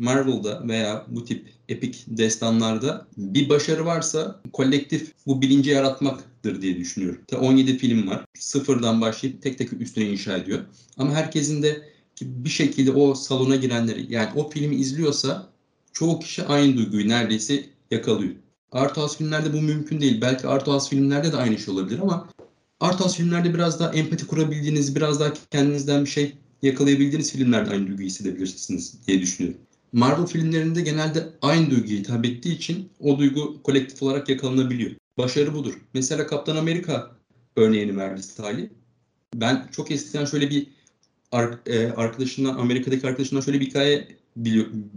Marvel'da 0.00 0.68
veya 0.68 1.06
bu 1.08 1.24
tip 1.24 1.48
epik 1.68 2.04
destanlarda 2.06 3.06
bir 3.16 3.48
başarı 3.48 3.86
varsa 3.86 4.40
kolektif 4.52 5.12
bu 5.26 5.42
bilinci 5.42 5.70
yaratmaktır 5.70 6.62
diye 6.62 6.76
düşünüyorum. 6.76 7.20
17 7.40 7.78
film 7.78 8.08
var. 8.08 8.24
Sıfırdan 8.38 9.00
başlayıp 9.00 9.42
tek 9.42 9.58
tek 9.58 9.72
üstüne 9.72 10.04
inşa 10.04 10.36
ediyor. 10.36 10.60
Ama 10.96 11.14
herkesin 11.14 11.62
de 11.62 11.82
bir 12.20 12.50
şekilde 12.50 12.92
o 12.92 13.14
salona 13.14 13.56
girenleri 13.56 14.12
yani 14.12 14.28
o 14.36 14.50
filmi 14.50 14.76
izliyorsa 14.76 15.48
çoğu 15.92 16.20
kişi 16.20 16.42
aynı 16.44 16.76
duyguyu 16.76 17.08
neredeyse 17.08 17.64
yakalıyor. 17.90 18.34
Art 18.72 18.96
house 18.96 19.18
filmlerde 19.18 19.52
bu 19.52 19.60
mümkün 19.60 20.00
değil. 20.00 20.20
Belki 20.20 20.46
art 20.46 20.66
house 20.66 20.88
filmlerde 20.90 21.32
de 21.32 21.36
aynı 21.36 21.58
şey 21.58 21.74
olabilir 21.74 21.98
ama 21.98 22.28
art 22.80 23.00
house 23.00 23.16
filmlerde 23.16 23.54
biraz 23.54 23.80
daha 23.80 23.92
empati 23.92 24.26
kurabildiğiniz, 24.26 24.96
biraz 24.96 25.20
daha 25.20 25.32
kendinizden 25.50 26.04
bir 26.04 26.10
şey 26.10 26.34
yakalayabildiğiniz 26.62 27.32
filmlerde 27.32 27.70
aynı 27.70 27.86
duyguyu 27.86 28.06
hissedebilirsiniz 28.06 29.06
diye 29.06 29.20
düşünüyorum. 29.20 29.60
Marvel 29.92 30.26
filmlerinde 30.26 30.80
genelde 30.80 31.28
aynı 31.42 31.70
duyguya 31.70 31.98
hitap 31.98 32.24
ettiği 32.24 32.56
için 32.56 32.90
o 33.00 33.18
duygu 33.18 33.62
kolektif 33.62 34.02
olarak 34.02 34.28
yakalanabiliyor. 34.28 34.90
Başarı 35.18 35.54
budur. 35.54 35.74
Mesela 35.94 36.26
Kaptan 36.26 36.56
Amerika 36.56 37.10
örneğini 37.56 37.96
verdi 37.96 38.22
Salih. 38.22 38.68
Ben 39.34 39.68
çok 39.72 39.90
eskiden 39.90 40.24
şöyle 40.24 40.50
bir 40.50 40.66
arkadaşından, 41.96 42.54
Amerika'daki 42.54 43.06
arkadaşından 43.06 43.40
şöyle 43.40 43.60
bir 43.60 43.66
hikaye 43.66 44.08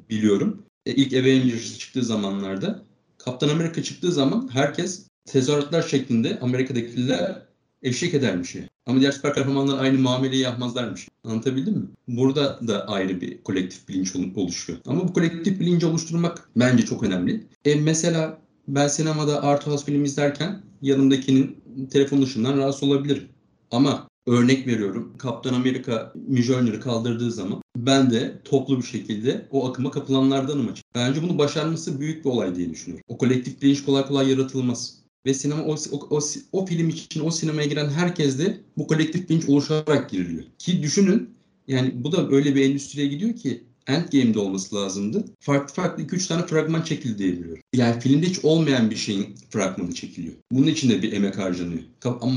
biliyorum. 0.09 0.63
E, 0.85 0.91
ilk 0.91 1.13
Avengers 1.13 1.77
çıktığı 1.77 2.03
zamanlarda 2.03 2.83
Kaptan 3.17 3.49
Amerika 3.49 3.83
çıktığı 3.83 4.11
zaman 4.11 4.49
herkes 4.53 5.07
tezahüratlar 5.25 5.81
şeklinde 5.81 6.39
Amerika'dakiler 6.39 7.41
eşlik 7.83 8.13
edermiş. 8.13 8.55
Ama 8.85 8.99
diğer 8.99 9.11
süper 9.11 9.33
kahramanlar 9.33 9.79
aynı 9.79 9.99
muameleyi 9.99 10.41
yapmazlarmış. 10.41 11.07
Anlatabildim 11.23 11.73
mi? 11.73 11.87
Burada 12.07 12.59
da 12.67 12.87
ayrı 12.87 13.21
bir 13.21 13.43
kolektif 13.43 13.89
bilinç 13.89 14.15
oluşuyor. 14.35 14.79
Ama 14.85 15.07
bu 15.07 15.13
kolektif 15.13 15.59
bilinci 15.59 15.85
oluşturmak 15.85 16.49
bence 16.55 16.85
çok 16.85 17.03
önemli. 17.03 17.47
E 17.65 17.75
mesela 17.75 18.37
ben 18.67 18.87
sinemada 18.87 19.43
art 19.43 19.67
house 19.67 19.85
film 19.85 20.03
izlerken 20.03 20.61
yanımdakinin 20.81 21.63
telefon 21.91 22.21
ışığından 22.21 22.57
rahatsız 22.57 22.83
olabilirim. 22.83 23.23
Ama 23.71 24.07
örnek 24.27 24.67
veriyorum 24.67 25.13
Kaptan 25.17 25.53
Amerika 25.53 26.13
Mjolnir'i 26.27 26.79
kaldırdığı 26.79 27.31
zaman 27.31 27.61
ben 27.77 28.11
de 28.11 28.41
toplu 28.45 28.77
bir 28.77 28.83
şekilde 28.83 29.47
o 29.51 29.69
akıma 29.69 29.91
kapılanlardanım 29.91 30.67
açık. 30.67 30.85
Bence 30.95 31.23
bunu 31.23 31.37
başarması 31.37 31.99
büyük 31.99 32.25
bir 32.25 32.29
olay 32.29 32.55
diye 32.55 32.69
düşünüyorum. 32.69 33.05
O 33.07 33.17
kolektif 33.17 33.61
bilinç 33.61 33.85
kolay 33.85 34.07
kolay 34.07 34.29
yaratılmaz. 34.29 35.02
Ve 35.25 35.33
sinema 35.33 35.63
o, 35.63 35.75
o, 35.91 36.17
o, 36.17 36.19
o 36.51 36.65
film 36.65 36.89
için 36.89 37.25
o 37.25 37.31
sinemaya 37.31 37.67
giren 37.67 37.89
herkes 37.89 38.39
de 38.39 38.59
bu 38.77 38.87
kolektif 38.87 39.29
bilinç 39.29 39.45
oluşarak 39.45 40.09
giriliyor. 40.09 40.43
Ki 40.59 40.83
düşünün 40.83 41.29
yani 41.67 41.91
bu 41.95 42.11
da 42.11 42.29
öyle 42.29 42.55
bir 42.55 42.69
endüstriye 42.69 43.07
gidiyor 43.07 43.35
ki 43.35 43.63
Endgame'de 43.87 44.39
olması 44.39 44.75
lazımdı. 44.75 45.25
Farklı 45.39 45.73
farklı 45.73 46.03
2-3 46.03 46.27
tane 46.27 46.47
fragman 46.47 46.81
çekildi 46.81 47.17
diye. 47.17 47.61
Yani 47.73 47.99
filmde 47.99 48.25
hiç 48.25 48.39
olmayan 48.45 48.91
bir 48.91 48.95
şeyin 48.95 49.35
fragmanı 49.49 49.93
çekiliyor. 49.93 50.33
Bunun 50.51 50.67
için 50.67 50.89
de 50.89 51.01
bir 51.01 51.13
emek 51.13 51.37
harcanıyor. 51.37 51.81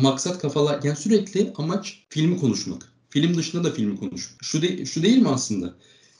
Maksat 0.02 0.38
kafalar 0.38 0.82
yani 0.82 0.96
sürekli 0.96 1.52
amaç 1.56 2.06
filmi 2.10 2.36
konuşmak. 2.40 2.92
Film 3.10 3.36
dışında 3.36 3.64
da 3.64 3.70
filmi 3.70 3.96
konuşmak. 3.96 4.44
Şu, 4.44 4.62
de, 4.62 4.86
şu 4.86 5.02
değil 5.02 5.18
mi 5.18 5.28
aslında? 5.28 5.74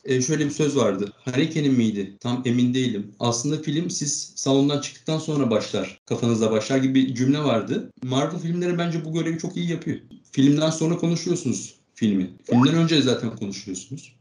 E, 0.07 0.23
şöyle 0.23 0.45
bir 0.45 0.51
söz 0.51 0.77
vardı. 0.77 1.13
Hareke'nin 1.25 1.75
miydi? 1.75 2.17
Tam 2.21 2.43
emin 2.45 2.75
değilim. 2.75 3.15
Aslında 3.21 3.63
film 3.63 3.91
siz 3.91 4.33
salondan 4.37 4.81
çıktıktan 4.81 5.19
sonra 5.19 5.51
başlar. 5.51 6.01
Kafanızda 6.07 6.51
başlar 6.51 6.79
gibi 6.79 6.95
bir 6.95 7.15
cümle 7.15 7.39
vardı. 7.39 7.91
Marvel 8.03 8.41
filmleri 8.41 8.79
bence 8.79 9.05
bu 9.05 9.13
görevi 9.13 9.39
çok 9.39 9.57
iyi 9.57 9.71
yapıyor. 9.71 9.99
Filmden 10.33 10.71
sonra 10.71 10.97
konuşuyorsunuz 10.97 11.75
filmi. 11.95 12.31
Filmden 12.45 12.75
önce 12.75 13.03
zaten 13.03 13.37
konuşuyorsunuz. 13.37 14.17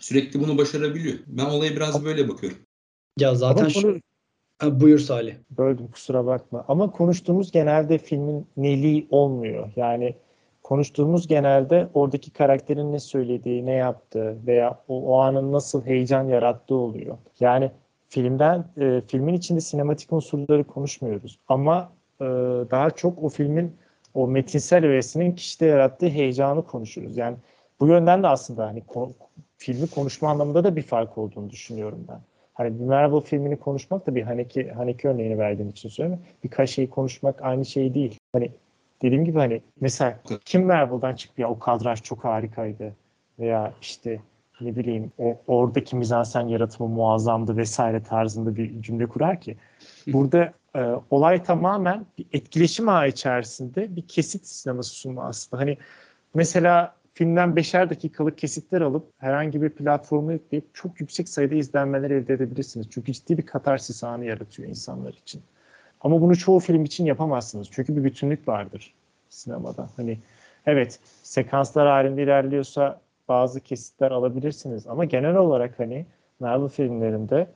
Sürekli 0.00 0.40
bunu 0.40 0.58
başarabiliyor. 0.58 1.18
Ben 1.26 1.44
olaya 1.44 1.76
biraz 1.76 2.04
böyle 2.04 2.28
bakıyorum. 2.28 2.58
Ya 3.18 3.34
zaten 3.34 3.60
Ama 3.60 3.70
şu... 3.70 4.00
Ha, 4.58 4.80
buyur 4.80 4.98
Salih. 4.98 5.34
Böldüm 5.50 5.88
kusura 5.88 6.26
bakma. 6.26 6.64
Ama 6.68 6.90
konuştuğumuz 6.90 7.52
genelde 7.52 7.98
filmin 7.98 8.46
neliği 8.56 9.06
olmuyor. 9.10 9.72
Yani 9.76 10.16
konuştuğumuz 10.66 11.26
genelde 11.26 11.88
oradaki 11.94 12.32
karakterin 12.32 12.92
ne 12.92 12.98
söylediği, 12.98 13.66
ne 13.66 13.72
yaptığı 13.72 14.36
veya 14.46 14.78
o, 14.88 15.02
o 15.02 15.20
anın 15.20 15.52
nasıl 15.52 15.86
heyecan 15.86 16.24
yarattığı 16.24 16.74
oluyor. 16.74 17.18
Yani 17.40 17.70
filmden 18.08 18.64
e, 18.80 19.00
filmin 19.06 19.34
içinde 19.34 19.60
sinematik 19.60 20.12
unsurları 20.12 20.64
konuşmuyoruz 20.64 21.38
ama 21.48 21.92
e, 22.20 22.24
daha 22.70 22.90
çok 22.90 23.22
o 23.22 23.28
filmin 23.28 23.76
o 24.14 24.26
metinsel 24.26 24.84
öğesinin 24.84 25.32
kişide 25.32 25.66
yarattığı 25.66 26.08
heyecanı 26.08 26.64
konuşuruz. 26.64 27.16
Yani 27.16 27.36
bu 27.80 27.86
yönden 27.86 28.22
de 28.22 28.26
aslında 28.26 28.66
hani 28.66 28.80
ko- 28.80 29.12
filmi 29.56 29.86
konuşma 29.90 30.30
anlamında 30.30 30.64
da 30.64 30.76
bir 30.76 30.82
fark 30.82 31.18
olduğunu 31.18 31.50
düşünüyorum 31.50 32.04
ben. 32.08 32.20
Hani 32.54 32.78
bir 32.78 32.84
Marvel 32.84 33.20
filmini 33.20 33.56
konuşmak 33.56 34.06
da 34.06 34.14
bir 34.14 34.22
Haneke, 34.22 34.70
Haneke 34.70 35.08
örneğini 35.08 35.38
verdiğim 35.38 35.70
için 35.70 35.88
söylüyorum. 35.88 36.24
Birkaç 36.44 36.70
şeyi 36.70 36.90
konuşmak 36.90 37.42
aynı 37.42 37.64
şey 37.64 37.94
değil. 37.94 38.18
Hani 38.32 38.50
dediğim 39.02 39.24
gibi 39.24 39.38
hani 39.38 39.62
mesela 39.80 40.18
kim 40.44 40.66
Marvel'dan 40.66 41.14
çıktı 41.14 41.40
ya 41.40 41.50
o 41.50 41.58
kadraj 41.58 42.02
çok 42.02 42.24
harikaydı 42.24 42.96
veya 43.38 43.72
işte 43.80 44.20
ne 44.60 44.76
bileyim 44.76 45.12
o 45.18 45.36
oradaki 45.46 45.96
mizansen 45.96 46.48
yaratımı 46.48 46.88
muazzamdı 46.88 47.56
vesaire 47.56 48.02
tarzında 48.02 48.56
bir 48.56 48.82
cümle 48.82 49.06
kurar 49.06 49.40
ki 49.40 49.56
burada 50.06 50.52
e, 50.76 50.80
olay 51.10 51.42
tamamen 51.42 52.06
bir 52.18 52.26
etkileşim 52.32 52.88
ağı 52.88 53.08
içerisinde 53.08 53.96
bir 53.96 54.02
kesit 54.02 54.46
sineması 54.46 54.90
sunma 54.90 55.24
aslında. 55.24 55.62
Hani 55.62 55.78
mesela 56.34 56.96
filmden 57.14 57.56
beşer 57.56 57.90
dakikalık 57.90 58.38
kesitler 58.38 58.80
alıp 58.80 59.06
herhangi 59.18 59.62
bir 59.62 59.70
platforma 59.70 60.32
yükleyip 60.32 60.74
çok 60.74 61.00
yüksek 61.00 61.28
sayıda 61.28 61.54
izlenmeler 61.54 62.10
elde 62.10 62.34
edebilirsiniz. 62.34 62.86
Çünkü 62.90 63.12
ciddi 63.12 63.38
bir 63.38 63.46
katarsis 63.46 64.04
anı 64.04 64.24
yaratıyor 64.24 64.68
insanlar 64.68 65.12
için. 65.12 65.42
Ama 66.00 66.20
bunu 66.20 66.36
çoğu 66.36 66.60
film 66.60 66.84
için 66.84 67.04
yapamazsınız. 67.04 67.68
Çünkü 67.70 67.96
bir 67.96 68.04
bütünlük 68.04 68.48
vardır 68.48 68.94
sinemada. 69.28 69.88
Hani 69.96 70.18
evet 70.66 71.00
sekanslar 71.22 71.88
halinde 71.88 72.22
ilerliyorsa 72.22 73.00
bazı 73.28 73.60
kesitler 73.60 74.10
alabilirsiniz 74.10 74.86
ama 74.86 75.04
genel 75.04 75.36
olarak 75.36 75.78
hani 75.78 76.06
Marvel 76.40 76.68
filmlerinde 76.68 77.46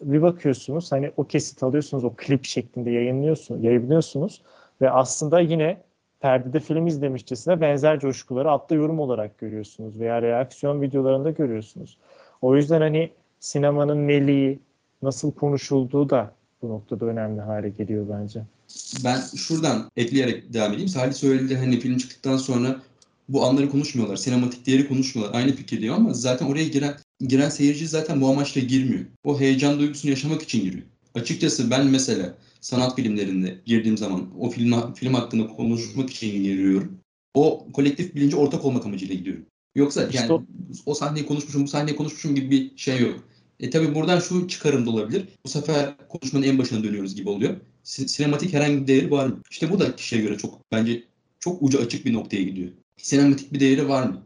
bir 0.00 0.22
bakıyorsunuz 0.22 0.92
hani 0.92 1.12
o 1.16 1.24
kesit 1.24 1.62
alıyorsunuz 1.62 2.04
o 2.04 2.12
klip 2.16 2.44
şeklinde 2.44 2.90
yayınlıyorsunuz, 2.90 3.64
yayınlıyorsunuz 3.64 4.42
ve 4.80 4.90
aslında 4.90 5.40
yine 5.40 5.76
perdede 6.20 6.60
film 6.60 6.86
izlemişçesine 6.86 7.60
benzer 7.60 8.00
coşkuları 8.00 8.50
altta 8.50 8.74
yorum 8.74 9.00
olarak 9.00 9.38
görüyorsunuz 9.38 10.00
veya 10.00 10.22
reaksiyon 10.22 10.82
videolarında 10.82 11.30
görüyorsunuz. 11.30 11.98
O 12.42 12.56
yüzden 12.56 12.80
hani 12.80 13.10
sinemanın 13.40 14.08
neliği, 14.08 14.58
nasıl 15.02 15.32
konuşulduğu 15.32 16.10
da 16.10 16.30
bu 16.64 16.68
noktada 16.68 17.04
önemli 17.04 17.40
hale 17.40 17.68
geliyor 17.68 18.06
bence. 18.10 18.42
Ben 19.04 19.20
şuradan 19.36 19.90
ekleyerek 19.96 20.52
devam 20.52 20.72
edeyim. 20.72 20.88
Salih 20.88 21.12
söyledi 21.12 21.56
hani 21.56 21.80
film 21.80 21.98
çıktıktan 21.98 22.36
sonra 22.36 22.80
bu 23.28 23.44
anları 23.44 23.70
konuşmuyorlar. 23.70 24.16
Sinematik 24.16 24.66
değeri 24.66 24.88
konuşmuyorlar. 24.88 25.38
Aynı 25.38 25.52
fikirdeyim 25.52 25.94
ama 25.94 26.14
zaten 26.14 26.46
oraya 26.46 26.68
giren 26.68 26.94
giren 27.20 27.48
seyirci 27.48 27.88
zaten 27.88 28.20
bu 28.20 28.28
amaçla 28.28 28.60
girmiyor. 28.60 29.04
O 29.24 29.40
heyecan 29.40 29.78
duygusunu 29.78 30.10
yaşamak 30.10 30.42
için 30.42 30.62
giriyor. 30.64 30.84
Açıkçası 31.14 31.70
ben 31.70 31.86
mesela 31.86 32.34
sanat 32.60 32.96
filmlerinde 32.96 33.58
girdiğim 33.66 33.96
zaman 33.96 34.26
o 34.38 34.50
film 34.50 34.94
film 34.94 35.14
hakkında 35.14 35.46
konuşmak 35.46 36.10
için 36.10 36.42
giriyorum. 36.42 36.98
O 37.34 37.66
kolektif 37.72 38.14
bilince 38.14 38.36
ortak 38.36 38.64
olmak 38.64 38.86
amacıyla 38.86 39.14
gidiyorum. 39.14 39.46
Yoksa 39.74 40.06
İşte 40.06 40.18
yani 40.18 40.32
o- 40.32 40.42
o 40.86 40.94
sahneyi 40.94 41.26
konuşmuşum, 41.26 41.62
bu 41.62 41.68
sahneyi 41.68 41.96
konuşmuşum 41.96 42.34
gibi 42.34 42.50
bir 42.50 42.76
şey 42.76 43.00
yok. 43.00 43.24
E 43.60 43.70
tabi 43.70 43.94
buradan 43.94 44.20
şu 44.20 44.48
çıkarım 44.48 44.86
da 44.86 44.90
olabilir. 44.90 45.28
Bu 45.44 45.48
sefer 45.48 45.94
konuşmanın 46.08 46.44
en 46.44 46.58
başına 46.58 46.84
dönüyoruz 46.84 47.14
gibi 47.14 47.28
oluyor. 47.28 47.56
Si- 47.82 48.08
sinematik 48.08 48.52
herhangi 48.52 48.82
bir 48.82 48.86
değeri 48.86 49.10
var 49.10 49.26
mı? 49.26 49.40
İşte 49.50 49.70
bu 49.70 49.80
da 49.80 49.96
kişiye 49.96 50.22
göre 50.22 50.38
çok 50.38 50.72
bence 50.72 51.04
çok 51.40 51.62
ucu 51.62 51.78
açık 51.78 52.04
bir 52.04 52.12
noktaya 52.12 52.42
gidiyor. 52.42 52.70
Sinematik 52.96 53.52
bir 53.52 53.60
değeri 53.60 53.88
var 53.88 54.06
mı? 54.06 54.22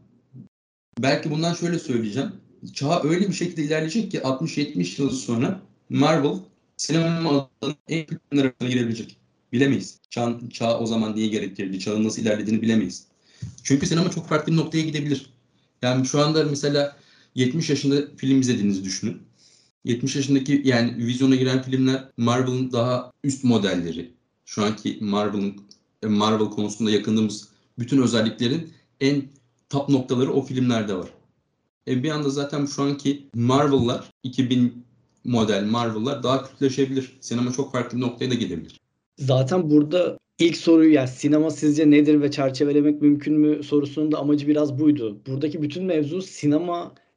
Belki 0.99 1.31
bundan 1.31 1.53
şöyle 1.53 1.79
söyleyeceğim. 1.79 2.31
Çağ 2.73 3.03
öyle 3.03 3.27
bir 3.27 3.33
şekilde 3.33 3.63
ilerleyecek 3.63 4.11
ki 4.11 4.17
60-70 4.19 5.01
yıl 5.01 5.09
sonra 5.09 5.61
Marvel 5.89 6.35
sinema 6.77 7.29
alanının 7.29 7.77
en 7.87 8.05
filmler 8.05 8.45
arasına 8.45 8.69
girebilecek. 8.69 9.17
Bilemeyiz. 9.53 9.99
Çağ, 10.09 10.39
çağ 10.53 10.79
o 10.79 10.85
zaman 10.85 11.15
neyi 11.15 11.29
gerektirdi, 11.29 11.79
çağın 11.79 12.03
nasıl 12.03 12.21
ilerlediğini 12.21 12.61
bilemeyiz. 12.61 13.05
Çünkü 13.63 13.85
sinema 13.85 14.11
çok 14.11 14.27
farklı 14.27 14.51
bir 14.51 14.57
noktaya 14.57 14.81
gidebilir. 14.81 15.33
Yani 15.81 16.05
şu 16.05 16.19
anda 16.19 16.43
mesela 16.43 16.97
70 17.35 17.69
yaşında 17.69 17.95
film 18.17 18.39
izlediğinizi 18.41 18.83
düşünün. 18.83 19.17
70 19.83 20.15
yaşındaki 20.15 20.61
yani 20.65 20.97
vizyona 20.97 21.35
giren 21.35 21.61
filmler 21.61 22.09
Marvel'ın 22.17 22.71
daha 22.71 23.11
üst 23.23 23.43
modelleri. 23.43 24.11
Şu 24.45 24.63
anki 24.63 24.97
Marvel'ın 25.01 25.55
Marvel 26.07 26.49
konusunda 26.49 26.91
yakındığımız 26.91 27.47
bütün 27.79 28.01
özelliklerin 28.01 28.69
en 29.01 29.23
top 29.69 29.89
noktaları 29.89 30.33
o 30.33 30.41
filmlerde 30.41 30.95
var. 30.95 31.09
E 31.87 32.03
bir 32.03 32.09
anda 32.09 32.29
zaten 32.29 32.65
şu 32.65 32.83
anki 32.83 33.29
Marvel'lar 33.35 34.09
2000 34.23 34.85
model 35.23 35.63
Marvel'lar 35.63 36.23
daha 36.23 36.45
kötüleşebilir. 36.45 37.17
Sinema 37.21 37.51
çok 37.51 37.71
farklı 37.71 37.97
bir 37.97 38.01
noktaya 38.01 38.31
da 38.31 38.35
gidebilir. 38.35 38.79
Zaten 39.17 39.69
burada 39.69 40.17
ilk 40.39 40.57
soruyu 40.57 40.93
yani 40.93 41.07
sinema 41.07 41.51
sizce 41.51 41.89
nedir 41.89 42.21
ve 42.21 42.31
çerçevelemek 42.31 43.01
mümkün 43.01 43.39
mü 43.39 43.63
sorusunun 43.63 44.11
da 44.11 44.19
amacı 44.19 44.47
biraz 44.47 44.79
buydu. 44.79 45.21
Buradaki 45.27 45.61
bütün 45.61 45.83
mevzu 45.85 46.21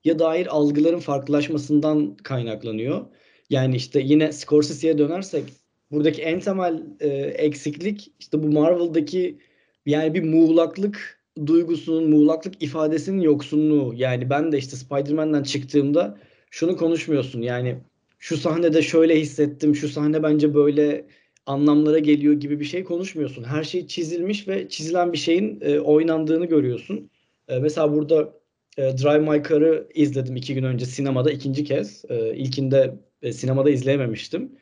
sinemaya 0.03 0.19
dair 0.19 0.47
algıların 0.47 1.01
farklılaşmasından 1.01 2.17
kaynaklanıyor. 2.17 3.07
Yani 3.51 3.77
işte 3.77 4.01
yine 4.01 4.33
Scorsese'ye 4.33 4.99
dönersek 4.99 5.45
buradaki 5.91 6.23
en 6.23 6.41
temel 6.41 6.83
e, 7.01 7.09
eksiklik 7.39 8.13
işte 8.21 8.43
bu 8.43 8.49
Marvel'daki 8.49 9.39
yani 9.87 10.15
bir 10.15 10.23
muğlaklık 10.23 11.19
duygusunun, 11.47 12.11
muğlaklık 12.11 12.63
ifadesinin 12.63 13.21
yoksunluğu. 13.21 13.95
Yani 13.97 14.31
ben 14.31 14.53
de 14.53 14.59
işte 14.59 14.77
Spider-Man'den 14.77 15.43
çıktığımda 15.43 16.19
şunu 16.51 16.77
konuşmuyorsun. 16.77 17.43
Yani 17.43 17.77
şu 18.19 18.37
sahnede 18.37 18.83
şöyle 18.83 19.21
hissettim, 19.21 19.75
şu 19.75 19.89
sahne 19.89 20.23
bence 20.23 20.55
böyle 20.55 21.07
anlamlara 21.47 21.99
geliyor 21.99 22.35
gibi 22.35 22.61
bir 22.61 22.65
şey 22.65 22.85
konuşmuyorsun. 22.85 23.45
Her 23.45 23.65
şey 23.65 23.87
çizilmiş 23.87 24.49
ve 24.49 24.69
çizilen 24.69 25.13
bir 25.13 25.19
şeyin 25.19 25.61
e, 25.61 25.81
oynandığını 25.81 26.47
görüyorsun. 26.47 27.11
E, 27.49 27.59
mesela 27.59 27.93
burada 27.93 28.42
e, 28.77 28.83
Drive 28.83 29.19
My 29.19 29.43
Car'ı 29.49 29.89
izledim 29.95 30.37
iki 30.37 30.55
gün 30.55 30.63
önce 30.63 30.87
sinemada 30.87 31.31
ikinci 31.33 31.65
kez. 31.65 32.05
E, 32.09 32.35
ilkinde 32.35 32.95
e, 33.23 33.33
sinemada 33.33 33.71
izleyememiştim. 33.71 34.53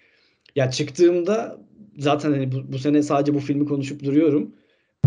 Ya 0.56 0.70
çıktığımda 0.70 1.58
zaten 1.98 2.30
hani 2.30 2.52
bu, 2.52 2.72
bu 2.72 2.78
sene 2.78 3.02
sadece 3.02 3.34
bu 3.34 3.38
filmi 3.38 3.66
konuşup 3.66 4.04
duruyorum. 4.04 4.54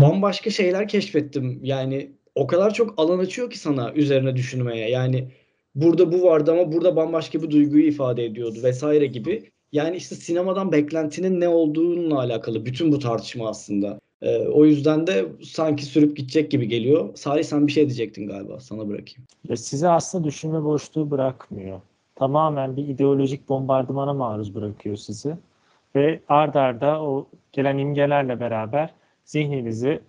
Bambaşka 0.00 0.50
şeyler 0.50 0.88
keşfettim. 0.88 1.60
Yani 1.62 2.12
o 2.34 2.46
kadar 2.46 2.74
çok 2.74 2.94
alan 2.96 3.18
açıyor 3.18 3.50
ki 3.50 3.58
sana 3.58 3.92
üzerine 3.92 4.36
düşünmeye. 4.36 4.90
Yani 4.90 5.28
burada 5.74 6.12
bu 6.12 6.22
vardı 6.22 6.52
ama 6.52 6.72
burada 6.72 6.96
bambaşka 6.96 7.42
bir 7.42 7.50
duyguyu 7.50 7.86
ifade 7.86 8.24
ediyordu 8.24 8.58
vesaire 8.62 9.06
gibi. 9.06 9.50
Yani 9.72 9.96
işte 9.96 10.14
sinemadan 10.14 10.72
beklentinin 10.72 11.40
ne 11.40 11.48
olduğununla 11.48 12.18
alakalı 12.18 12.66
bütün 12.66 12.92
bu 12.92 12.98
tartışma 12.98 13.48
aslında. 13.48 14.00
Ee, 14.22 14.38
o 14.38 14.64
yüzden 14.64 15.06
de 15.06 15.26
sanki 15.42 15.84
sürüp 15.84 16.16
gidecek 16.16 16.50
gibi 16.50 16.68
geliyor. 16.68 17.14
Salih 17.14 17.44
sen 17.44 17.66
bir 17.66 17.72
şey 17.72 17.86
diyecektin 17.86 18.26
galiba. 18.26 18.60
Sana 18.60 18.88
bırakayım. 18.88 19.26
Ya 19.48 19.56
size 19.56 19.88
aslında 19.88 20.24
düşünme 20.24 20.64
boşluğu 20.64 21.10
bırakmıyor. 21.10 21.80
Tamamen 22.14 22.76
bir 22.76 22.88
ideolojik 22.88 23.48
bombardımana 23.48 24.14
maruz 24.14 24.54
bırakıyor 24.54 24.96
sizi. 24.96 25.36
Ve 25.96 26.20
ard 26.28 26.54
arda 26.54 27.02
o 27.02 27.26
gelen 27.52 27.78
imgelerle 27.78 28.40
beraber 28.40 28.90
zihninizi 29.24 30.00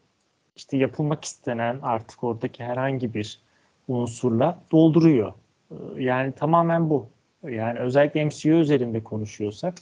işte 0.56 0.78
yapılmak 0.78 1.24
istenen 1.24 1.80
artık 1.82 2.24
oradaki 2.24 2.64
herhangi 2.64 3.14
bir 3.14 3.40
unsurla 3.88 4.60
dolduruyor. 4.72 5.34
Ee, 5.72 5.76
Yani 5.98 6.32
tamamen 6.32 6.90
bu. 6.90 7.08
Yani 7.50 7.80
özellikle 7.80 8.26
MCU 8.26 8.50
üzerinde 8.50 9.04
konuşuyorsak 9.04 9.74
e, 9.78 9.82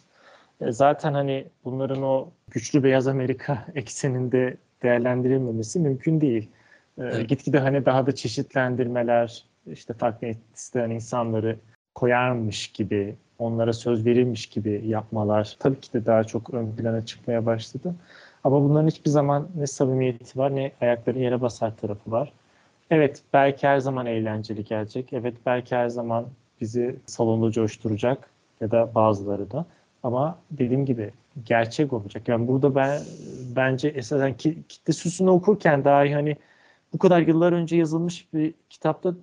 zaten 0.62 1.14
hani 1.14 1.46
bunların 1.66 2.04
o 2.04 2.30
güçlü 2.52 2.84
beyaz 2.84 3.08
Amerika 3.08 3.66
ekseninde 3.76 4.58
değerlendirilmemesi 4.84 5.80
mümkün 5.80 6.22
değil. 6.22 6.50
Ee, 6.98 7.04
Evet. 7.04 7.30
Gitgide 7.30 7.60
hani 7.60 7.86
daha 7.86 8.06
da 8.08 8.16
çeşitlendirmeler, 8.16 9.44
işte 9.68 9.94
farklı 9.94 10.28
isteyen 10.56 10.90
insanları 10.90 11.58
koyarmış 11.96 12.68
gibi, 12.68 13.16
onlara 13.40 13.74
söz 13.74 14.06
verilmiş 14.06 14.46
gibi 14.46 14.82
yapmalar 14.86 15.56
tabii 15.60 15.80
ki 15.80 15.94
de 15.94 16.06
daha 16.06 16.24
çok 16.24 16.54
ön 16.54 16.76
plana 16.76 17.06
çıkmaya 17.06 17.46
başladı. 17.46 17.96
Ama 18.44 18.64
bunların 18.64 18.88
hiçbir 18.88 19.10
zaman 19.10 19.48
ne 19.56 19.68
samimiyeti 19.68 20.40
var 20.40 20.56
ne 20.56 20.72
ayakları 20.82 21.20
yere 21.20 21.42
basar 21.42 21.78
tarafı 21.78 22.12
var. 22.12 22.34
Evet 22.90 23.22
belki 23.34 23.68
her 23.68 23.80
zaman 23.80 24.06
eğlenceli 24.06 24.64
gelecek. 24.64 25.14
Evet 25.14 25.36
belki 25.46 25.76
her 25.76 25.90
zaman 25.90 26.26
bizi 26.62 26.96
salonda 27.06 27.52
coşturacak 27.52 28.30
ya 28.62 28.72
da 28.72 28.96
bazıları 28.96 29.52
da. 29.52 29.66
Ama 30.04 30.40
dediğim 30.52 30.86
gibi 30.86 31.12
gerçek 31.46 31.94
olacak. 31.94 32.28
Yani 32.28 32.48
burada 32.48 32.76
ben 32.76 33.02
bence 33.56 33.88
esasen 33.88 34.38
ki, 34.38 34.58
kitle 34.70 34.94
süsünü 34.94 35.30
okurken 35.30 35.86
dahi 35.86 36.14
hani 36.14 36.38
bu 36.94 36.98
kadar 36.98 37.22
yıllar 37.22 37.54
önce 37.54 37.76
yazılmış 37.76 38.34
bir 38.34 38.54
kitapta 38.70 39.14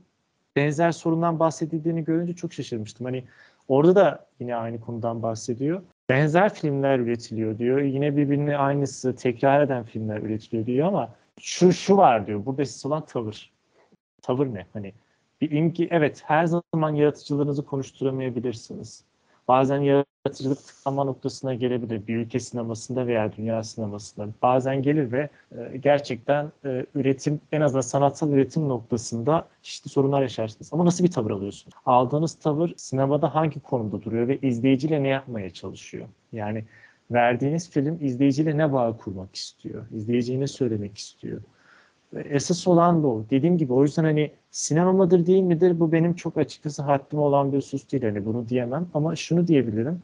benzer 0.57 0.93
sorundan 0.93 1.39
bahsedildiğini 1.39 2.05
görünce 2.05 2.33
çok 2.33 2.53
şaşırmıştım. 2.53 3.07
Hani 3.07 3.24
orada 3.68 3.95
da 3.95 4.26
yine 4.41 4.57
aynı 4.57 4.81
konudan 4.81 5.22
bahsediyor. 5.22 5.83
Benzer 6.09 6.55
filmler 6.55 6.99
üretiliyor 6.99 7.59
diyor. 7.59 7.81
Yine 7.81 8.16
birbirine 8.16 8.57
aynısı 8.57 9.16
tekrar 9.16 9.62
eden 9.62 9.85
filmler 9.85 10.16
üretiliyor 10.16 10.66
diyor 10.66 10.89
ama 10.89 11.14
şu 11.41 11.72
şu 11.72 11.97
var 11.97 12.26
diyor. 12.26 12.47
Burada 12.47 12.62
esas 12.62 12.87
olan 12.87 13.07
tavır. 13.07 13.51
Tavır 14.22 14.47
ne? 14.47 14.66
Hani 14.72 14.93
bir 15.41 15.51
imki 15.51 15.89
evet 15.91 16.22
her 16.26 16.47
zaman 16.47 16.95
yaratıcılığınızı 16.95 17.64
konuşturamayabilirsiniz. 17.64 19.05
Bazen 19.51 19.80
yaratıcılık 19.80 20.59
tıklama 20.66 21.05
noktasına 21.05 21.55
gelebilir. 21.55 22.07
Bir 22.07 22.16
ülke 22.16 22.40
sinemasında 22.40 23.07
veya 23.07 23.32
dünya 23.36 23.62
sinemasında. 23.62 24.28
Bazen 24.42 24.82
gelir 24.82 25.12
ve 25.12 25.28
e, 25.53 25.76
gerçekten 25.76 26.53
e, 26.64 26.86
üretim 26.94 27.40
en 27.53 27.61
azından 27.61 27.80
sanatsal 27.80 28.32
üretim 28.32 28.68
noktasında 28.68 29.48
çeşitli 29.62 29.88
sorunlar 29.90 30.22
yaşarsınız. 30.22 30.72
Ama 30.72 30.84
nasıl 30.84 31.05
bir 31.05 31.11
tavır 31.11 31.30
alıyorsunuz? 31.30 31.74
Aldığınız 31.86 32.34
tavır 32.34 32.72
sinemada 32.76 33.34
hangi 33.34 33.61
konumda 33.61 34.03
duruyor 34.03 34.28
ve 34.28 34.38
izleyiciyle 34.38 35.03
ne 35.03 35.09
yapmaya 35.09 35.51
çalışıyor? 35.51 36.09
Yani 36.32 36.64
verdiğiniz 37.11 37.70
film 37.70 37.98
izleyiciyle 38.01 38.59
ne 38.59 38.72
bağ 38.72 38.96
kurmak 38.96 39.34
istiyor? 39.34 39.86
İzleyiciye 39.90 40.40
ne 40.40 40.46
söylemek 40.46 40.98
istiyor? 40.98 41.42
Esas 42.16 42.68
olan 42.68 43.02
da 43.02 43.06
o. 43.06 43.24
Dediğim 43.30 43.58
gibi 43.58 43.72
o 43.72 43.82
yüzden 43.82 44.04
hani 44.04 44.30
sinema 44.50 44.92
mıdır 44.92 45.26
değil 45.26 45.42
midir 45.42 45.80
bu 45.80 45.92
benim 45.92 46.14
çok 46.14 46.36
açıkçası 46.36 46.82
haddim 46.82 47.18
olan 47.18 47.52
bir 47.52 47.56
husus 47.56 47.92
değil. 47.92 48.02
Hani 48.02 48.26
bunu 48.26 48.48
diyemem 48.48 48.88
ama 48.94 49.16
şunu 49.16 49.46
diyebilirim. 49.46 50.02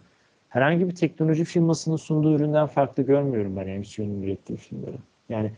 Herhangi 0.49 0.89
bir 0.89 0.95
teknoloji 0.95 1.45
firmasının 1.45 1.97
sunduğu 1.97 2.35
üründen 2.35 2.67
farklı 2.67 3.03
görmüyorum 3.03 3.57
ben 3.57 3.69
MCU'nun 3.69 4.23
ürettiği 4.23 4.59
filmleri. 4.59 4.97
Yani 5.29 5.53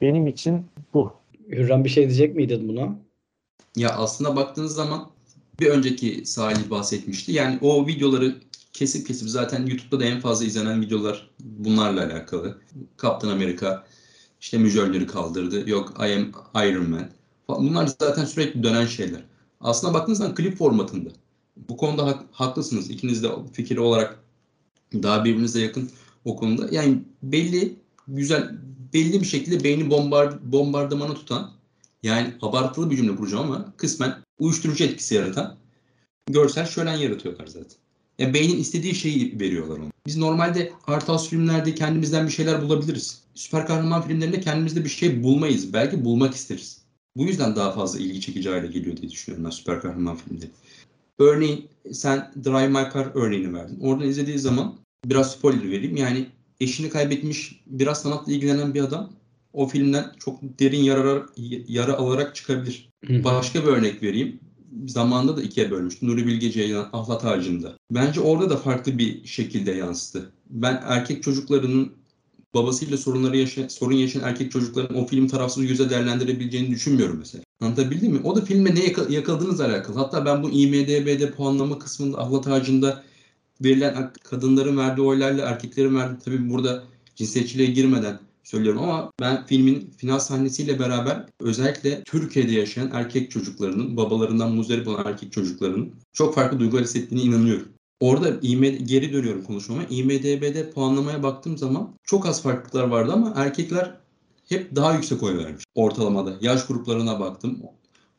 benim 0.00 0.26
için 0.26 0.66
bu. 0.94 1.12
Hürrem 1.48 1.84
bir 1.84 1.88
şey 1.88 2.04
diyecek 2.04 2.36
miydin 2.36 2.68
buna? 2.68 2.96
Ya 3.76 3.90
aslında 3.90 4.36
baktığınız 4.36 4.74
zaman 4.74 5.08
bir 5.60 5.66
önceki 5.66 6.26
Salih 6.26 6.70
bahsetmişti. 6.70 7.32
Yani 7.32 7.58
o 7.62 7.86
videoları 7.86 8.34
kesip 8.72 9.06
kesip 9.06 9.28
zaten 9.28 9.66
YouTube'da 9.66 10.00
da 10.00 10.04
en 10.04 10.20
fazla 10.20 10.44
izlenen 10.44 10.80
videolar 10.80 11.30
bunlarla 11.40 12.04
alakalı. 12.04 12.58
Kaptan 12.96 13.28
Amerika 13.28 13.84
işte 14.42 14.58
mücevherleri 14.58 15.06
kaldırdı. 15.06 15.70
Yok 15.70 15.94
I 15.98 16.02
am 16.02 16.32
Iron 16.64 16.90
Man. 16.90 17.08
Bunlar 17.48 17.86
zaten 18.00 18.24
sürekli 18.24 18.62
dönen 18.62 18.86
şeyler. 18.86 19.24
Aslında 19.60 19.94
baktığınız 19.94 20.18
zaman 20.18 20.34
klip 20.34 20.58
formatında. 20.58 21.10
Bu 21.56 21.76
konuda 21.76 22.06
hak- 22.06 22.26
haklısınız. 22.32 22.90
İkiniz 22.90 23.22
de 23.22 23.28
fikir 23.52 23.76
olarak 23.76 24.18
daha 24.92 25.24
birbirinize 25.24 25.60
yakın 25.60 25.90
o 26.24 26.36
konuda. 26.36 26.68
Yani 26.70 27.02
belli 27.22 27.76
güzel 28.08 28.58
belli 28.94 29.20
bir 29.20 29.26
şekilde 29.26 29.64
beyni 29.64 29.90
bombar, 29.90 30.52
bombardımanı 30.52 31.14
tutan 31.14 31.50
yani 32.02 32.34
abartılı 32.42 32.90
bir 32.90 32.96
cümle 32.96 33.16
kuracağım 33.16 33.52
ama 33.52 33.72
kısmen 33.76 34.22
uyuşturucu 34.38 34.84
etkisi 34.84 35.14
yaratan 35.14 35.56
görsel 36.26 36.66
şölen 36.66 36.96
yaratıyorlar 36.96 37.46
zaten. 37.46 37.81
Yani 38.18 38.34
beynin 38.34 38.56
istediği 38.56 38.94
şeyi 38.94 39.40
veriyorlar 39.40 39.78
ona. 39.78 39.92
Biz 40.06 40.16
normalde 40.16 40.72
art 40.86 41.08
house 41.08 41.28
filmlerde 41.30 41.74
kendimizden 41.74 42.26
bir 42.26 42.32
şeyler 42.32 42.62
bulabiliriz. 42.62 43.22
Süper 43.34 43.66
kahraman 43.66 44.02
filmlerinde 44.02 44.40
kendimizde 44.40 44.84
bir 44.84 44.88
şey 44.88 45.22
bulmayız. 45.22 45.72
Belki 45.72 46.04
bulmak 46.04 46.34
isteriz. 46.34 46.82
Bu 47.16 47.24
yüzden 47.24 47.56
daha 47.56 47.72
fazla 47.72 47.98
ilgi 47.98 48.20
çekici 48.20 48.48
hale 48.48 48.66
geliyor 48.66 48.96
diye 48.96 49.10
düşünüyorum 49.10 49.44
ben 49.44 49.50
süper 49.50 49.80
kahraman 49.80 50.16
filmleri. 50.16 50.50
Örneğin 51.18 51.68
sen 51.92 52.32
Drive 52.44 52.68
My 52.68 52.92
Car 52.94 53.08
örneğini 53.14 53.54
verdin. 53.54 53.80
Oradan 53.80 54.08
izlediği 54.08 54.38
zaman 54.38 54.74
biraz 55.04 55.32
spoiler 55.32 55.70
vereyim. 55.70 55.96
Yani 55.96 56.26
eşini 56.60 56.88
kaybetmiş, 56.88 57.62
biraz 57.66 58.02
sanatla 58.02 58.32
ilgilenen 58.32 58.74
bir 58.74 58.80
adam 58.80 59.12
o 59.52 59.66
filmden 59.68 60.12
çok 60.18 60.42
derin 60.42 60.82
yara, 60.82 61.26
yara 61.68 61.92
alarak 61.92 62.34
çıkabilir. 62.34 62.88
Başka 63.08 63.62
bir 63.62 63.68
örnek 63.68 64.02
vereyim. 64.02 64.40
Zamanında 64.86 65.36
da 65.36 65.42
ikiye 65.42 65.70
bölmüştüm. 65.70 66.08
Nuri 66.08 66.26
Bilge 66.26 66.50
Ceylan 66.50 66.88
Ahlat 66.92 67.24
Ağacı'nda. 67.24 67.76
Bence 67.90 68.20
orada 68.20 68.50
da 68.50 68.56
farklı 68.56 68.98
bir 68.98 69.26
şekilde 69.26 69.72
yansıdı. 69.72 70.32
Ben 70.50 70.82
erkek 70.86 71.22
çocuklarının 71.22 71.92
babasıyla 72.54 72.96
sorunları 72.96 73.36
yaşayan, 73.36 73.68
sorun 73.68 73.94
yaşayan 73.94 74.22
erkek 74.22 74.52
çocukların 74.52 74.96
o 74.96 75.06
film 75.06 75.28
tarafsız 75.28 75.66
göze 75.66 75.90
değerlendirebileceğini 75.90 76.70
düşünmüyorum 76.70 77.18
mesela. 77.18 77.44
Anlatabildim 77.60 78.12
mi? 78.12 78.20
O 78.24 78.36
da 78.36 78.40
filme 78.40 78.74
ne 78.74 79.12
yakaladığınızla 79.14 79.66
alakalı. 79.66 79.98
Hatta 79.98 80.24
ben 80.24 80.42
bu 80.42 80.50
IMDB'de 80.50 81.30
puanlama 81.30 81.78
kısmında 81.78 82.18
Ahlat 82.18 82.48
Ağacı'nda 82.48 83.02
verilen 83.60 84.12
kadınların 84.22 84.76
verdiği 84.76 85.02
oylarla 85.02 85.42
erkeklerin 85.42 85.96
verdiği 85.96 86.24
tabii 86.24 86.50
burada 86.50 86.84
cinsiyetçiliğe 87.16 87.70
girmeden 87.70 88.18
söylüyorum 88.52 88.82
ama 88.82 89.10
ben 89.20 89.46
filmin 89.46 89.90
final 89.90 90.18
sahnesiyle 90.18 90.78
beraber 90.78 91.26
özellikle 91.40 92.02
Türkiye'de 92.04 92.52
yaşayan 92.52 92.90
erkek 92.92 93.30
çocuklarının, 93.30 93.96
babalarından 93.96 94.52
muzdarip 94.52 94.88
olan 94.88 95.06
erkek 95.06 95.32
çocuklarının 95.32 95.94
çok 96.12 96.34
farklı 96.34 96.60
duygular 96.60 96.84
hissettiğine 96.84 97.24
inanıyorum. 97.24 97.68
Orada 98.00 98.28
IMD, 98.42 98.80
geri 98.84 99.12
dönüyorum 99.12 99.44
konuşmama. 99.44 99.82
IMDB'de 99.90 100.70
puanlamaya 100.70 101.22
baktığım 101.22 101.58
zaman 101.58 101.94
çok 102.04 102.26
az 102.26 102.42
farklılıklar 102.42 102.84
vardı 102.84 103.12
ama 103.12 103.32
erkekler 103.36 103.94
hep 104.48 104.76
daha 104.76 104.94
yüksek 104.94 105.22
oy 105.22 105.38
vermiş 105.38 105.64
ortalamada. 105.74 106.32
Yaş 106.40 106.66
gruplarına 106.66 107.20
baktım. 107.20 107.58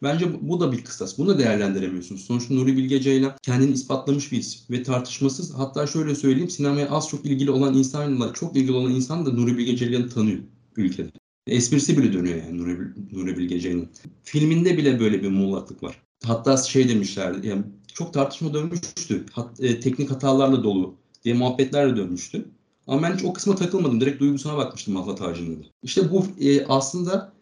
Bence 0.03 0.25
bu 0.41 0.59
da 0.59 0.71
bir 0.71 0.83
kıstas. 0.83 1.17
Bunu 1.17 1.39
değerlendiremiyorsunuz. 1.39 2.21
Sonuçta 2.21 2.53
Nuri 2.53 2.77
Bilge 2.77 3.01
Ceylan 3.01 3.33
kendini 3.41 3.71
ispatlamış 3.71 4.31
bir 4.31 4.37
isim 4.37 4.61
ve 4.69 4.83
tartışmasız 4.83 5.53
hatta 5.53 5.87
şöyle 5.87 6.15
söyleyeyim 6.15 6.49
sinemaya 6.49 6.89
az 6.89 7.09
çok 7.09 7.25
ilgili 7.25 7.51
olan 7.51 7.73
insanla 7.73 8.33
çok 8.33 8.55
ilgili 8.55 8.71
olan 8.71 8.91
insan 8.91 9.25
da 9.25 9.31
Nuri 9.31 9.57
Bilge 9.57 9.77
Ceylan'ı 9.77 10.09
tanıyor 10.09 10.39
ülkede. 10.77 11.11
Esprisi 11.47 11.97
bile 11.97 12.13
dönüyor 12.13 12.37
yani 12.37 12.57
Nuri, 12.57 12.77
Nuri 13.11 13.37
Bilge 13.37 13.59
Ceylan. 13.59 13.87
Filminde 14.23 14.77
bile 14.77 14.99
böyle 14.99 15.23
bir 15.23 15.29
muğlaklık 15.29 15.83
var. 15.83 16.01
Hatta 16.23 16.57
şey 16.57 16.89
demişlerdi 16.89 17.47
yani 17.47 17.63
çok 17.93 18.13
tartışma 18.13 18.53
dönmüştü. 18.53 19.25
Hat, 19.31 19.59
e, 19.59 19.79
teknik 19.79 20.11
hatalarla 20.11 20.63
dolu 20.63 20.95
diye 21.23 21.35
muhabbetlerle 21.35 21.97
dönmüştü. 21.97 22.45
Ama 22.87 23.01
ben 23.01 23.15
hiç 23.15 23.23
o 23.23 23.33
kısma 23.33 23.55
takılmadım. 23.55 24.01
Direkt 24.01 24.19
duygusuna 24.19 24.57
bakmıştım 24.57 24.93
Mahlat 24.93 25.21
Ağacı'nda 25.21 25.63
da. 25.63 25.67
İşte 25.83 26.11
bu 26.11 26.25
e, 26.39 26.65
aslında 26.65 27.33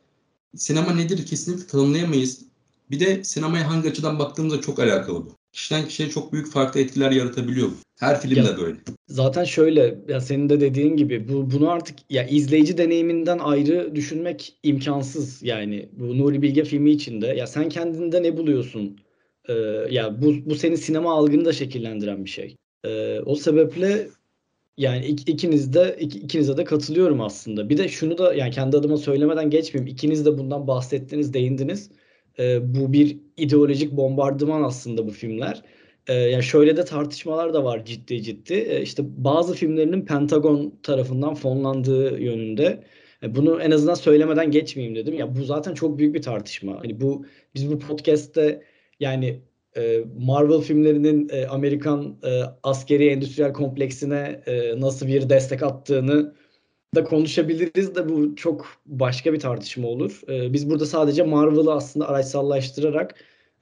sinema 0.56 0.94
nedir 0.94 1.26
kesinlikle 1.26 1.68
tanımlayamayız. 1.68 2.51
Bir 2.92 3.00
de 3.00 3.24
sinemaya 3.24 3.70
hangi 3.70 3.90
açıdan 3.90 4.20
baktığımızda 4.20 4.62
çok 4.62 4.80
alakalı 4.80 5.26
bu. 5.26 5.36
Kişiden 5.52 5.88
kişiye 5.88 6.10
çok 6.10 6.34
büyük 6.34 6.52
farklı 6.52 6.80
etkiler 6.80 7.12
yaratabiliyor 7.12 7.68
bu. 7.68 7.74
Her 8.00 8.22
filmde 8.22 8.40
Ya, 8.40 8.58
böyle. 8.58 8.78
Zaten 9.08 9.44
şöyle 9.44 10.00
ya 10.08 10.22
senin 10.22 10.50
de 10.50 10.60
dediğin 10.60 10.98
gibi 10.98 11.30
bu 11.30 11.52
bunu 11.52 11.70
artık 11.70 11.96
ya 12.10 12.28
izleyici 12.28 12.78
deneyiminden 12.78 13.40
ayrı 13.40 13.96
düşünmek 13.96 14.56
imkansız 14.64 15.44
yani 15.44 15.90
bu 15.92 16.18
Nuri 16.18 16.42
Bilge 16.42 16.64
filmi 16.64 16.92
içinde 16.92 17.28
ya 17.28 17.48
sen 17.48 17.70
kendinde 17.70 18.24
ne 18.24 18.38
buluyorsun? 18.38 18.98
Ee, 19.50 19.54
ya 19.90 20.22
bu 20.22 20.34
bu 20.46 20.56
senin 20.56 20.76
sinema 20.76 21.14
algını 21.14 21.46
da 21.46 21.54
şekillendiren 21.54 22.26
bir 22.26 22.30
şey. 22.30 22.56
Ee, 22.86 23.20
o 23.26 23.36
sebeple 23.36 24.08
yani 24.78 25.06
ik- 25.06 25.30
ikiniz 25.32 25.74
de 25.74 25.98
ik- 26.00 26.18
ikinize 26.24 26.58
de 26.58 26.64
katılıyorum 26.64 27.22
aslında. 27.22 27.70
Bir 27.70 27.78
de 27.78 27.88
şunu 27.88 28.18
da 28.18 28.34
yani 28.34 28.52
kendi 28.52 28.78
adıma 28.78 28.98
söylemeden 28.98 29.50
geçmeyeyim. 29.50 29.94
İkiniz 29.94 30.26
de 30.26 30.38
bundan 30.38 30.68
bahsettiniz, 30.68 31.34
değindiniz. 31.34 31.90
Ee, 32.40 32.76
bu 32.76 32.94
bir 32.94 33.18
ideolojik 33.38 33.92
bombardıman 33.92 34.64
aslında 34.64 35.08
bu 35.08 35.12
filmler. 35.12 35.64
Ee, 36.08 36.14
yani 36.14 36.44
şöyle 36.44 36.78
de 36.78 36.86
tartışmalar 36.86 37.54
da 37.54 37.64
var 37.64 37.86
ciddi 37.86 38.22
ciddi. 38.24 38.54
Ee, 38.54 38.82
işte 38.82 39.04
bazı 39.08 39.54
filmlerinin 39.54 40.06
Pentagon 40.06 40.80
tarafından 40.84 41.36
fonlandığı 41.36 42.20
yönünde. 42.20 42.84
E, 43.24 43.36
bunu 43.36 43.62
en 43.62 43.72
azından 43.72 43.94
söylemeden 43.94 44.52
geçmeyeyim 44.52 44.96
dedim. 44.96 45.14
Ya 45.14 45.36
bu 45.36 45.44
zaten 45.44 45.74
çok 45.74 45.98
büyük 45.98 46.16
bir 46.16 46.22
tartışma. 46.22 46.80
Hani 46.80 47.02
bu 47.02 47.26
biz 47.56 47.72
bu 47.72 47.80
podcast'te 47.80 48.64
yani 49.00 49.42
e, 49.78 50.04
Marvel 50.20 50.62
filmlerinin 50.62 51.30
e, 51.32 51.48
Amerikan 51.48 52.18
e, 52.24 52.42
askeri 52.64 53.08
endüstriyel 53.08 53.54
kompleksine 53.54 54.42
e, 54.46 54.82
nasıl 54.82 55.08
bir 55.08 55.30
destek 55.30 55.64
attığını 55.64 56.36
da 56.96 57.04
konuşabiliriz 57.04 57.96
de 57.96 58.10
bu 58.10 58.36
çok 58.36 58.68
başka 58.86 59.34
bir 59.34 59.40
tartışma 59.40 59.88
olur. 59.88 60.22
E, 60.28 60.54
biz 60.54 60.70
burada 60.70 60.86
sadece 60.86 61.24
Marvel'ı 61.24 61.74
aslında 61.74 62.10
araçsallaştırarak 62.10 63.16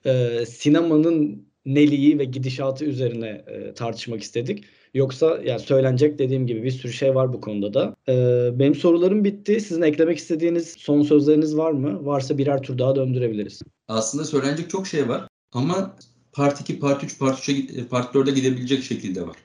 e, 0.05 0.45
sinemanın 0.45 1.47
neliği 1.65 2.19
ve 2.19 2.23
gidişatı 2.23 2.85
üzerine 2.85 3.27
e, 3.27 3.73
tartışmak 3.73 4.21
istedik. 4.21 4.65
Yoksa 4.93 5.39
yani 5.45 5.59
söylenecek 5.59 6.19
dediğim 6.19 6.47
gibi 6.47 6.63
bir 6.63 6.71
sürü 6.71 6.93
şey 6.93 7.15
var 7.15 7.33
bu 7.33 7.41
konuda 7.41 7.73
da. 7.73 7.95
E, 8.07 8.49
benim 8.59 8.75
sorularım 8.75 9.23
bitti. 9.23 9.61
Sizin 9.61 9.81
eklemek 9.81 10.17
istediğiniz 10.17 10.75
son 10.77 11.01
sözleriniz 11.01 11.57
var 11.57 11.71
mı? 11.71 12.05
Varsa 12.05 12.37
birer 12.37 12.61
tur 12.61 12.77
daha 12.77 12.95
döndürebiliriz. 12.95 13.61
Aslında 13.87 14.25
söylenecek 14.25 14.69
çok 14.69 14.87
şey 14.87 15.09
var 15.09 15.27
ama 15.53 15.95
Part 16.31 16.61
2, 16.61 16.79
Part 16.79 17.03
3, 17.03 17.19
Part 17.19 17.39
3'e, 17.39 17.87
Part 17.87 18.15
4'e 18.15 18.31
gidebilecek 18.31 18.83
şekilde 18.83 19.27
var. 19.27 19.35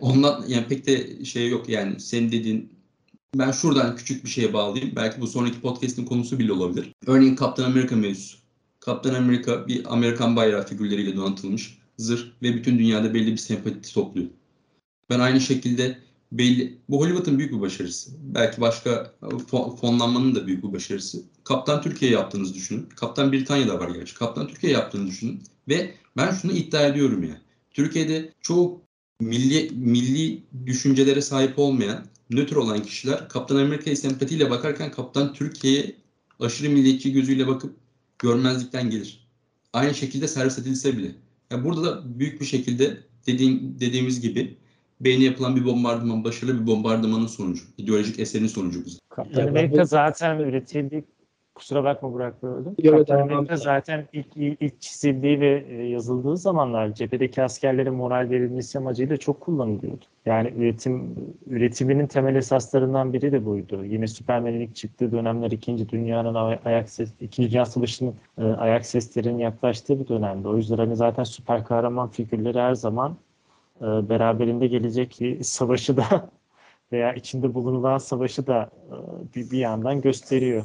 Ondan 0.00 0.44
yani 0.48 0.66
pek 0.68 0.86
de 0.86 1.24
şey 1.24 1.48
yok 1.48 1.68
yani 1.68 2.00
senin 2.00 2.32
dediğin 2.32 2.72
ben 3.34 3.50
şuradan 3.50 3.96
küçük 3.96 4.24
bir 4.24 4.30
şeye 4.30 4.52
bağlayayım. 4.52 4.96
Belki 4.96 5.20
bu 5.20 5.26
sonraki 5.26 5.60
podcast'in 5.60 6.04
konusu 6.04 6.38
bile 6.38 6.52
olabilir. 6.52 6.92
Örneğin 7.06 7.36
Kaptan 7.36 7.64
Amerika 7.64 7.96
mevzusu. 7.96 8.38
Kaptan 8.80 9.14
Amerika 9.14 9.68
bir 9.68 9.92
Amerikan 9.92 10.36
bayrağı 10.36 10.66
figürleriyle 10.66 11.16
donatılmış 11.16 11.78
zırh 11.98 12.22
ve 12.42 12.54
bütün 12.54 12.78
dünyada 12.78 13.14
belli 13.14 13.32
bir 13.32 13.36
sempati 13.36 13.94
topluyor. 13.94 14.28
Ben 15.10 15.20
aynı 15.20 15.40
şekilde 15.40 15.98
belli 16.32 16.78
bu 16.88 17.00
Hollywood'un 17.00 17.38
büyük 17.38 17.52
bir 17.52 17.60
başarısı. 17.60 18.10
Belki 18.22 18.60
başka 18.60 19.12
fon, 19.50 19.76
fonlanmanın 19.76 20.34
da 20.34 20.46
büyük 20.46 20.64
bir 20.64 20.72
başarısı. 20.72 21.22
Kaptan 21.44 21.82
Türkiye 21.82 22.10
yaptığınızı 22.10 22.54
düşünün. 22.54 22.88
Kaptan 22.96 23.32
Britanya'da 23.32 23.80
var 23.80 23.88
gerçi. 23.88 24.14
Kaptan 24.14 24.48
Türkiye 24.48 24.72
yaptığını 24.72 25.06
düşünün 25.06 25.42
ve 25.68 25.94
ben 26.16 26.32
şunu 26.32 26.52
iddia 26.52 26.86
ediyorum 26.86 27.22
ya. 27.22 27.40
Türkiye'de 27.70 28.32
çok 28.40 28.83
milli 29.24 29.70
milli 29.74 30.42
düşüncelere 30.66 31.20
sahip 31.20 31.58
olmayan, 31.58 32.04
nötr 32.30 32.56
olan 32.56 32.82
kişiler 32.82 33.28
Kaptan 33.28 33.56
Amerika'ya 33.56 33.96
sempatiyle 33.96 34.50
bakarken 34.50 34.90
Kaptan 34.90 35.32
Türkiye'ye 35.32 35.94
aşırı 36.40 36.70
milliyetçi 36.70 37.12
gözüyle 37.12 37.46
bakıp 37.46 37.76
görmezlikten 38.18 38.90
gelir. 38.90 39.26
Aynı 39.72 39.94
şekilde 39.94 40.28
servis 40.28 40.58
edilse 40.58 40.96
bile. 40.96 41.10
Yani 41.50 41.64
burada 41.64 41.82
da 41.82 42.18
büyük 42.18 42.40
bir 42.40 42.46
şekilde 42.46 42.98
dediğim, 43.26 43.80
dediğimiz 43.80 44.20
gibi 44.20 44.56
beyni 45.00 45.24
yapılan 45.24 45.56
bir 45.56 45.64
bombardıman, 45.64 46.24
başarılı 46.24 46.60
bir 46.60 46.66
bombardımanın 46.66 47.26
sonucu. 47.26 47.64
ideolojik 47.78 48.18
eserin 48.18 48.46
sonucu 48.46 48.84
bize. 48.86 48.98
Kaptan 49.08 49.46
Amerika 49.46 49.84
zaten 49.84 50.38
üretildiği 50.38 51.04
kusura 51.54 51.84
bakma 51.84 52.12
Burak 52.12 52.42
böldüm. 52.42 52.74
Tamam, 53.04 53.22
Amerika 53.32 53.56
zaten 53.64 54.04
ilk, 54.12 54.26
ilk, 54.36 54.62
ilk 54.62 54.80
çizildiği 54.80 55.40
ve 55.40 55.64
e, 55.68 55.82
yazıldığı 55.88 56.36
zamanlar 56.36 56.94
cephedeki 56.94 57.42
askerlere 57.42 57.90
moral 57.90 58.30
verilmesi 58.30 58.78
amacıyla 58.78 59.16
çok 59.16 59.40
kullanılıyordu. 59.40 60.04
Yani 60.26 60.52
üretim 60.56 61.14
üretiminin 61.46 62.06
temel 62.06 62.34
esaslarından 62.34 63.12
biri 63.12 63.32
de 63.32 63.44
buydu. 63.44 63.84
Yine 63.84 64.06
Süpermen'in 64.06 64.60
ilk 64.60 64.76
çıktığı 64.76 65.12
dönemler 65.12 65.50
İkinci 65.50 65.88
Dünya'nın 65.88 66.34
ay- 66.34 66.58
ayak 66.64 66.90
ses, 66.90 67.10
İkinci 67.20 67.50
Dünya 67.50 67.64
Savaşı'nın 67.64 68.14
e, 68.38 68.44
ayak 68.44 68.86
seslerinin 68.86 69.38
yaklaştığı 69.38 70.00
bir 70.00 70.08
dönemdi. 70.08 70.48
O 70.48 70.56
yüzden 70.56 70.76
hani 70.76 70.96
zaten 70.96 71.24
süper 71.24 71.64
kahraman 71.64 72.08
figürleri 72.08 72.58
her 72.58 72.74
zaman 72.74 73.16
e, 73.80 73.84
beraberinde 73.84 74.66
gelecek 74.66 75.16
bir 75.20 75.42
savaşı 75.42 75.96
da 75.96 76.30
veya 76.92 77.12
içinde 77.12 77.54
bulunulan 77.54 77.98
savaşı 77.98 78.46
da 78.46 78.70
e, 78.90 78.96
bir, 79.36 79.50
bir 79.50 79.58
yandan 79.58 80.00
gösteriyor. 80.00 80.64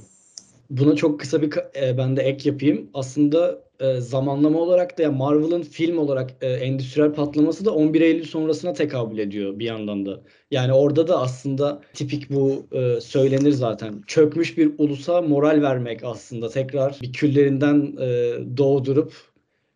Buna 0.70 0.96
çok 0.96 1.20
kısa 1.20 1.42
bir 1.42 1.52
e, 1.82 1.98
ben 1.98 2.18
de 2.18 2.22
ek 2.22 2.50
yapayım. 2.50 2.90
Aslında 2.94 3.64
e, 3.80 4.00
zamanlama 4.00 4.60
olarak 4.60 4.98
da 4.98 5.04
ya 5.04 5.12
Marvel'ın 5.12 5.62
film 5.62 5.98
olarak 5.98 6.36
e, 6.42 6.48
endüstriyel 6.48 7.14
patlaması 7.14 7.66
da 7.66 7.74
11 7.74 8.02
Eylül 8.02 8.24
sonrasına 8.26 8.74
tekabül 8.74 9.18
ediyor 9.18 9.60
bir 9.60 9.66
yandan 9.66 10.06
da. 10.06 10.22
Yani 10.52 10.74
orada 10.74 11.08
da 11.08 11.20
aslında 11.22 11.82
tipik 11.94 12.30
bu 12.30 12.68
e, 12.72 13.02
söylenir 13.02 13.52
zaten. 13.52 14.04
Çökmüş 14.08 14.58
bir 14.58 14.72
ulusa 14.78 15.22
moral 15.22 15.62
vermek 15.62 16.04
aslında 16.04 16.50
tekrar 16.50 17.00
bir 17.02 17.14
küllerinden 17.14 17.96
e, 18.00 18.38
doğdurup 18.58 19.14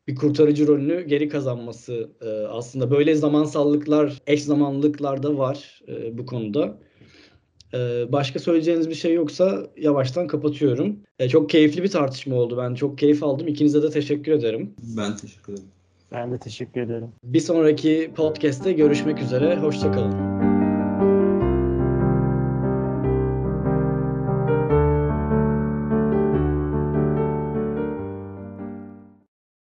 bir 0.08 0.16
kurtarıcı 0.16 0.68
rolünü 0.68 1.02
geri 1.02 1.30
kazanması 1.30 2.12
e, 2.22 2.30
aslında 2.30 2.91
böyle 2.91 3.16
zamansallıklar, 3.16 4.22
eş 4.28 4.44
zamanlılıklar 4.44 5.24
da 5.24 5.38
var 5.38 5.82
e, 5.88 6.18
bu 6.18 6.26
konuda. 6.26 6.80
Ee, 7.74 8.12
Başka 8.12 8.40
söyleyeceğiniz 8.40 8.90
bir 8.90 8.96
şey 8.96 9.14
yoksa 9.14 9.68
yavaştan 9.78 10.28
kapatıyorum. 10.28 10.96
Ee, 11.20 11.30
Çok 11.30 11.50
keyifli 11.50 11.84
bir 11.84 11.90
tartışma 11.92 12.36
oldu. 12.36 12.58
Ben 12.58 12.76
çok 12.76 12.98
keyif 12.98 13.24
aldım. 13.24 13.48
İkinize 13.48 13.84
de 13.84 13.90
teşekkür 13.90 14.32
ederim. 14.32 14.74
Ben 14.98 15.18
teşekkür 15.18 15.54
ederim. 15.54 15.68
Ben 16.12 16.32
de 16.32 16.38
teşekkür 16.38 16.82
ederim. 16.82 17.08
Bir 17.24 17.40
sonraki 17.40 18.12
podcast'te 18.16 18.74
görüşmek 18.74 19.22
üzere. 19.22 19.56
Hoşçakalın. 19.60 20.33